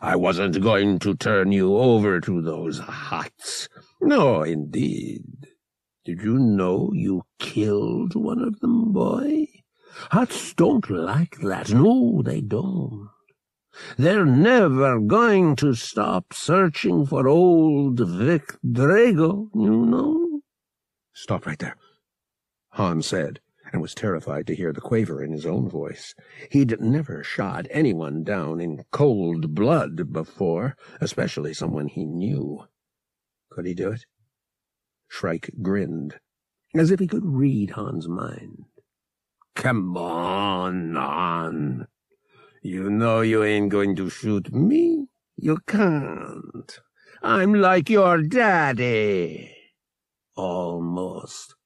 I 0.00 0.16
wasn't 0.16 0.60
going 0.60 0.98
to 1.00 1.14
turn 1.14 1.52
you 1.52 1.76
over 1.76 2.20
to 2.20 2.40
those 2.40 2.80
Hutts. 2.80 3.68
No, 4.00 4.42
indeed. 4.42 5.48
Did 6.04 6.22
you 6.22 6.38
know 6.38 6.90
you 6.92 7.22
killed 7.38 8.14
one 8.14 8.40
of 8.40 8.60
them, 8.60 8.92
boy? 8.92 9.46
Hutts 10.12 10.54
don't 10.54 10.88
like 10.90 11.38
that. 11.38 11.70
No, 11.70 12.22
they 12.22 12.40
don't. 12.40 13.08
They're 13.96 14.24
never 14.24 15.00
going 15.00 15.56
to 15.56 15.74
stop 15.74 16.32
searching 16.32 17.06
for 17.06 17.26
old 17.26 17.98
Vykk 17.98 18.58
Draygo, 18.64 19.48
you 19.54 19.86
know. 19.86 20.40
Stop 21.12 21.46
right 21.46 21.58
there, 21.58 21.76
Hans 22.70 23.06
said, 23.06 23.40
and 23.74 23.82
was 23.82 23.92
terrified 23.92 24.46
to 24.46 24.54
hear 24.54 24.72
the 24.72 24.80
quaver 24.80 25.20
in 25.20 25.32
his 25.32 25.44
own 25.44 25.68
voice. 25.68 26.14
He'd 26.48 26.80
never 26.80 27.24
shot 27.24 27.66
anyone 27.70 28.22
down 28.22 28.60
in 28.60 28.84
cold 28.92 29.52
blood 29.52 30.12
before, 30.12 30.76
especially 31.00 31.52
someone 31.54 31.88
he 31.88 32.04
knew. 32.04 32.66
Could 33.50 33.66
he 33.66 33.74
do 33.74 33.90
it? 33.90 34.06
Shrike 35.08 35.50
grinned, 35.60 36.20
as 36.72 36.92
if 36.92 37.00
he 37.00 37.08
could 37.08 37.26
read 37.26 37.72
Han's 37.72 38.06
mind. 38.06 38.66
Come 39.56 39.96
on, 39.96 40.94
Han. 40.94 41.88
You 42.62 42.88
know 42.88 43.22
you 43.22 43.42
ain't 43.42 43.70
going 43.70 43.96
to 43.96 44.08
shoot 44.08 44.52
me. 44.52 45.08
You 45.36 45.58
can't. 45.66 46.78
I'm 47.24 47.54
like 47.54 47.90
your 47.90 48.22
daddy. 48.22 49.52
Almost. 50.36 51.56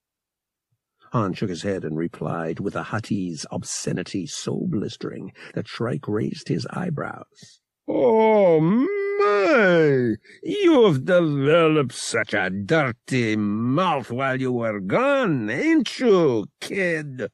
Han 1.11 1.33
shook 1.33 1.49
his 1.49 1.63
head 1.63 1.83
and 1.83 1.97
replied 1.97 2.59
with 2.59 2.75
a 2.75 2.83
Huttese 2.83 3.45
obscenity 3.51 4.27
so 4.27 4.65
blistering 4.67 5.31
that 5.55 5.67
Shrike 5.67 6.07
raised 6.07 6.47
his 6.47 6.67
eyebrows. 6.69 7.61
Oh, 7.87 8.59
my! 8.59 10.15
You've 10.43 11.05
developed 11.05 11.93
such 11.93 12.35
a 12.35 12.51
dirty 12.51 13.35
mouth 13.35 14.11
while 14.11 14.39
you 14.39 14.51
were 14.51 14.79
gone, 14.79 15.49
ain't 15.49 15.99
you, 15.99 16.45
kid? 16.61 17.29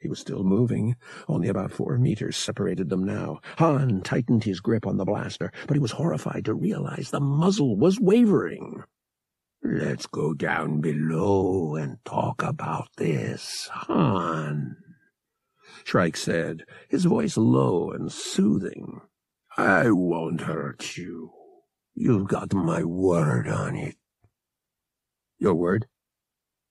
He 0.00 0.08
was 0.08 0.18
still 0.18 0.42
moving. 0.42 0.96
Only 1.28 1.48
about 1.48 1.72
four 1.72 1.98
meters 1.98 2.36
separated 2.36 2.90
them 2.90 3.04
now. 3.04 3.40
Han 3.58 4.02
tightened 4.02 4.44
his 4.44 4.60
grip 4.60 4.86
on 4.86 4.96
the 4.96 5.04
blaster, 5.04 5.52
but 5.66 5.74
he 5.74 5.80
was 5.80 5.92
horrified 5.92 6.44
to 6.46 6.54
realize 6.54 7.10
the 7.10 7.20
muzzle 7.20 7.76
was 7.76 8.00
wavering. 8.00 8.82
Let's 9.62 10.06
go 10.06 10.34
down 10.34 10.80
below 10.80 11.74
and 11.74 11.98
talk 12.04 12.42
about 12.42 12.88
this, 12.96 13.68
Han, 13.72 14.76
Shrike 15.84 16.16
said, 16.16 16.64
his 16.88 17.04
voice 17.04 17.36
low 17.36 17.90
and 17.90 18.10
soothing. 18.12 19.00
I 19.56 19.90
won't 19.90 20.42
hurt 20.42 20.96
you. 20.96 21.30
You've 21.94 22.28
got 22.28 22.52
my 22.52 22.84
word 22.84 23.48
on 23.48 23.74
it. 23.74 23.96
Your 25.38 25.54
word? 25.54 25.86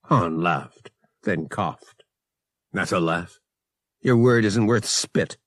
Han 0.03 0.41
laughed, 0.41 0.91
then 1.23 1.47
coughed. 1.47 2.03
That's 2.71 2.91
a 2.91 2.99
laugh. 2.99 3.39
Your 4.01 4.17
word 4.17 4.45
isn't 4.45 4.67
worth 4.67 4.86
spit. 4.86 5.38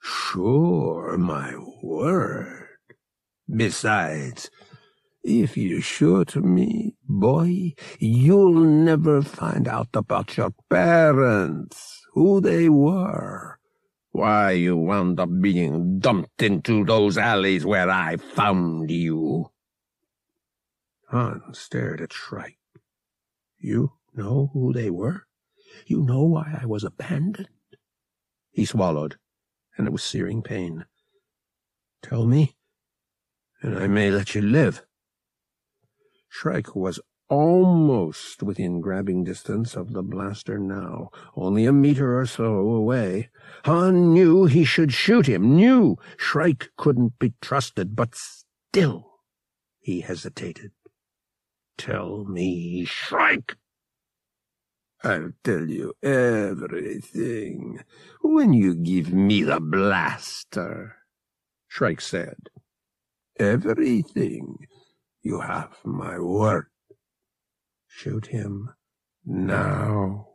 Sure, 0.00 1.18
my 1.18 1.54
word. 1.82 2.68
Besides, 3.50 4.50
if 5.28 5.58
you 5.58 5.82
shoot 5.82 6.34
me, 6.36 6.94
boy, 7.06 7.74
you'll 7.98 8.54
never 8.54 9.20
find 9.20 9.68
out 9.68 9.88
about 9.92 10.38
your 10.38 10.54
parents, 10.70 12.00
who 12.14 12.40
they 12.40 12.70
were, 12.70 13.58
why 14.10 14.52
you 14.52 14.74
wound 14.74 15.20
up 15.20 15.28
being 15.40 15.98
dumped 15.98 16.42
into 16.42 16.82
those 16.84 17.18
alleys 17.18 17.66
where 17.66 17.90
I 17.90 18.16
found 18.16 18.90
you. 18.90 19.50
Han 21.10 21.42
stared 21.52 22.00
at 22.00 22.12
Shrike. 22.14 22.58
You 23.58 23.92
know 24.14 24.50
who 24.54 24.72
they 24.72 24.88
were? 24.88 25.26
You 25.86 26.02
know 26.02 26.22
why 26.22 26.58
I 26.62 26.64
was 26.64 26.84
abandoned? 26.84 27.48
He 28.50 28.64
swallowed, 28.64 29.18
and 29.76 29.86
it 29.86 29.90
was 29.90 30.02
searing 30.02 30.42
pain. 30.42 30.86
Tell 32.02 32.24
me, 32.24 32.56
and 33.60 33.78
I 33.78 33.88
may 33.88 34.10
let 34.10 34.34
you 34.34 34.40
live. 34.40 34.82
Shrike 36.28 36.76
was 36.76 37.00
almost 37.28 38.42
within 38.42 38.80
grabbing 38.80 39.24
distance 39.24 39.74
of 39.74 39.92
the 39.92 40.02
blaster 40.02 40.58
now, 40.58 41.10
only 41.36 41.66
a 41.66 41.72
meter 41.72 42.18
or 42.18 42.26
so 42.26 42.44
away. 42.44 43.28
Han 43.64 44.12
knew 44.12 44.46
he 44.46 44.64
should 44.64 44.92
shoot 44.92 45.26
him, 45.26 45.56
knew 45.56 45.96
Shrike 46.16 46.70
couldn't 46.76 47.18
be 47.18 47.34
trusted, 47.40 47.94
but 47.94 48.14
still 48.14 49.20
he 49.80 50.00
hesitated. 50.00 50.72
Tell 51.76 52.24
me, 52.24 52.84
Shrike! 52.84 53.56
I'll 55.04 55.30
tell 55.44 55.68
you 55.68 55.94
everything 56.02 57.80
when 58.20 58.52
you 58.52 58.74
give 58.74 59.12
me 59.12 59.44
the 59.44 59.60
blaster, 59.60 60.96
Shrike 61.68 62.00
said. 62.00 62.36
Everything 63.38 64.66
you 65.28 65.40
have 65.40 65.76
my 65.84 66.18
word. 66.18 66.68
Shoot 67.86 68.28
him 68.28 68.70
now. 69.26 70.28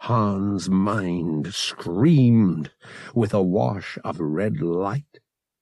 Han's 0.00 0.68
mind 0.68 1.54
screamed 1.54 2.70
with 3.14 3.32
a 3.32 3.40
wash 3.40 3.96
of 4.04 4.20
red 4.20 4.60
light. 4.60 5.20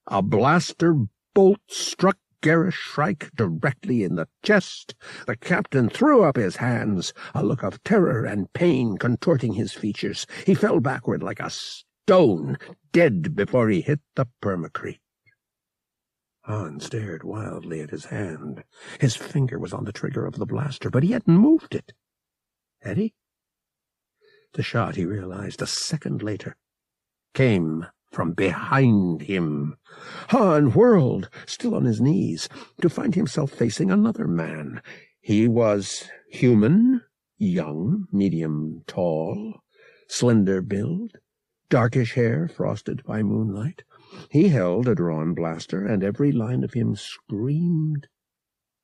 A 0.09 0.21
blaster 0.21 0.97
bolt 1.33 1.61
struck 1.69 2.19
Garris 2.43 2.75
Shrike 2.75 3.31
directly 3.37 4.03
in 4.03 4.17
the 4.17 4.27
chest. 4.43 4.97
The 5.29 5.37
captain 5.37 5.89
threw 5.89 6.25
up 6.25 6.35
his 6.35 6.57
hands, 6.57 7.15
a 7.37 7.45
look 7.45 7.63
of 7.63 7.85
terror 7.85 8.25
and 8.25 8.53
pain 8.53 8.99
contorting 8.99 9.53
his 9.53 9.73
features. 9.73 10.27
He 10.45 10.55
fell 10.55 10.81
backward 10.81 11.23
like 11.23 11.39
a 11.39 11.51
stone, 11.51 12.59
dead 12.91 13.37
before 13.37 13.69
he 13.69 13.81
hit 13.81 14.01
the 14.17 14.27
permacrete. 14.43 14.99
Han 16.43 16.81
stared 16.81 17.23
wildly 17.23 17.81
at 17.81 17.91
his 17.91 18.07
hand. 18.07 18.65
His 19.01 19.15
finger 19.15 19.59
was 19.59 19.73
on 19.73 19.85
the 19.85 19.93
trigger 19.93 20.27
of 20.27 20.39
the 20.39 20.47
blaster, 20.47 20.91
but 20.91 21.03
he 21.03 21.13
hadn't 21.13 21.39
moved 21.39 21.75
it. 21.75 21.93
Had 22.81 22.97
he? 22.97 23.15
The 24.55 24.63
shot, 24.63 24.97
he 24.97 25.05
realized 25.05 25.63
a 25.63 25.67
second 25.67 26.23
later, 26.23 26.57
came 27.33 27.87
from 28.11 28.33
behind 28.33 29.23
him. 29.23 29.77
Han 30.29 30.73
whirled, 30.73 31.31
still 31.47 31.75
on 31.75 31.85
his 31.85 32.01
knees, 32.01 32.49
to 32.81 32.91
find 32.91 33.15
himself 33.15 33.51
facing 33.51 33.91
another 33.91 34.27
man. 34.27 34.83
He 35.21 35.49
was 35.49 36.11
human, 36.29 37.03
young, 37.39 38.09
medium 38.13 38.83
tall, 38.87 39.61
slender 40.09 40.61
build, 40.61 41.13
darkish 41.71 42.15
hair 42.15 42.49
frosted 42.49 43.03
by 43.05 43.23
moonlight, 43.23 43.85
He 44.31 44.49
held 44.49 44.89
a 44.89 44.95
drawn 44.95 45.35
blaster, 45.35 45.87
and 45.87 46.03
every 46.03 46.33
line 46.33 46.65
of 46.65 46.75
him 46.75 46.97
screamed, 46.97 48.09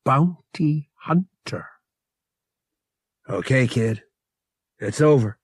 Bounty 0.03 0.89
Hunter. 1.01 1.67
Okay, 3.29 3.67
kid, 3.67 4.03
it's 4.79 5.01
over, 5.01 5.37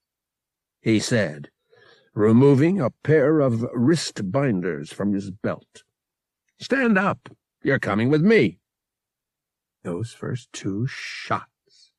he 0.82 1.00
said, 1.00 1.50
removing 2.14 2.80
a 2.80 2.90
pair 3.04 3.40
of 3.42 3.66
wrist 3.74 4.32
binders 4.32 4.92
from 4.92 5.14
his 5.14 5.30
belt. 5.30 5.84
Stand 6.60 6.98
up. 6.98 7.30
You're 7.64 7.80
coming 7.80 8.10
with 8.10 8.22
me. 8.22 8.60
Those 9.84 10.14
first 10.14 10.52
two 10.54 10.88
shots, 10.88 11.92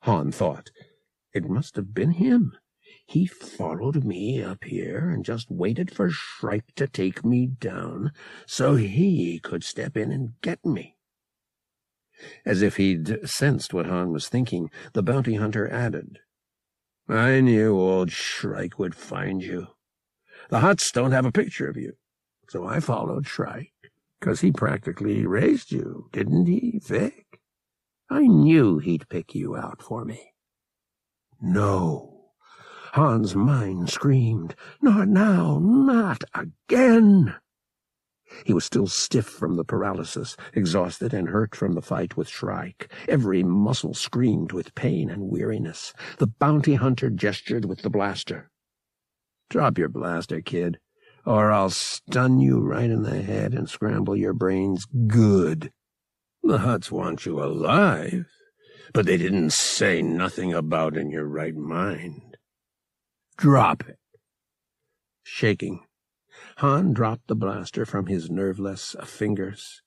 Han 0.00 0.32
thought. 0.32 0.70
It 1.32 1.48
must 1.48 1.76
have 1.76 1.94
been 1.94 2.12
him. 2.12 2.52
He 3.10 3.26
followed 3.26 4.04
me 4.04 4.40
up 4.40 4.62
here 4.62 5.10
and 5.10 5.24
just 5.24 5.50
waited 5.50 5.90
for 5.90 6.10
Shrike 6.10 6.76
to 6.76 6.86
take 6.86 7.24
me 7.24 7.48
down 7.48 8.12
so 8.46 8.76
he 8.76 9.40
could 9.40 9.64
step 9.64 9.96
in 9.96 10.12
and 10.12 10.40
get 10.42 10.64
me. 10.64 10.96
As 12.46 12.62
if 12.62 12.76
he'd 12.76 13.28
sensed 13.28 13.74
what 13.74 13.86
Han 13.86 14.12
was 14.12 14.28
thinking, 14.28 14.70
the 14.92 15.02
bounty 15.02 15.34
hunter 15.34 15.68
added, 15.68 16.20
I 17.08 17.40
knew 17.40 17.76
old 17.76 18.12
Shrike 18.12 18.78
would 18.78 18.94
find 18.94 19.42
you. 19.42 19.66
The 20.50 20.60
Hutts 20.60 20.92
don't 20.92 21.10
have 21.10 21.26
a 21.26 21.32
picture 21.32 21.68
of 21.68 21.76
you, 21.76 21.94
so 22.48 22.64
I 22.64 22.78
followed 22.78 23.26
Shrike, 23.26 23.90
'cause 24.20 24.40
he 24.42 24.52
practically 24.52 25.26
raised 25.26 25.72
you, 25.72 26.08
didn't 26.12 26.46
he, 26.46 26.78
Vykk? 26.80 27.40
I 28.08 28.28
knew 28.28 28.78
he'd 28.78 29.08
pick 29.08 29.34
you 29.34 29.56
out 29.56 29.82
for 29.82 30.04
me. 30.04 30.32
No. 31.40 32.09
Han's 32.92 33.36
mind 33.36 33.88
screamed, 33.88 34.56
Not 34.82 35.08
now, 35.08 35.60
not 35.62 36.24
again. 36.34 37.36
He 38.44 38.52
was 38.52 38.64
still 38.64 38.86
stiff 38.86 39.26
from 39.26 39.54
the 39.54 39.64
paralysis, 39.64 40.36
exhausted 40.52 41.12
and 41.12 41.28
hurt 41.28 41.54
from 41.54 41.72
the 41.72 41.82
fight 41.82 42.16
with 42.16 42.28
Shrike. 42.28 42.92
Every 43.08 43.42
muscle 43.42 43.94
screamed 43.94 44.52
with 44.52 44.74
pain 44.74 45.10
and 45.10 45.30
weariness. 45.30 45.92
The 46.18 46.28
bounty 46.28 46.74
hunter 46.74 47.10
gestured 47.10 47.64
with 47.64 47.82
the 47.82 47.90
blaster. 47.90 48.50
Drop 49.48 49.78
your 49.78 49.88
blaster, 49.88 50.40
kid, 50.40 50.78
or 51.26 51.50
I'll 51.50 51.70
stun 51.70 52.40
you 52.40 52.60
right 52.60 52.90
in 52.90 53.02
the 53.02 53.22
head 53.22 53.52
and 53.52 53.68
scramble 53.68 54.16
your 54.16 54.32
brains 54.32 54.86
good. 55.06 55.72
The 56.42 56.58
Hutts 56.58 56.90
want 56.90 57.26
you 57.26 57.42
alive, 57.42 58.26
but 58.94 59.06
they 59.06 59.16
didn't 59.16 59.52
say 59.52 60.02
nothing 60.02 60.54
about 60.54 60.96
in 60.96 61.10
your 61.10 61.26
right 61.26 61.54
mind. 61.54 62.29
Drop 63.40 63.88
it. 63.88 63.96
Shaking, 65.22 65.80
Han 66.58 66.92
dropped 66.92 67.26
the 67.26 67.34
blaster 67.34 67.86
from 67.86 68.04
his 68.04 68.28
nerveless 68.28 68.94
fingers. 69.06 69.80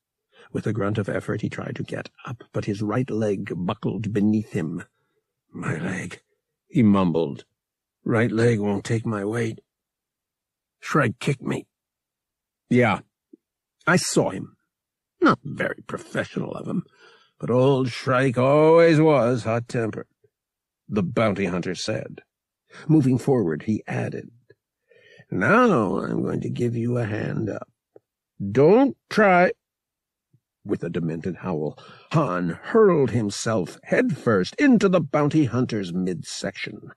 With 0.51 0.65
a 0.65 0.73
grunt 0.73 0.97
of 0.97 1.07
effort, 1.07 1.41
he 1.41 1.49
tried 1.49 1.75
to 1.75 1.83
get 1.83 2.09
up, 2.25 2.45
but 2.51 2.65
his 2.65 2.81
right 2.81 3.07
leg 3.07 3.51
buckled 3.55 4.11
beneath 4.11 4.53
him. 4.53 4.85
My 5.51 5.77
leg, 5.77 6.21
he 6.67 6.81
mumbled. 6.81 7.45
Right 8.03 8.31
leg 8.31 8.59
won't 8.59 8.85
take 8.85 9.05
my 9.05 9.23
weight. 9.23 9.59
Shrike 10.79 11.19
kicked 11.19 11.43
me. 11.43 11.67
Yeah, 12.71 13.01
I 13.85 13.97
saw 13.97 14.31
him. 14.31 14.57
Not 15.21 15.37
very 15.43 15.83
professional 15.85 16.55
of 16.55 16.67
him, 16.67 16.85
but 17.39 17.51
old 17.51 17.89
Shrike 17.89 18.39
always 18.39 18.99
was 18.99 19.43
hot-tempered, 19.43 20.07
the 20.89 21.03
bounty 21.03 21.45
hunter 21.45 21.75
said. 21.75 22.21
Moving 22.87 23.17
forward, 23.17 23.63
he 23.63 23.83
added, 23.87 24.29
now 25.31 25.97
I'm 25.97 26.21
going 26.21 26.41
to 26.41 26.49
give 26.49 26.75
you 26.75 26.97
a 26.97 27.05
hand 27.05 27.49
up. 27.49 27.67
Don't 28.51 28.95
try. 29.09 29.51
With 30.63 30.83
a 30.83 30.89
demented 30.89 31.37
howl, 31.37 31.77
Han 32.11 32.59
hurled 32.61 33.11
himself 33.11 33.79
headfirst 33.83 34.55
into 34.59 34.87
the 34.87 35.01
bounty 35.01 35.45
hunter's 35.45 35.91
midsection. 35.91 36.91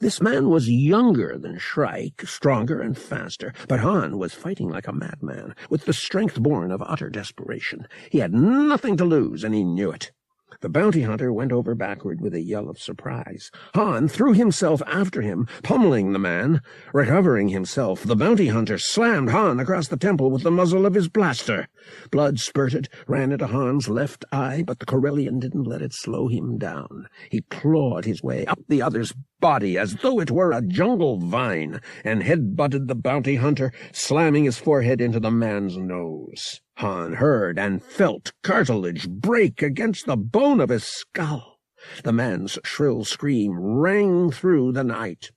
This 0.00 0.20
man 0.20 0.50
was 0.50 0.68
younger 0.68 1.38
than 1.38 1.58
Shrike, 1.58 2.22
stronger 2.26 2.80
and 2.80 2.98
faster, 2.98 3.54
but 3.68 3.80
Han 3.80 4.18
was 4.18 4.34
fighting 4.34 4.68
like 4.68 4.86
a 4.86 4.92
madman, 4.92 5.54
with 5.70 5.86
the 5.86 5.94
strength 5.94 6.38
born 6.38 6.70
of 6.70 6.82
utter 6.82 7.08
desperation. 7.08 7.86
He 8.10 8.18
had 8.18 8.34
nothing 8.34 8.96
to 8.98 9.04
lose, 9.04 9.44
and 9.44 9.54
he 9.54 9.64
knew 9.64 9.90
it. 9.90 10.12
The 10.60 10.68
bounty 10.68 11.02
hunter 11.02 11.32
went 11.32 11.52
over 11.52 11.76
backward 11.76 12.20
with 12.20 12.34
a 12.34 12.40
yell 12.40 12.68
of 12.68 12.80
surprise. 12.80 13.52
Han 13.74 14.08
threw 14.08 14.32
himself 14.32 14.82
after 14.88 15.22
him, 15.22 15.46
pummeling 15.62 16.12
the 16.12 16.18
man. 16.18 16.62
Recovering 16.92 17.50
himself, 17.50 18.02
the 18.02 18.16
bounty 18.16 18.48
hunter 18.48 18.76
slammed 18.76 19.30
Han 19.30 19.60
across 19.60 19.86
the 19.86 19.96
temple 19.96 20.32
with 20.32 20.42
the 20.42 20.50
muzzle 20.50 20.84
of 20.84 20.94
his 20.94 21.08
blaster. 21.08 21.68
Blood 22.10 22.40
spurted, 22.40 22.88
ran 23.06 23.30
into 23.30 23.46
Han's 23.46 23.88
left 23.88 24.24
eye, 24.32 24.64
but 24.66 24.80
the 24.80 24.86
Corellian 24.86 25.38
didn't 25.38 25.62
let 25.62 25.80
it 25.80 25.92
slow 25.92 26.26
him 26.26 26.58
down. 26.58 27.06
He 27.30 27.42
clawed 27.42 28.04
his 28.04 28.24
way 28.24 28.44
up 28.44 28.58
the 28.68 28.82
other's 28.82 29.14
body 29.38 29.78
as 29.78 29.94
though 30.02 30.18
it 30.18 30.32
were 30.32 30.50
a 30.50 30.60
jungle 30.60 31.18
vine, 31.18 31.80
and 32.02 32.24
head-butted 32.24 32.88
the 32.88 32.96
bounty 32.96 33.36
hunter, 33.36 33.72
slamming 33.92 34.42
his 34.42 34.58
forehead 34.58 35.00
into 35.00 35.20
the 35.20 35.30
man's 35.30 35.76
nose. 35.76 36.60
Han 36.78 37.14
heard 37.14 37.58
and 37.58 37.82
felt 37.82 38.32
cartilage 38.44 39.08
break 39.08 39.62
against 39.62 40.06
the 40.06 40.16
bone 40.16 40.60
of 40.60 40.68
his 40.68 40.84
skull. 40.84 41.58
The 42.04 42.12
man's 42.12 42.56
shrill 42.62 43.04
scream 43.04 43.58
rang 43.58 44.30
through 44.30 44.70
the 44.70 44.84
night. 44.84 45.32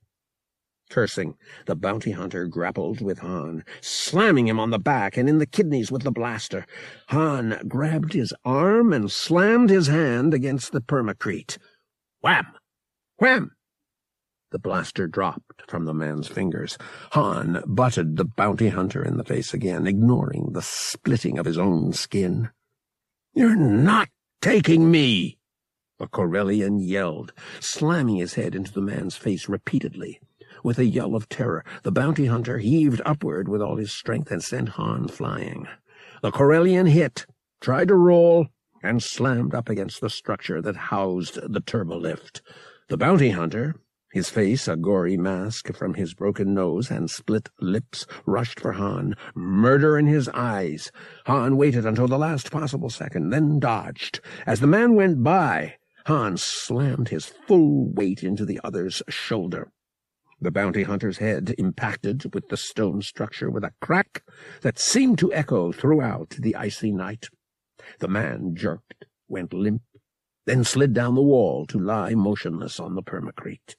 Cursing, 0.92 1.34
the 1.66 1.76
bounty 1.76 2.12
hunter 2.12 2.46
grappled 2.46 3.02
with 3.02 3.20
Han, 3.20 3.64
slamming 3.82 4.48
him 4.48 4.60
on 4.60 4.70
the 4.70 4.78
back 4.78 5.18
and 5.18 5.28
in 5.28 5.40
the 5.40 5.48
kidneys 5.48 5.92
with 5.92 6.04
the 6.04 6.12
blaster. 6.12 6.68
Han 7.08 7.58
grabbed 7.68 8.14
his 8.14 8.36
arm 8.46 8.94
and 8.94 9.12
slammed 9.12 9.72
his 9.72 9.88
hand 9.88 10.36
against 10.36 10.72
the 10.72 10.82
permacrete. 10.82 11.58
Wham! 12.20 12.46
Wham! 13.18 13.56
The 14.52 14.60
blaster 14.60 15.08
dropped 15.08 15.64
from 15.70 15.86
the 15.86 15.94
man's 15.94 16.28
fingers. 16.28 16.78
Han 17.14 17.64
butted 17.66 18.18
the 18.18 18.26
bounty 18.26 18.68
hunter 18.68 19.02
in 19.02 19.16
the 19.16 19.24
face 19.24 19.54
again, 19.54 19.88
ignoring 19.88 20.52
the 20.52 20.62
splitting 20.62 21.40
of 21.40 21.46
his 21.46 21.58
own 21.58 21.94
skin. 21.94 22.50
You're 23.34 23.56
not 23.56 24.10
taking 24.42 24.92
me! 24.92 25.38
The 26.00 26.08
Corellian 26.08 26.80
yelled, 26.80 27.32
slamming 27.62 28.18
his 28.18 28.34
head 28.34 28.54
into 28.54 28.74
the 28.74 28.82
man's 28.82 29.16
face 29.16 29.48
repeatedly. 29.48 30.20
With 30.64 30.80
a 30.80 30.86
yell 30.86 31.16
of 31.16 31.30
terror, 31.30 31.64
the 31.84 31.92
bounty 31.92 32.26
hunter 32.26 32.58
heaved 32.58 33.02
upward 33.06 33.48
with 33.48 33.62
all 33.62 33.78
his 33.78 33.94
strength 33.94 34.32
and 34.32 34.44
sent 34.44 34.70
Han 34.70 35.08
flying. 35.08 35.68
The 36.22 36.32
Corellian 36.32 36.88
hit, 36.88 37.26
tried 37.62 37.88
to 37.88 37.96
roll, 37.96 38.48
and 38.84 39.02
slammed 39.02 39.56
up 39.56 39.70
against 39.70 40.02
the 40.02 40.10
structure 40.10 40.62
that 40.62 40.76
housed 40.76 41.36
the 41.36 41.62
turbolift. 41.62 42.42
The 42.90 42.98
bounty 42.98 43.30
hunter, 43.30 43.76
his 44.12 44.30
face 44.30 44.68
a 44.68 44.76
gory 44.76 45.18
mask 45.18 45.74
from 45.74 45.94
his 45.94 46.14
broken 46.14 46.54
nose 46.54 46.92
and 46.92 47.10
split 47.10 47.50
lips, 47.60 48.06
rushed 48.26 48.60
for 48.60 48.74
Han, 48.74 49.16
murder 49.36 49.98
in 49.98 50.08
his 50.08 50.28
eyes. 50.30 50.92
Han 51.26 51.58
waited 51.58 51.86
until 51.86 52.08
the 52.08 52.18
last 52.18 52.52
possible 52.52 52.90
second, 52.90 53.30
then 53.30 53.60
dodged. 53.60 54.20
As 54.46 54.60
the 54.60 54.68
man 54.68 54.96
went 54.96 55.24
by, 55.24 55.76
Han 56.08 56.36
slammed 56.38 57.10
his 57.10 57.26
full 57.26 57.90
weight 57.94 58.24
into 58.24 58.46
the 58.46 58.60
other's 58.64 59.02
shoulder. 59.08 59.72
The 60.42 60.52
bounty 60.52 60.84
hunter's 60.84 61.20
head 61.20 61.54
impacted 61.60 62.34
with 62.34 62.50
the 62.50 62.58
stone 62.58 63.04
structure 63.04 63.52
with 63.52 63.64
a 63.64 63.74
crack 63.80 64.24
that 64.62 64.80
seemed 64.80 65.20
to 65.20 65.32
echo 65.32 65.72
throughout 65.72 66.32
the 66.32 66.56
icy 66.56 66.92
night. 66.92 67.28
The 68.00 68.08
man 68.08 68.56
jerked, 68.56 69.06
went 69.28 69.54
limp, 69.54 69.84
then 70.48 70.64
slid 70.64 70.94
down 70.94 71.14
the 71.14 71.22
wall 71.22 71.68
to 71.68 71.80
lie 71.80 72.16
motionless 72.16 72.80
on 72.80 72.96
the 72.96 73.04
permacrete. 73.04 73.76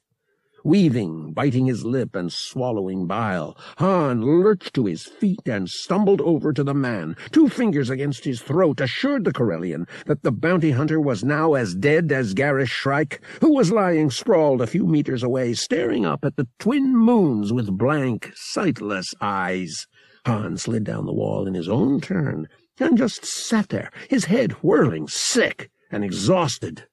Weaving, 0.65 1.33
biting 1.33 1.65
his 1.65 1.83
lip 1.83 2.15
and 2.15 2.31
swallowing 2.31 3.05
bile, 3.05 3.57
Han 3.79 4.21
lurched 4.21 4.73
to 4.75 4.85
his 4.85 5.03
feet 5.03 5.41
and 5.45 5.69
stumbled 5.69 6.21
over 6.21 6.53
to 6.53 6.63
the 6.63 6.73
man. 6.73 7.17
Two 7.31 7.49
fingers 7.49 7.89
against 7.89 8.23
his 8.23 8.41
throat 8.41 8.79
assured 8.79 9.25
the 9.25 9.33
Corellian 9.33 9.85
that 10.05 10.23
the 10.23 10.31
bounty 10.31 10.71
hunter 10.71 11.01
was 11.01 11.21
now 11.21 11.53
as 11.53 11.75
dead 11.75 12.13
as 12.13 12.33
Garris 12.33 12.69
Shrike, 12.69 13.21
who 13.41 13.53
was 13.53 13.73
lying 13.73 14.09
sprawled 14.09 14.61
a 14.61 14.67
few 14.67 14.87
meters 14.87 15.21
away, 15.21 15.53
staring 15.53 16.05
up 16.05 16.23
at 16.23 16.37
the 16.37 16.47
twin 16.59 16.95
moons 16.95 17.51
with 17.51 17.77
blank, 17.77 18.31
sightless 18.33 19.13
eyes. 19.19 19.85
Han 20.25 20.55
slid 20.55 20.85
down 20.85 21.05
the 21.05 21.13
wall 21.13 21.45
in 21.45 21.55
his 21.55 21.67
own 21.67 21.99
turn 21.99 22.47
and 22.79 22.97
just 22.97 23.25
sat 23.25 23.67
there, 23.67 23.91
his 24.09 24.25
head 24.25 24.53
whirling, 24.63 25.09
sick 25.09 25.69
and 25.91 26.05
exhausted. 26.05 26.87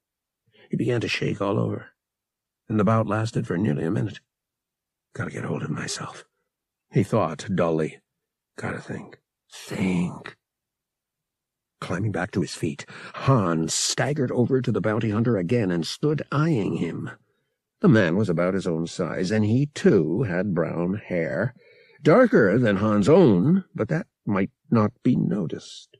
He 0.71 0.77
began 0.77 1.01
to 1.03 1.09
shake 1.09 1.41
all 1.41 1.57
over 1.57 1.91
and 2.71 2.79
the 2.79 2.85
bout 2.85 3.09
lasted 3.09 3.49
for 3.49 3.59
nearly 3.59 3.85
a 3.85 3.91
minute. 3.91 4.21
Gotta 5.13 5.33
get 5.33 5.45
hold 5.45 5.65
of 5.65 5.71
myself, 5.71 6.25
he 6.93 7.03
thought 7.03 7.49
dully. 7.53 7.99
Gotta 8.57 8.79
think. 8.79 9.19
Think. 9.53 10.37
Climbing 11.81 12.13
back 12.13 12.31
to 12.31 12.43
his 12.43 12.55
feet, 12.55 12.87
Hans 13.15 13.75
staggered 13.75 14.31
over 14.31 14.63
to 14.63 14.71
the 14.71 14.81
bounty 14.81 15.11
hunter 15.11 15.37
again 15.37 15.73
and 15.73 15.85
stood 15.85 16.23
eyeing 16.31 16.77
him. 16.77 17.11
The 17.81 17.89
man 17.89 18.17
was 18.17 18.29
about 18.29 18.55
his 18.55 18.67
own 18.67 18.87
size, 18.87 19.33
and 19.33 19.45
he, 19.45 19.67
too, 19.67 20.23
had 20.23 20.55
brown 20.55 20.95
hair, 20.95 21.55
darker 22.03 22.57
than 22.59 22.77
Han's 22.77 23.09
own, 23.09 23.65
but 23.75 23.89
that 23.89 24.07
might 24.25 24.51
not 24.71 24.93
be 25.03 25.17
noticed. 25.17 25.97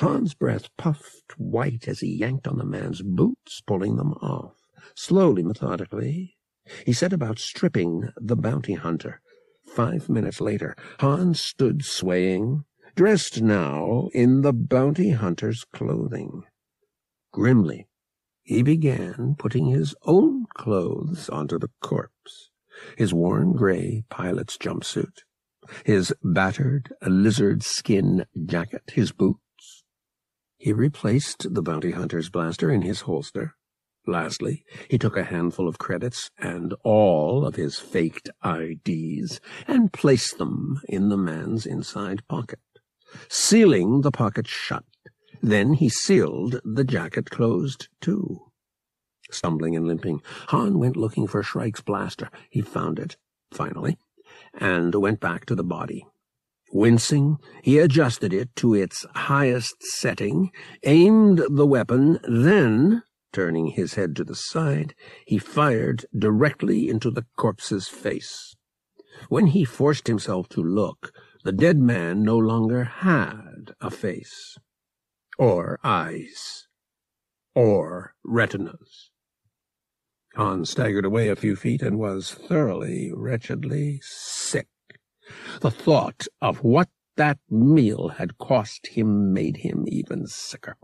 Han's 0.00 0.32
breath 0.32 0.74
puffed 0.78 1.38
white 1.38 1.86
as 1.86 2.00
he 2.00 2.08
yanked 2.08 2.46
on 2.46 2.56
the 2.56 2.64
man's 2.64 3.02
boots, 3.02 3.60
pulling 3.66 3.96
them 3.96 4.12
off. 4.14 4.55
Slowly, 4.94 5.42
methodically, 5.42 6.36
he 6.84 6.92
set 6.92 7.12
about 7.12 7.38
stripping 7.38 8.10
the 8.16 8.36
bounty 8.36 8.74
hunter. 8.74 9.20
Five 9.66 10.08
minutes 10.08 10.40
later, 10.40 10.76
Hans 11.00 11.40
stood 11.40 11.84
swaying, 11.84 12.64
dressed 12.94 13.42
now 13.42 14.08
in 14.12 14.42
the 14.42 14.52
bounty 14.52 15.10
hunter's 15.10 15.64
clothing. 15.72 16.44
Grimly, 17.32 17.88
he 18.42 18.62
began 18.62 19.34
putting 19.38 19.66
his 19.66 19.94
own 20.04 20.46
clothes 20.54 21.28
onto 21.28 21.58
the 21.58 21.70
corpse. 21.82 22.50
His 22.96 23.12
worn 23.12 23.52
gray 23.52 24.04
pilot's 24.08 24.56
jumpsuit, 24.56 25.22
his 25.84 26.14
battered 26.22 26.92
lizard 27.02 27.62
skin 27.62 28.26
jacket, 28.44 28.82
his 28.92 29.12
boots. 29.12 29.84
He 30.58 30.72
replaced 30.72 31.54
the 31.54 31.62
bounty 31.62 31.90
hunter's 31.90 32.30
blaster 32.30 32.70
in 32.70 32.82
his 32.82 33.02
holster. 33.02 33.56
Lastly, 34.06 34.64
he 34.88 34.98
took 34.98 35.16
a 35.16 35.24
handful 35.24 35.66
of 35.66 35.78
credits 35.78 36.30
and 36.38 36.74
all 36.84 37.44
of 37.44 37.56
his 37.56 37.78
faked 37.78 38.30
IDs 38.44 39.40
and 39.66 39.92
placed 39.92 40.38
them 40.38 40.80
in 40.88 41.08
the 41.08 41.16
man's 41.16 41.66
inside 41.66 42.26
pocket, 42.28 42.60
sealing 43.28 44.02
the 44.02 44.12
pocket 44.12 44.46
shut. 44.46 44.84
Then 45.42 45.74
he 45.74 45.88
sealed 45.88 46.60
the 46.64 46.84
jacket 46.84 47.30
closed, 47.30 47.88
too. 48.00 48.42
Stumbling 49.30 49.74
and 49.74 49.88
limping, 49.88 50.22
Han 50.48 50.78
went 50.78 50.96
looking 50.96 51.26
for 51.26 51.42
Shrike's 51.42 51.80
blaster. 51.80 52.30
He 52.48 52.60
found 52.60 53.00
it, 53.00 53.16
finally, 53.52 53.98
and 54.54 54.94
went 54.94 55.18
back 55.18 55.46
to 55.46 55.56
the 55.56 55.64
body. 55.64 56.06
Wincing, 56.72 57.38
he 57.62 57.78
adjusted 57.78 58.32
it 58.32 58.54
to 58.56 58.74
its 58.74 59.04
highest 59.14 59.82
setting, 59.82 60.50
aimed 60.84 61.42
the 61.48 61.66
weapon, 61.66 62.18
then, 62.28 63.02
turning 63.36 63.66
his 63.66 63.96
head 63.96 64.16
to 64.16 64.24
the 64.24 64.34
side, 64.34 64.94
he 65.26 65.36
fired 65.36 66.06
directly 66.18 66.88
into 66.88 67.10
the 67.10 67.26
corpse's 67.36 67.86
face. 67.86 68.56
When 69.28 69.48
he 69.48 69.62
forced 69.62 70.06
himself 70.06 70.48
to 70.50 70.62
look, 70.62 71.12
the 71.44 71.52
dead 71.52 71.78
man 71.78 72.22
no 72.22 72.38
longer 72.38 72.84
had 72.84 73.74
a 73.78 73.90
face, 73.90 74.56
or 75.36 75.78
eyes, 75.84 76.66
or 77.54 78.14
retinas. 78.24 79.10
Han 80.36 80.64
staggered 80.64 81.04
away 81.04 81.28
a 81.28 81.36
few 81.36 81.56
feet 81.56 81.82
and 81.82 81.98
was 81.98 82.32
thoroughly, 82.32 83.12
wretchedly 83.14 84.00
sick. 84.02 84.68
The 85.60 85.70
thought 85.70 86.26
of 86.40 86.64
what 86.64 86.88
that 87.16 87.38
meal 87.50 88.08
had 88.16 88.38
cost 88.38 88.86
him 88.86 89.34
made 89.34 89.58
him 89.58 89.84
even 89.88 90.26
sicker. 90.26 90.78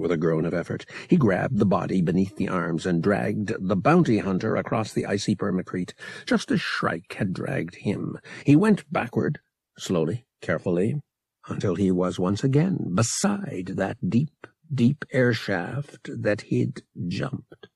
With 0.00 0.10
a 0.10 0.16
groan 0.16 0.46
of 0.46 0.54
effort, 0.54 0.86
he 1.08 1.18
grabbed 1.18 1.58
the 1.58 1.66
body 1.66 2.00
beneath 2.00 2.36
the 2.36 2.48
arms 2.48 2.86
and 2.86 3.02
dragged 3.02 3.52
the 3.60 3.76
bounty 3.76 4.16
hunter 4.16 4.56
across 4.56 4.94
the 4.94 5.04
icy 5.04 5.36
permacrete, 5.36 5.92
just 6.24 6.50
as 6.50 6.62
Shrike 6.62 7.12
had 7.18 7.34
dragged 7.34 7.74
him. 7.74 8.18
He 8.46 8.56
went 8.56 8.90
backward, 8.90 9.40
slowly, 9.78 10.24
carefully, 10.40 11.02
until 11.48 11.74
he 11.74 11.90
was 11.90 12.18
once 12.18 12.42
again 12.42 12.92
beside 12.94 13.72
that 13.76 13.98
deep, 14.08 14.46
deep 14.72 15.04
air 15.12 15.34
shaft 15.34 16.08
that 16.10 16.40
he'd 16.42 16.80
jumped. 17.06 17.68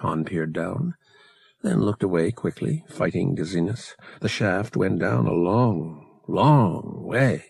Han 0.00 0.26
peered 0.26 0.52
down, 0.52 0.94
then 1.62 1.80
looked 1.80 2.02
away 2.02 2.32
quickly, 2.32 2.84
fighting 2.86 3.34
dizziness. 3.34 3.96
The 4.20 4.28
shaft 4.28 4.76
went 4.76 4.98
down 4.98 5.26
a 5.26 5.32
long, 5.32 6.06
long 6.28 7.02
way. 7.02 7.46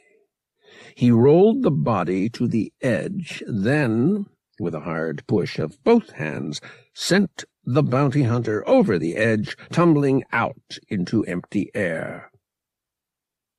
He 1.01 1.11
rolled 1.11 1.62
the 1.62 1.70
body 1.70 2.28
to 2.28 2.46
the 2.46 2.74
edge, 2.82 3.42
then, 3.46 4.26
with 4.59 4.74
a 4.74 4.80
hard 4.80 5.26
push 5.26 5.59
of 5.59 5.82
both 5.82 6.11
hands, 6.11 6.61
sent 6.92 7.46
the 7.64 7.82
bounty 7.82 8.24
hunter 8.24 8.62
over 8.68 8.98
the 8.98 9.16
edge, 9.16 9.57
tumbling 9.72 10.24
out 10.30 10.76
into 10.90 11.24
empty 11.24 11.70
air. 11.74 12.30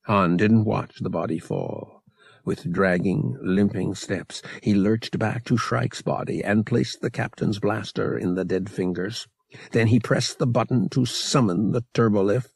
Han 0.03 0.37
didn't 0.37 0.65
watch 0.65 0.99
the 0.99 1.09
body 1.09 1.39
fall. 1.39 2.03
With 2.45 2.71
dragging, 2.71 3.39
limping 3.41 3.95
steps, 3.95 4.43
he 4.61 4.75
lurched 4.75 5.17
back 5.17 5.43
to 5.45 5.57
Shrike's 5.57 6.03
body 6.03 6.43
and 6.43 6.63
placed 6.63 7.01
the 7.01 7.09
captain's 7.09 7.57
blaster 7.57 8.15
in 8.15 8.35
the 8.35 8.45
dead 8.45 8.69
fingers. 8.69 9.27
Then 9.71 9.87
he 9.87 9.99
pressed 9.99 10.37
the 10.37 10.45
button 10.45 10.89
to 10.89 11.07
summon 11.07 11.71
the 11.71 11.85
turbolift. 11.95 12.51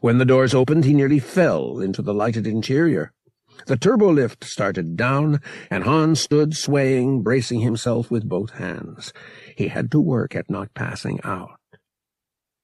When 0.00 0.16
the 0.16 0.24
doors 0.24 0.54
opened, 0.54 0.86
he 0.86 0.94
nearly 0.94 1.18
fell 1.18 1.80
into 1.80 2.00
the 2.00 2.14
lighted 2.14 2.46
interior. 2.46 3.12
The 3.66 3.76
turbolift 3.76 4.44
started 4.44 4.96
down, 4.96 5.40
and 5.70 5.84
Han 5.84 6.14
stood 6.14 6.56
swaying, 6.56 7.22
bracing 7.22 7.60
himself 7.60 8.10
with 8.10 8.28
both 8.28 8.50
hands. 8.50 9.12
He 9.56 9.68
had 9.68 9.90
to 9.92 10.00
work 10.00 10.36
at 10.36 10.50
not 10.50 10.74
passing 10.74 11.20
out. 11.24 11.58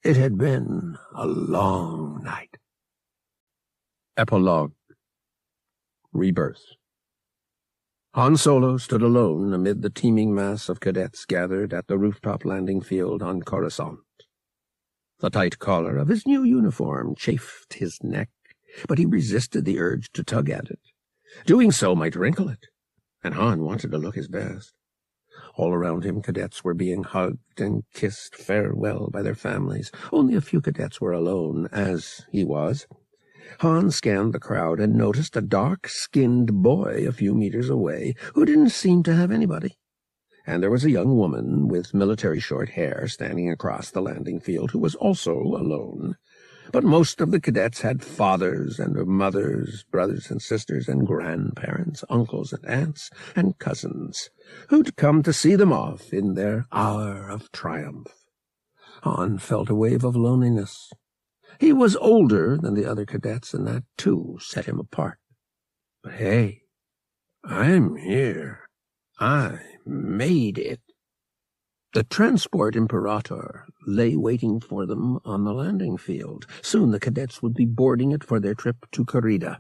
It 0.05 0.17
had 0.17 0.37
been 0.37 0.99
a 1.15 1.27
long 1.27 2.23
night. 2.23 2.57
Epilogue 4.17 4.73
Rebirth. 6.13 6.65
Han 8.15 8.37
Solo 8.37 8.77
stood 8.77 9.01
alone 9.01 9.55
amid 9.55 9.81
the 9.81 9.89
teeming 9.89 10.35
mass 10.35 10.69
of 10.69 10.81
cadets 10.81 11.25
gathered 11.25 11.73
at 11.73 11.87
the 11.87 11.97
rooftop 11.97 12.45
landing 12.45 12.83
field 12.83 13.23
on 13.23 13.41
Coruscant. 13.41 14.01
The 15.21 15.31
tight 15.31 15.59
collar 15.59 15.97
of 15.97 16.09
his 16.09 16.27
new 16.27 16.43
uniform 16.43 17.15
chafed 17.17 17.75
his 17.75 17.99
neck, 18.03 18.29
but 18.89 18.99
he 18.99 19.07
resisted 19.07 19.65
the 19.65 19.79
urge 19.79 20.11
to 20.13 20.25
tug 20.25 20.49
at 20.51 20.71
it. 20.71 20.81
Doing 21.47 21.73
so 21.73 21.95
might 21.95 22.17
wrinkle 22.17 22.49
it, 22.49 22.67
and 23.23 23.35
Han 23.35 23.63
wanted 23.63 23.91
to 23.91 23.99
look 23.99 24.15
his 24.15 24.29
best. 24.29 24.73
All 25.55 25.73
around 25.73 26.05
him, 26.05 26.21
cadets 26.23 26.63
were 26.63 26.75
being 26.75 27.05
hugged 27.05 27.61
and 27.61 27.85
kissed 27.95 28.35
farewell 28.35 29.09
by 29.11 29.23
their 29.23 29.35
families. 29.35 29.91
Only 30.13 30.35
a 30.35 30.41
few 30.41 30.61
cadets 30.61 31.01
were 31.01 31.13
alone, 31.13 31.69
as 31.73 32.27
he 32.31 32.45
was. 32.45 32.87
Han 33.61 33.91
scanned 33.91 34.33
the 34.33 34.41
crowd 34.41 34.81
and 34.81 34.95
noticed 34.95 35.37
a 35.37 35.43
dark-skinned 35.43 36.63
boy 36.63 37.05
a 37.07 37.13
few 37.13 37.35
meters 37.35 37.69
away 37.69 38.15
who 38.35 38.45
didn't 38.45 38.71
seem 38.71 39.03
to 39.03 39.15
have 39.15 39.31
anybody. 39.31 39.79
And 40.47 40.63
there 40.63 40.71
was 40.71 40.85
a 40.85 40.91
young 40.91 41.17
woman 41.17 41.69
with 41.69 41.95
military 41.95 42.41
short 42.41 42.71
hair 42.71 43.07
standing 43.09 43.51
across 43.51 43.91
the 43.91 44.03
landing 44.03 44.41
field 44.41 44.71
who 44.73 44.79
was 44.79 44.95
also 44.95 45.35
alone. 45.35 46.17
But 46.73 46.85
most 46.85 47.21
of 47.21 47.31
the 47.31 47.41
cadets 47.41 47.83
had 47.83 48.03
fathers 48.03 48.79
and 48.79 48.97
mothers, 49.07 49.85
brothers 49.91 50.31
and 50.31 50.43
sisters 50.43 50.89
and 50.89 51.07
grandparents, 51.07 52.03
uncles 52.11 52.53
and 52.53 52.65
aunts 52.67 53.11
and 53.37 53.59
cousins, 53.59 54.31
who'd 54.71 54.97
come 54.97 55.23
to 55.23 55.33
see 55.33 55.55
them 55.55 55.73
off 55.73 56.13
in 56.13 56.35
their 56.35 56.67
hour 56.73 57.29
of 57.29 57.53
triumph. 57.53 58.09
Han 59.03 59.39
felt 59.39 59.69
a 59.71 59.75
wave 59.75 60.03
of 60.03 60.17
loneliness 60.17 60.91
he 61.59 61.73
was 61.73 61.97
older 61.97 62.57
than 62.57 62.75
the 62.75 62.85
other 62.85 63.07
cadets, 63.07 63.55
and 63.55 63.67
that, 63.67 63.85
too, 63.97 64.39
set 64.41 64.67
him 64.67 64.79
apart. 64.79 65.19
But 66.03 66.15
hey, 66.15 66.63
I'm 67.45 67.97
here. 67.97 68.69
I 69.21 69.61
made 69.87 70.59
it. 70.59 70.81
The 71.93 72.05
transport 72.05 72.75
Imperator 72.75 73.67
lay 73.87 74.17
waiting 74.17 74.61
for 74.61 74.87
them 74.87 75.19
on 75.27 75.45
the 75.45 75.53
landing 75.53 75.99
field. 75.99 76.47
Soon 76.63 76.91
the 76.91 76.99
cadets 76.99 77.43
would 77.43 77.53
be 77.53 77.67
boarding 77.67 78.13
it 78.13 78.25
for 78.25 78.41
their 78.41 78.55
trip 78.55 78.87
to 78.93 79.05
Carida, 79.05 79.59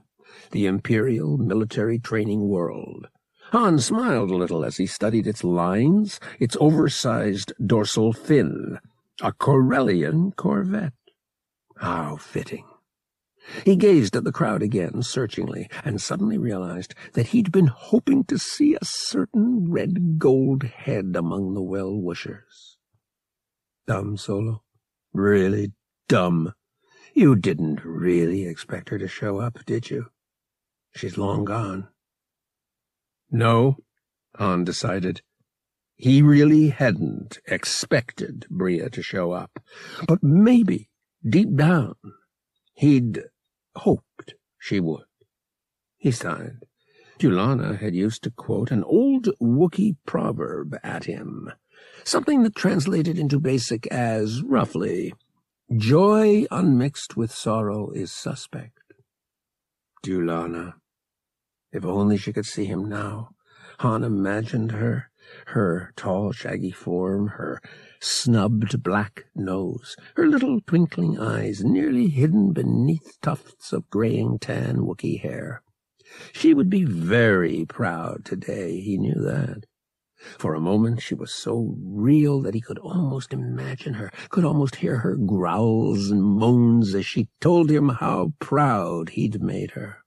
the 0.50 0.64
Imperial 0.64 1.36
military 1.36 1.98
training 1.98 2.48
world. 2.48 3.08
Han 3.50 3.78
smiled 3.78 4.30
a 4.30 4.36
little 4.36 4.64
as 4.64 4.78
he 4.78 4.86
studied 4.86 5.26
its 5.26 5.44
lines, 5.44 6.18
its 6.40 6.56
oversized 6.58 7.52
dorsal 7.66 8.14
fin, 8.14 8.78
a 9.20 9.32
Corellian 9.32 10.34
corvette. 10.34 10.94
How 11.76 12.16
fitting. 12.16 12.64
He 13.64 13.76
gazed 13.76 14.16
at 14.16 14.24
the 14.24 14.32
crowd 14.32 14.62
again, 14.62 15.02
searchingly, 15.02 15.68
and 15.84 16.00
suddenly 16.00 16.38
realized 16.38 16.94
that 17.14 17.28
he'd 17.28 17.52
been 17.52 17.66
hoping 17.66 18.24
to 18.24 18.38
see 18.38 18.74
a 18.74 18.84
certain 18.84 19.70
red 19.70 20.18
gold 20.18 20.64
head 20.64 21.14
among 21.16 21.54
the 21.54 21.62
well-wishers. 21.62 22.78
Dumb, 23.86 24.16
Solo? 24.16 24.62
Really 25.12 25.72
dumb. 26.08 26.54
You 27.14 27.36
didn't 27.36 27.84
really 27.84 28.46
expect 28.46 28.88
her 28.90 28.98
to 28.98 29.08
show 29.08 29.38
up, 29.38 29.58
did 29.66 29.90
you? 29.90 30.06
She's 30.94 31.18
long 31.18 31.44
gone. 31.44 31.88
No, 33.30 33.78
Han 34.36 34.64
decided. 34.64 35.22
He 35.96 36.22
really 36.22 36.68
hadn't 36.68 37.38
expected 37.46 38.46
Bria 38.50 38.88
to 38.90 39.02
show 39.02 39.32
up. 39.32 39.58
But 40.06 40.22
maybe 40.22 40.88
Deep 41.24 41.54
down, 41.54 41.94
he'd 42.74 43.22
hoped 43.76 44.34
she 44.58 44.80
would. 44.80 45.04
He 45.98 46.10
sighed. 46.10 46.58
Dewlanna 47.18 47.78
had 47.78 47.94
used 47.94 48.22
to 48.24 48.30
quote 48.30 48.70
an 48.70 48.82
old 48.84 49.28
Wookiee 49.40 49.96
proverb 50.06 50.76
at 50.82 51.04
him, 51.04 51.52
something 52.04 52.42
that 52.42 52.56
translated 52.56 53.18
into 53.18 53.38
basic 53.38 53.86
as, 53.88 54.42
roughly, 54.42 55.14
Joy 55.74 56.46
unmixed 56.50 57.16
with 57.16 57.32
sorrow 57.32 57.90
is 57.92 58.12
suspect. 58.12 58.92
Dewlanna. 60.04 60.74
If 61.72 61.84
only 61.86 62.18
she 62.18 62.32
could 62.32 62.44
see 62.44 62.66
him 62.66 62.88
now. 62.88 63.30
Han 63.78 64.04
imagined 64.04 64.72
her, 64.72 65.10
her 65.46 65.92
tall, 65.96 66.32
shaggy 66.32 66.72
form, 66.72 67.28
her 67.28 67.60
snubbed 68.02 68.82
black 68.82 69.24
nose, 69.34 69.96
her 70.16 70.26
little 70.26 70.60
twinkling 70.60 71.18
eyes 71.18 71.62
nearly 71.62 72.08
hidden 72.08 72.52
beneath 72.52 73.20
tufts 73.20 73.72
of 73.72 73.88
graying 73.90 74.38
tan 74.38 74.78
Wookiee 74.78 75.20
hair. 75.20 75.62
She 76.32 76.52
would 76.52 76.68
be 76.68 76.84
very 76.84 77.64
proud 77.64 78.24
today, 78.24 78.80
he 78.80 78.98
knew 78.98 79.14
that. 79.14 79.64
For 80.38 80.54
a 80.54 80.60
moment 80.60 81.02
she 81.02 81.14
was 81.14 81.34
so 81.34 81.74
real 81.80 82.40
that 82.42 82.54
he 82.54 82.60
could 82.60 82.78
almost 82.78 83.32
imagine 83.32 83.94
her, 83.94 84.12
could 84.30 84.44
almost 84.44 84.76
hear 84.76 84.98
her 84.98 85.16
growls 85.16 86.10
and 86.10 86.22
moans 86.22 86.94
as 86.94 87.06
she 87.06 87.28
told 87.40 87.70
him 87.70 87.88
how 87.88 88.32
proud 88.38 89.10
he'd 89.10 89.42
made 89.42 89.72
her. 89.72 89.98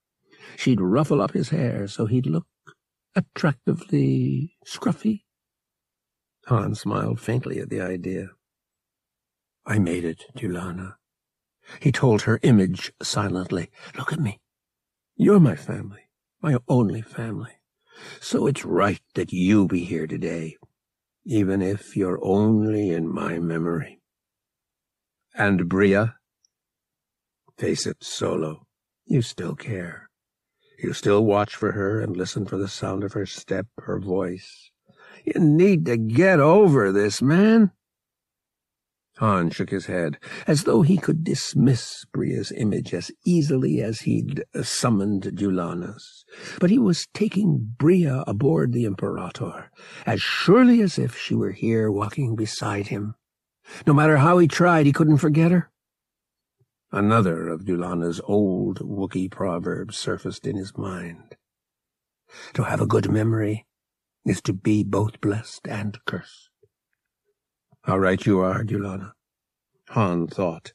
She'd 0.56 0.80
ruffle 0.80 1.20
up 1.20 1.32
his 1.32 1.50
hair 1.50 1.86
so 1.86 2.06
he'd 2.06 2.26
look 2.26 2.46
attractively 3.14 4.56
scruffy. 4.66 5.25
Han 6.46 6.74
smiled 6.74 7.20
faintly 7.20 7.58
at 7.58 7.70
the 7.70 7.80
idea. 7.80 8.30
I 9.66 9.78
made 9.78 10.04
it, 10.04 10.24
Dewlanna. 10.36 10.94
He 11.80 11.90
told 11.90 12.22
her 12.22 12.38
image 12.42 12.92
silently. 13.02 13.70
Look 13.98 14.12
at 14.12 14.20
me. 14.20 14.38
You're 15.16 15.40
my 15.40 15.56
family, 15.56 16.08
my 16.40 16.58
only 16.68 17.02
family. 17.02 17.52
So 18.20 18.46
it's 18.46 18.64
right 18.64 19.00
that 19.14 19.32
you 19.32 19.66
be 19.66 19.84
here 19.84 20.06
today, 20.06 20.56
even 21.24 21.62
if 21.62 21.96
you're 21.96 22.22
only 22.22 22.90
in 22.90 23.08
my 23.08 23.38
memory. 23.38 24.00
And 25.34 25.68
Bria? 25.68 26.14
Face 27.58 27.86
it, 27.86 28.04
Solo, 28.04 28.66
you 29.06 29.22
still 29.22 29.56
care. 29.56 30.10
You 30.78 30.92
still 30.92 31.24
watch 31.24 31.56
for 31.56 31.72
her 31.72 32.00
and 32.00 32.16
listen 32.16 32.44
for 32.44 32.58
the 32.58 32.68
sound 32.68 33.02
of 33.02 33.14
her 33.14 33.26
step, 33.26 33.66
her 33.78 33.98
voice. 33.98 34.70
You 35.26 35.40
need 35.40 35.86
to 35.86 35.96
get 35.96 36.38
over 36.38 36.92
this, 36.92 37.20
man. 37.20 37.72
Han 39.18 39.50
shook 39.50 39.70
his 39.70 39.86
head, 39.86 40.18
as 40.46 40.64
though 40.64 40.82
he 40.82 40.98
could 40.98 41.24
dismiss 41.24 42.04
Bria's 42.12 42.52
image 42.52 42.94
as 42.94 43.10
easily 43.24 43.82
as 43.82 44.00
he'd 44.00 44.44
summoned 44.62 45.34
Dewlanna's. 45.34 46.24
But 46.60 46.70
he 46.70 46.78
was 46.78 47.08
taking 47.12 47.74
Bria 47.78 48.22
aboard 48.26 48.72
the 48.72 48.84
Imperator, 48.84 49.70
as 50.04 50.20
surely 50.20 50.80
as 50.82 50.98
if 50.98 51.16
she 51.16 51.34
were 51.34 51.52
here 51.52 51.90
walking 51.90 52.36
beside 52.36 52.88
him. 52.88 53.14
No 53.86 53.94
matter 53.94 54.18
how 54.18 54.38
he 54.38 54.46
tried, 54.46 54.86
he 54.86 54.92
couldn't 54.92 55.16
forget 55.16 55.50
her. 55.50 55.70
Another 56.92 57.48
of 57.48 57.64
Dewlanna's 57.64 58.20
old 58.24 58.78
Wookiee 58.80 59.30
proverbs 59.30 59.98
surfaced 59.98 60.46
in 60.46 60.56
his 60.56 60.76
mind. 60.76 61.36
To 62.52 62.64
have 62.64 62.80
a 62.80 62.86
good 62.86 63.10
memory 63.10 63.66
is 64.26 64.42
to 64.42 64.52
be 64.52 64.82
both 64.82 65.20
blessed 65.20 65.66
and 65.68 65.98
cursed. 66.04 66.50
How 67.84 67.96
right 67.96 68.24
you 68.26 68.40
are, 68.40 68.64
Dewlanna, 68.64 69.12
Han 69.90 70.26
thought. 70.26 70.72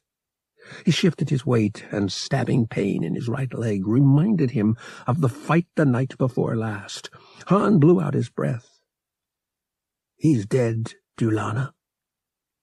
He 0.86 0.92
shifted 0.92 1.30
his 1.30 1.46
weight, 1.46 1.86
and 1.92 2.12
stabbing 2.12 2.68
pain 2.68 3.04
in 3.04 3.16
his 3.16 3.28
right 3.28 3.54
leg 3.54 3.86
reminded 3.86 4.52
him 4.52 4.78
of 5.06 5.20
the 5.20 5.30
fight 5.30 5.68
the 5.76 5.86
night 5.86 6.18
before 6.18 6.56
last. 6.56 7.10
Han 7.48 7.80
blew 7.80 8.00
out 8.00 8.14
his 8.14 8.30
breath. 8.30 8.80
He's 10.16 10.46
dead, 10.46 10.94
Dewlanna, 11.18 11.72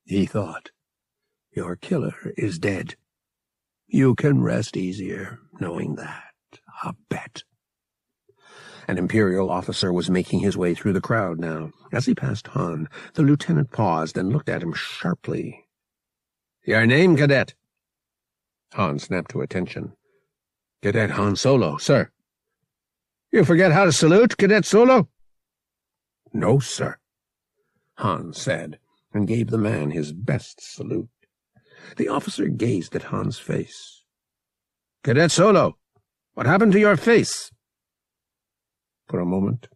he 0.05 0.24
thought. 0.26 0.70
Your 1.53 1.76
killer 1.76 2.32
is 2.36 2.59
dead. 2.59 2.95
You 3.86 4.14
can 4.14 4.43
rest 4.43 4.76
easier 4.76 5.41
knowing 5.61 5.97
that, 5.97 6.61
I'll 6.82 6.97
bet. 7.11 7.43
An 8.89 8.97
Imperial 8.97 9.51
officer 9.51 9.93
was 9.93 10.09
making 10.09 10.41
his 10.41 10.57
way 10.57 10.74
through 10.74 10.95
the 10.95 11.01
crowd 11.01 11.39
now. 11.39 11.72
As 11.93 12.07
he 12.07 12.14
passed 12.14 12.47
Han, 12.49 12.89
the 13.12 13.22
lieutenant 13.22 13.70
paused 13.70 14.16
and 14.16 14.32
looked 14.32 14.49
at 14.49 14.62
him 14.62 14.72
sharply. 14.72 15.66
Your 16.64 16.86
name, 16.86 17.14
cadet? 17.14 17.55
Han 18.72 18.99
snapped 18.99 19.30
to 19.32 19.43
attention. 19.43 19.93
Cadet 20.82 21.11
Han 21.11 21.36
Solo, 21.36 21.76
sir. 21.76 22.11
You 23.30 23.45
forget 23.45 23.72
how 23.72 23.84
to 23.84 23.93
salute, 23.93 24.39
Cadet 24.39 24.64
Solo? 24.64 25.11
No, 26.32 26.59
sir, 26.59 26.97
Han 27.97 28.32
said, 28.32 28.78
and 29.12 29.28
gave 29.28 29.51
the 29.51 29.59
man 29.59 29.91
his 29.91 30.12
best 30.12 30.61
salute. 30.62 31.11
The 31.99 32.09
officer 32.09 32.49
gazed 32.49 32.97
at 32.97 33.05
Han's 33.05 33.39
face. 33.39 34.05
Cadet 35.05 35.30
Solo, 35.30 35.76
what 36.32 36.47
happened 36.47 36.72
to 36.72 36.80
your 36.80 36.97
face? 36.97 37.51
For 39.09 39.20
a 39.20 39.26
moment, 39.26 39.68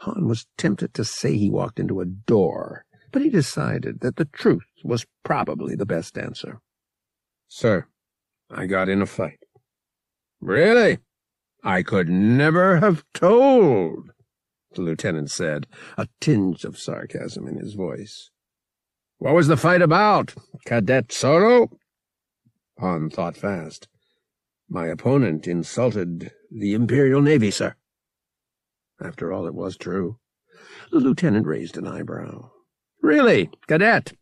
Han 0.00 0.26
was 0.28 0.46
tempted 0.56 0.94
to 0.94 1.04
say 1.04 1.36
he 1.36 1.50
walked 1.50 1.80
into 1.80 2.00
a 2.00 2.06
door, 2.06 2.84
but 3.10 3.22
he 3.22 3.28
decided 3.28 4.00
that 4.00 4.16
the 4.16 4.24
truth 4.26 4.66
was 4.84 5.06
probably 5.24 5.74
the 5.74 5.86
best 5.86 6.16
answer. 6.16 6.60
Sir, 7.48 7.86
I 8.50 8.66
got 8.66 8.88
in 8.88 9.02
a 9.02 9.06
fight. 9.06 9.40
Really? 10.40 10.98
I 11.64 11.82
could 11.82 12.08
never 12.08 12.78
have 12.78 13.04
told, 13.14 14.10
the 14.74 14.82
lieutenant 14.82 15.30
said, 15.30 15.66
a 15.96 16.08
tinge 16.20 16.64
of 16.64 16.78
sarcasm 16.78 17.46
in 17.46 17.58
his 17.58 17.74
voice. 17.74 18.30
What 19.18 19.34
was 19.34 19.46
the 19.48 19.56
fight 19.56 19.82
about, 19.82 20.34
Cadet 20.66 21.12
Solo? 21.12 21.70
Han 22.78 23.10
thought 23.10 23.36
fast. 23.36 23.88
My 24.68 24.86
opponent 24.86 25.46
insulted 25.46 26.32
the 26.50 26.74
Imperial 26.74 27.20
Navy, 27.20 27.50
sir. 27.50 27.76
After 29.04 29.32
all, 29.32 29.46
it 29.46 29.54
was 29.54 29.76
true. 29.76 30.18
The 30.90 31.00
lieutenant 31.00 31.46
raised 31.46 31.76
an 31.76 31.86
eyebrow. 31.86 32.50
Really, 33.00 33.50
cadet? 33.66 34.12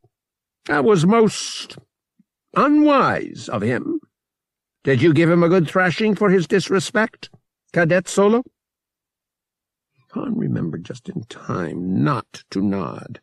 That 0.67 0.85
was 0.85 1.05
most 1.05 1.77
unwise 2.55 3.49
of 3.49 3.63
him. 3.63 4.01
Did 4.83 5.03
you 5.03 5.13
give 5.13 5.31
him 5.31 5.43
a 5.43 5.49
good 5.49 5.69
thrashing 5.69 6.15
for 6.15 6.31
his 6.31 6.47
disrespect, 6.47 7.29
Cadet 7.73 8.09
Solo? 8.09 8.43
Han 10.13 10.37
remembered 10.37 10.85
just 10.85 11.09
in 11.09 11.25
time 11.25 12.03
not 12.03 12.45
to 12.51 12.63
nod. 12.63 13.21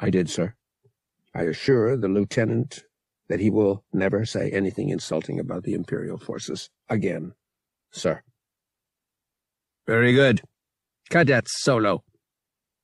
I 0.00 0.10
did, 0.10 0.28
sir. 0.28 0.54
I 1.34 1.42
assure 1.42 1.96
the 1.96 2.08
lieutenant 2.08 2.84
that 3.28 3.40
he 3.40 3.50
will 3.50 3.84
never 3.92 4.24
say 4.24 4.50
anything 4.50 4.88
insulting 4.88 5.38
about 5.38 5.62
the 5.62 5.74
Imperial 5.74 6.18
forces 6.18 6.70
again, 6.88 7.32
sir. 7.90 8.22
Very 9.86 10.12
good. 10.12 10.42
Cadet 11.08 11.48
Solo. 11.48 12.02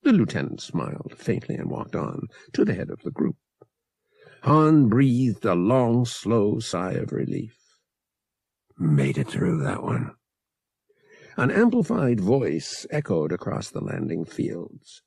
The 0.03 0.13
lieutenant 0.13 0.61
smiled 0.61 1.15
faintly 1.17 1.57
and 1.57 1.71
walked 1.71 1.97
on 1.97 2.29
to 2.53 2.65
the 2.65 2.75
head 2.75 2.91
of 2.91 3.03
the 3.03 3.11
group. 3.11 3.37
Han 4.43 4.89
breathed 4.89 5.45
a 5.45 5.55
long, 5.55 6.05
slow 6.05 6.59
sigh 6.59 6.93
of 6.93 7.13
relief. 7.13 7.57
Made 8.79 9.19
it 9.19 9.29
through 9.29 9.63
that 9.63 9.83
one. 9.83 10.13
An 11.37 11.51
amplified 11.51 12.21
voice 12.21 12.87
echoed 12.91 13.33
across 13.33 13.71
the 13.71 13.81
landing 13.81 14.25
fields. 14.25 15.03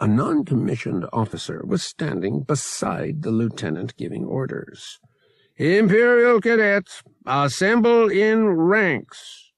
A 0.00 0.06
non-commissioned 0.06 1.06
officer 1.12 1.62
was 1.66 1.82
standing 1.82 2.42
beside 2.42 3.22
the 3.22 3.30
lieutenant 3.30 3.96
giving 3.96 4.24
orders. 4.24 4.98
Imperial 5.56 6.40
cadets, 6.40 7.02
assemble 7.26 8.08
in 8.08 8.46
ranks. 8.48 9.49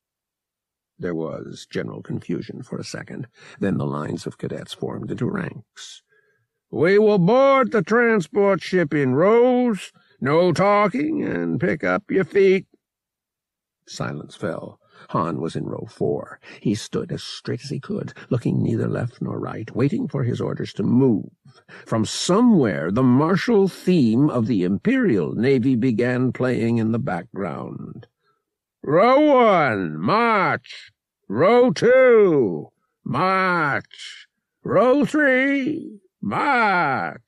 There 1.03 1.16
was 1.16 1.66
general 1.68 2.00
confusion 2.00 2.62
for 2.62 2.78
a 2.78 2.84
second. 2.84 3.26
Then 3.59 3.76
the 3.76 3.86
lines 3.86 4.24
of 4.24 4.38
cadets 4.38 4.72
formed 4.72 5.11
into 5.11 5.28
ranks. 5.28 6.03
We 6.70 6.96
will 6.96 7.18
board 7.18 7.72
the 7.72 7.82
transport 7.82 8.62
ship 8.62 8.94
in 8.94 9.16
rows. 9.16 9.92
No 10.20 10.53
talking, 10.53 11.24
and 11.24 11.61
pick 11.61 11.82
up 11.82 12.09
your 12.09 12.22
feet. 12.22 12.66
Silence 13.84 14.36
fell. 14.36 14.78
Han 15.09 15.40
was 15.40 15.57
in 15.57 15.64
row 15.64 15.88
four. 15.90 16.38
He 16.61 16.76
stood 16.76 17.11
as 17.11 17.24
straight 17.24 17.64
as 17.64 17.70
he 17.70 17.80
could, 17.80 18.12
looking 18.30 18.62
neither 18.62 18.86
left 18.86 19.20
nor 19.20 19.40
right, 19.40 19.74
waiting 19.74 20.07
for 20.07 20.22
his 20.22 20.40
orders 20.40 20.72
to 20.74 20.84
move. 20.84 21.30
From 21.84 22.05
somewhere 22.05 22.92
the 22.92 23.03
martial 23.03 23.66
theme 23.66 24.30
of 24.30 24.46
the 24.46 24.62
Imperial 24.62 25.34
Navy 25.34 25.74
began 25.74 26.32
playing 26.32 26.78
in 26.78 26.92
the 26.92 27.00
background. 27.00 28.07
Row 28.85 29.20
one, 29.20 29.97
march! 29.97 30.91
Row 31.28 31.70
two, 31.70 32.72
march! 33.05 34.26
Row 34.64 35.05
three, 35.05 36.01
march! 36.20 37.22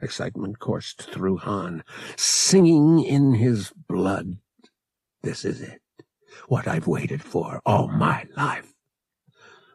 Excitement 0.00 0.60
coursed 0.60 1.10
through 1.10 1.38
Han, 1.38 1.82
singing 2.16 3.02
in 3.02 3.34
his 3.34 3.72
blood. 3.88 4.36
This 5.22 5.44
is 5.44 5.60
it, 5.60 5.82
what 6.46 6.68
I've 6.68 6.86
waited 6.86 7.24
for 7.24 7.60
all 7.66 7.88
my 7.88 8.26
life. 8.36 8.72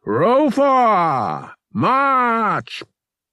Row 0.06 0.50
four, 0.50 1.56
march! 1.74 2.84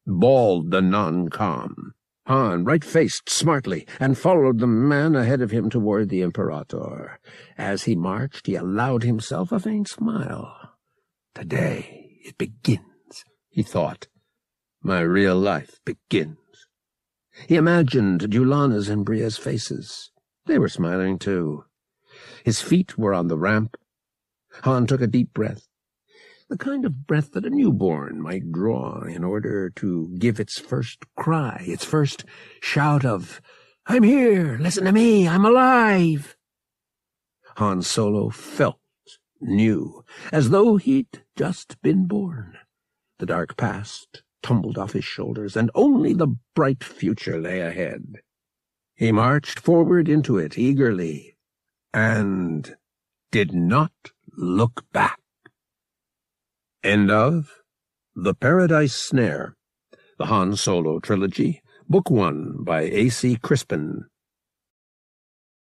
bawled 0.05 0.73
the 0.73 0.83
non-com. 0.83 1.94
Han 2.27 2.65
right-faced 2.65 3.29
smartly 3.29 3.87
and 4.01 4.17
followed 4.17 4.59
the 4.59 4.67
man 4.67 5.15
ahead 5.15 5.43
of 5.43 5.51
him 5.51 5.69
toward 5.69 6.09
the 6.09 6.23
Imperator. 6.23 7.19
As 7.59 7.85
he 7.85 7.95
marched, 7.95 8.47
he 8.47 8.55
allowed 8.55 9.03
himself 9.03 9.53
a 9.53 9.61
faint 9.61 9.89
smile. 9.89 10.73
Today 11.35 12.19
it 12.25 12.39
begins, 12.39 13.25
he 13.51 13.63
thought. 13.63 14.09
My 14.83 15.01
real 15.01 15.37
life 15.37 15.81
begins. 15.85 16.39
He 17.47 17.57
imagined 17.57 18.31
Dewlanna's 18.31 18.89
and 18.89 19.05
Bria's 19.05 19.37
faces. 19.37 20.11
They 20.47 20.59
were 20.59 20.69
smiling 20.69 21.19
too. 21.19 21.65
His 22.45 22.63
feet 22.63 22.97
were 22.97 23.13
on 23.13 23.29
the 23.29 23.39
ramp. 23.39 23.77
Han 24.63 24.87
took 24.87 25.01
a 25.01 25.07
deep 25.07 25.35
breath 25.35 25.67
the 26.55 26.65
kind 26.65 26.85
of 26.85 27.05
breath 27.09 27.33
that 27.33 27.45
a 27.45 27.51
newborn 27.51 28.23
might 28.23 28.53
draw 28.53 29.03
in 29.03 29.25
order 29.25 29.71
to 29.71 30.15
give 30.21 30.39
its 30.39 30.61
first 30.61 31.01
cry, 31.17 31.61
its 31.67 31.85
first 31.85 32.25
shout 32.61 33.05
of, 33.05 33.41
I'm 33.87 34.05
here, 34.05 34.57
listen 34.61 34.85
to 34.85 34.93
me, 34.93 35.27
I'm 35.27 35.45
alive. 35.45 36.37
Han 37.57 37.83
Solo 37.83 38.31
felt 38.31 38.79
new, 39.41 40.05
as 40.31 40.51
though 40.51 40.77
he'd 40.77 41.25
just 41.35 41.83
been 41.83 42.07
born. 42.07 42.57
The 43.19 43.27
dark 43.27 43.57
past 43.57 44.23
tumbled 44.41 44.79
off 44.79 44.93
his 44.93 45.05
shoulders, 45.05 45.57
and 45.57 45.73
only 45.75 46.15
the 46.15 46.37
bright 46.55 46.85
future 46.85 47.41
lay 47.41 47.63
ahead. 47.63 48.21
He 48.95 49.11
marched 49.11 49.59
forward 49.59 50.09
into 50.09 50.39
it 50.39 50.57
eagerly, 50.57 51.37
and 51.93 52.77
did 53.33 53.53
not 53.53 54.13
look 54.37 54.85
back. 54.93 55.19
End 56.85 57.11
of 57.11 57.51
The 58.15 58.35
Paradise 58.35 58.93
Snare, 58.95 59.57
the 60.19 60.27
Han 60.27 60.55
Solo 60.55 61.01
Trilogy, 61.01 61.63
Book 61.89 62.11
One 62.11 62.63
by 62.63 62.83
A.C. 62.83 63.37
Crispin, 63.37 64.05